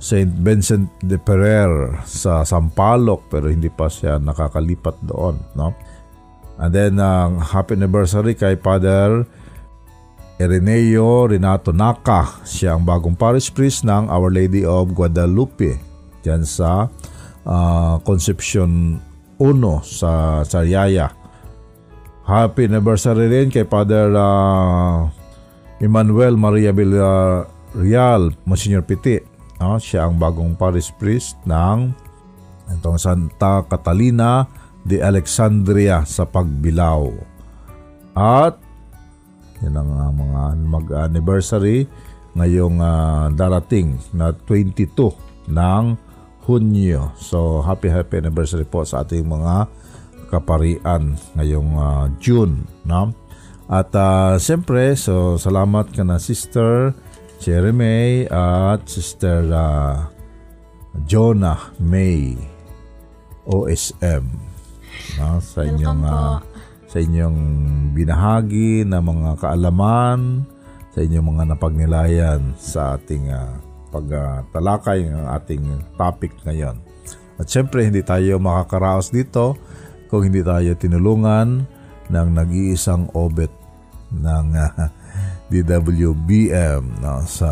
St. 0.01 0.29
Vincent 0.45 0.93
de 1.01 1.17
Ferrer 1.17 2.05
sa 2.05 2.45
Sampaloc 2.45 3.33
pero 3.33 3.49
hindi 3.49 3.73
pa 3.73 3.89
siya 3.89 4.21
nakakalipat 4.21 5.01
doon. 5.05 5.41
No? 5.57 5.73
And 6.61 6.73
then, 6.77 7.01
uh, 7.01 7.41
happy 7.41 7.81
anniversary 7.81 8.37
kay 8.37 8.61
Father 8.61 9.25
Ireneo 10.41 11.29
Renato 11.29 11.69
Naka. 11.69 12.41
Siya 12.49 12.73
ang 12.73 12.89
bagong 12.89 13.13
parish 13.13 13.53
priest 13.53 13.85
ng 13.85 14.09
Our 14.09 14.33
Lady 14.33 14.65
of 14.65 14.97
Guadalupe 14.97 15.77
dyan 16.25 16.49
sa 16.49 16.89
uh, 17.45 17.95
Concepcion 18.01 18.97
1 19.37 19.45
sa 19.85 20.41
Sariaya. 20.41 21.13
Happy 22.25 22.73
anniversary 22.73 23.29
rin 23.29 23.53
kay 23.53 23.69
Father 23.69 24.17
uh, 24.17 25.13
Emmanuel 25.77 26.41
Maria 26.41 26.73
Villarreal, 26.73 28.33
Monsignor 28.49 28.89
Piti. 28.89 29.21
Uh, 29.61 29.77
siya 29.77 30.09
ang 30.09 30.17
bagong 30.17 30.57
parish 30.57 30.89
priest 30.97 31.37
ng 31.45 31.93
itong 32.81 32.97
Santa 32.97 33.61
Catalina 33.69 34.49
de 34.89 35.05
Alexandria 35.05 36.01
sa 36.09 36.25
Pagbilao. 36.25 37.13
At 38.17 38.70
yan 39.61 39.77
ang 39.77 39.91
uh, 39.93 40.13
mga 40.13 40.41
mag-anniversary 40.65 41.85
ngayong 42.33 42.79
uh, 42.81 43.29
darating 43.35 43.99
na 44.15 44.33
22 44.47 44.95
ng 45.51 45.85
Hunyo. 46.49 47.13
So 47.21 47.61
happy 47.61 47.93
happy 47.93 48.25
anniversary 48.25 48.65
po 48.65 48.83
sa 48.83 49.05
ating 49.05 49.29
mga 49.29 49.69
kaparian 50.33 51.19
ngayong 51.37 51.71
uh, 51.77 52.07
June. 52.19 52.65
No? 52.87 53.13
At 53.71 53.95
uh, 53.95 54.35
siyempre, 54.41 54.99
so 54.99 55.39
salamat 55.39 55.95
ka 55.95 56.03
na 56.03 56.19
Sister 56.19 56.91
Cherry 57.39 57.71
May 57.71 58.27
at 58.27 58.83
Sister 58.91 59.47
uh, 59.47 60.11
Jonah 61.07 61.71
May 61.79 62.35
OSM 63.47 64.27
no, 65.19 65.39
sa 65.39 65.61
inyong 65.65 66.03
uh, 66.03 66.39
sa 66.91 66.99
inyong 66.99 67.39
binahagi 67.95 68.83
na 68.83 68.99
mga 68.99 69.39
kaalaman 69.39 70.43
sa 70.91 70.99
inyong 71.07 71.27
mga 71.31 71.45
napagnilayan 71.55 72.41
sa 72.59 72.99
ating 72.99 73.31
uh, 73.31 73.63
pagtalakay 73.95 75.07
uh, 75.07 75.11
ng 75.15 75.27
ating 75.39 75.63
topic 75.95 76.35
ngayon. 76.43 76.83
At 77.39 77.47
syempre 77.47 77.87
hindi 77.87 78.03
tayo 78.03 78.43
makakaraos 78.43 79.15
dito 79.15 79.55
kung 80.11 80.27
hindi 80.27 80.43
tayo 80.43 80.75
tinulungan 80.75 81.63
ng 82.11 82.29
nag-iisang 82.35 83.15
obet 83.15 83.55
ng 84.11 84.47
uh, 84.59 84.91
DWBM 85.51 86.83
no, 87.03 87.23
sa 87.27 87.51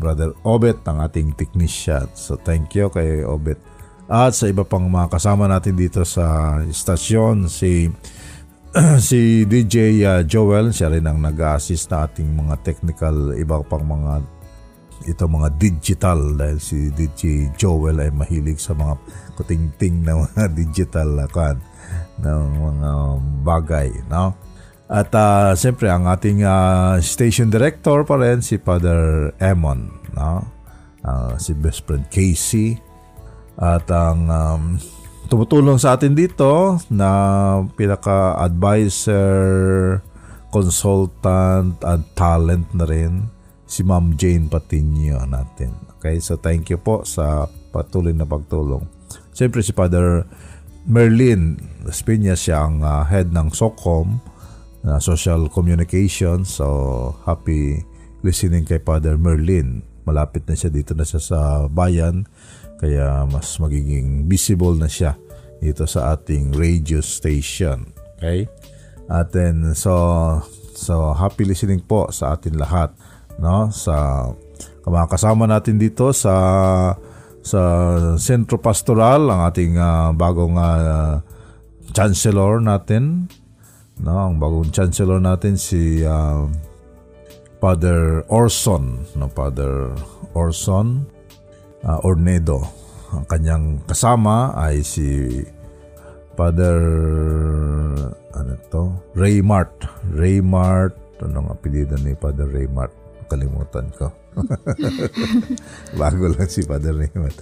Brother 0.00 0.32
Obet, 0.44 0.80
ang 0.88 1.04
ating 1.04 1.36
technician. 1.36 2.08
So 2.16 2.40
thank 2.40 2.72
you 2.76 2.88
kay 2.88 3.24
Obet. 3.24 3.60
At 4.04 4.36
sa 4.36 4.48
iba 4.48 4.64
pang 4.64 4.84
mga 4.84 5.08
kasama 5.08 5.48
natin 5.48 5.76
dito 5.76 6.04
sa 6.04 6.60
istasyon, 6.64 7.48
si 7.48 7.88
si 8.98 9.46
DJ 9.46 10.02
uh, 10.02 10.22
Joel, 10.26 10.74
siya 10.74 10.90
rin 10.90 11.06
ang 11.06 11.22
nag-assist 11.22 11.86
na 11.94 12.10
ating 12.10 12.26
mga 12.26 12.58
technical, 12.66 13.30
iba 13.38 13.62
pang 13.62 13.86
mga 13.86 14.18
ito 15.04 15.28
mga 15.30 15.54
digital 15.60 16.34
dahil 16.34 16.58
si 16.58 16.88
DJ 16.90 17.54
Joel 17.54 18.02
ay 18.02 18.10
mahilig 18.10 18.58
sa 18.58 18.74
mga 18.74 18.98
kuting-ting 19.38 20.02
na 20.02 20.26
mga 20.26 20.50
digital 20.66 21.22
uh, 21.22 21.28
kan 21.30 21.54
ng 22.18 22.42
mga 22.58 22.90
bagay, 23.46 23.88
no? 24.10 24.34
At 24.90 25.14
uh, 25.14 25.54
siyempre 25.54 25.86
ang 25.86 26.10
ating 26.10 26.42
uh, 26.42 26.98
station 26.98 27.54
director 27.54 28.02
pa 28.02 28.18
rin 28.18 28.42
si 28.42 28.58
Father 28.58 29.30
Emon, 29.38 29.86
no? 30.18 30.42
Uh, 31.04 31.38
si 31.38 31.54
best 31.54 31.86
friend 31.86 32.10
Casey 32.10 32.74
at 33.54 33.86
ang 33.86 34.26
um, 34.26 34.62
tumutulong 35.34 35.82
sa 35.82 35.98
atin 35.98 36.14
dito 36.14 36.78
na 36.94 37.58
pinaka-advisor, 37.74 39.98
consultant 40.54 41.74
at 41.82 42.06
talent 42.14 42.70
na 42.70 42.86
rin 42.86 43.26
si 43.66 43.82
Ma'am 43.82 44.14
Jane 44.14 44.46
Patinio 44.46 45.26
natin. 45.26 45.74
Okay, 45.98 46.22
so 46.22 46.38
thank 46.38 46.70
you 46.70 46.78
po 46.78 47.02
sa 47.02 47.50
patuloy 47.74 48.14
na 48.14 48.22
pagtulong. 48.22 48.86
Siyempre 49.34 49.66
si 49.66 49.74
Father 49.74 50.22
Merlin 50.86 51.58
Espinia 51.82 52.38
siya 52.38 52.70
ang 52.70 52.86
uh, 52.86 53.02
head 53.02 53.34
ng 53.34 53.50
SOCOM 53.50 54.22
uh, 54.86 55.02
social 55.02 55.50
communication. 55.50 56.46
So, 56.46 57.18
happy 57.26 57.82
listening 58.22 58.70
kay 58.70 58.78
Father 58.78 59.18
Merlin. 59.18 59.82
Malapit 60.06 60.46
na 60.46 60.54
siya 60.54 60.70
dito 60.70 60.94
na 60.94 61.02
siya 61.02 61.18
sa 61.18 61.66
bayan. 61.66 62.22
Kaya 62.78 63.26
mas 63.26 63.58
magiging 63.58 64.30
visible 64.30 64.78
na 64.78 64.86
siya 64.86 65.18
dito 65.64 65.88
sa 65.88 66.12
ating 66.12 66.52
radio 66.52 67.00
station. 67.00 67.88
Okay? 68.20 68.44
At 69.08 69.32
then, 69.32 69.72
so, 69.72 69.92
so 70.76 71.16
happy 71.16 71.48
listening 71.48 71.80
po 71.80 72.12
sa 72.12 72.36
atin 72.36 72.60
lahat. 72.60 72.92
No? 73.40 73.72
Sa 73.72 74.28
mga 74.84 75.08
kasama 75.08 75.48
natin 75.48 75.80
dito 75.80 76.12
sa 76.12 76.36
sa 77.44 77.60
Sentro 78.16 78.60
Pastoral, 78.60 79.28
ang 79.28 79.48
ating 79.48 79.76
uh, 79.76 80.12
bagong 80.16 80.56
uh, 80.56 81.20
chancellor 81.92 82.60
natin, 82.60 83.28
No, 84.02 84.26
ang 84.26 84.42
bagong 84.42 84.74
chancellor 84.74 85.22
natin 85.22 85.54
si 85.54 86.02
uh, 86.02 86.50
Father 87.62 88.26
Orson, 88.26 89.06
no, 89.14 89.30
Father 89.30 89.94
Orson 90.34 91.06
uh, 91.86 92.02
Ornedo. 92.02 92.66
Ang 93.14 93.24
kanyang 93.30 93.64
kasama 93.86 94.50
ay 94.58 94.82
si 94.82 95.38
Father 96.34 96.76
ano 98.34 98.52
to? 98.70 98.90
Raymart. 99.14 99.72
Raymart. 100.10 100.94
Ano 101.22 101.46
ang 101.46 101.48
apelido 101.54 101.94
ni 102.02 102.12
Father 102.18 102.50
Raymart? 102.50 102.92
Kalimutan 103.30 103.88
ko. 103.94 104.12
Bago 106.00 106.26
lang 106.34 106.50
si 106.50 106.66
Father 106.66 106.92
Raymart. 106.92 107.38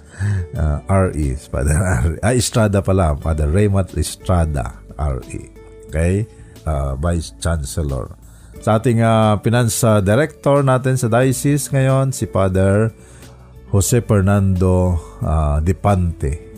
Uh, 0.53 0.79
R.E. 0.87 1.35
Father 1.49 1.75
R.E. 1.75 2.21
Ah, 2.21 2.37
Estrada 2.37 2.79
pala. 2.85 3.17
Father 3.17 3.49
Raymart 3.49 3.91
Estrada. 3.97 4.79
R.E. 4.95 5.49
Okay? 5.89 6.29
uh, 6.65 6.95
Vice 6.97 7.35
Chancellor. 7.39 8.15
Sa 8.63 8.79
ating 8.79 9.03
uh, 9.03 9.35
finance 9.43 9.83
director 10.05 10.63
natin 10.63 10.95
sa 10.95 11.11
diocese 11.11 11.67
ngayon, 11.73 12.15
si 12.15 12.29
Father 12.29 12.95
Jose 13.73 13.99
Fernando 14.05 14.95
uh, 15.19 15.59
Depante 15.59 16.52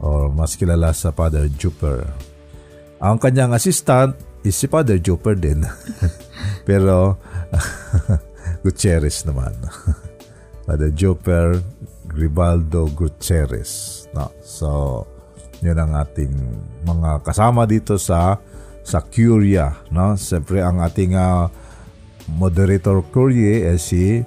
or 0.00 0.32
mas 0.32 0.56
kilala 0.58 0.90
sa 0.96 1.14
Father 1.14 1.46
Juper. 1.54 2.06
Ang 3.02 3.20
kanyang 3.20 3.52
assistant 3.52 4.16
is 4.44 4.56
si 4.56 4.68
Father 4.68 5.00
Juper 5.00 5.36
din. 5.36 5.64
Pero 6.68 7.20
Gutierrez 8.64 9.24
naman. 9.28 9.52
Father 10.64 10.92
Juper 10.92 11.60
Gribaldo 12.08 12.88
Gutierrez. 12.92 14.04
No? 14.16 14.30
So, 14.40 14.68
yun 15.60 15.80
ang 15.80 15.96
ating 15.96 16.32
mga 16.84 17.24
kasama 17.24 17.64
dito 17.64 17.96
sa 18.00 18.38
sa 18.84 19.00
Curia. 19.00 19.84
No? 19.88 20.14
Siyempre 20.14 20.60
ang 20.60 20.80
ating 20.84 21.16
uh, 21.16 21.48
moderator 22.28 23.04
Curie 23.12 23.68
ay 23.68 23.80
si 23.80 24.24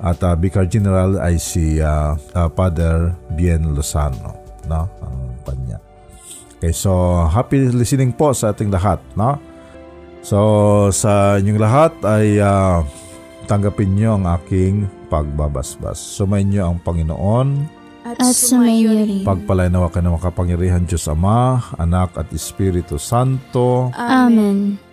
at 0.00 0.18
uh, 0.24 0.32
Vicar 0.34 0.64
General 0.66 1.20
ay 1.20 1.36
si 1.36 1.78
uh, 1.78 2.16
uh, 2.16 2.48
Father 2.52 3.14
Bien 3.36 3.62
Lozano. 3.74 4.39
No? 4.70 4.86
Ang 5.02 5.34
kanya. 5.42 5.82
Okay, 6.60 6.70
so 6.70 7.24
happy 7.26 7.66
listening 7.74 8.14
po 8.14 8.30
sa 8.30 8.54
ating 8.54 8.70
lahat. 8.70 9.02
No? 9.18 9.42
So 10.22 10.38
sa 10.94 11.42
inyong 11.42 11.58
lahat 11.58 11.92
ay 12.06 12.38
uh, 12.38 12.86
tanggapin 13.50 13.98
nyo 13.98 14.20
ang 14.20 14.30
aking 14.38 14.86
pagbabasbas. 15.10 15.98
Sumayin 15.98 16.54
nyo 16.54 16.62
ang 16.70 16.78
Panginoon 16.78 17.48
at 18.00 18.16
sumayo 18.32 18.96
rin. 18.96 19.24
Pagpalainawa 19.26 19.92
ka 19.92 20.00
ng 20.00 20.16
makapangyarihan 20.16 20.88
Diyos 20.88 21.04
Ama, 21.10 21.60
Anak 21.76 22.16
at 22.16 22.32
Espiritu 22.32 22.96
Santo. 22.96 23.92
Amen. 23.92 24.89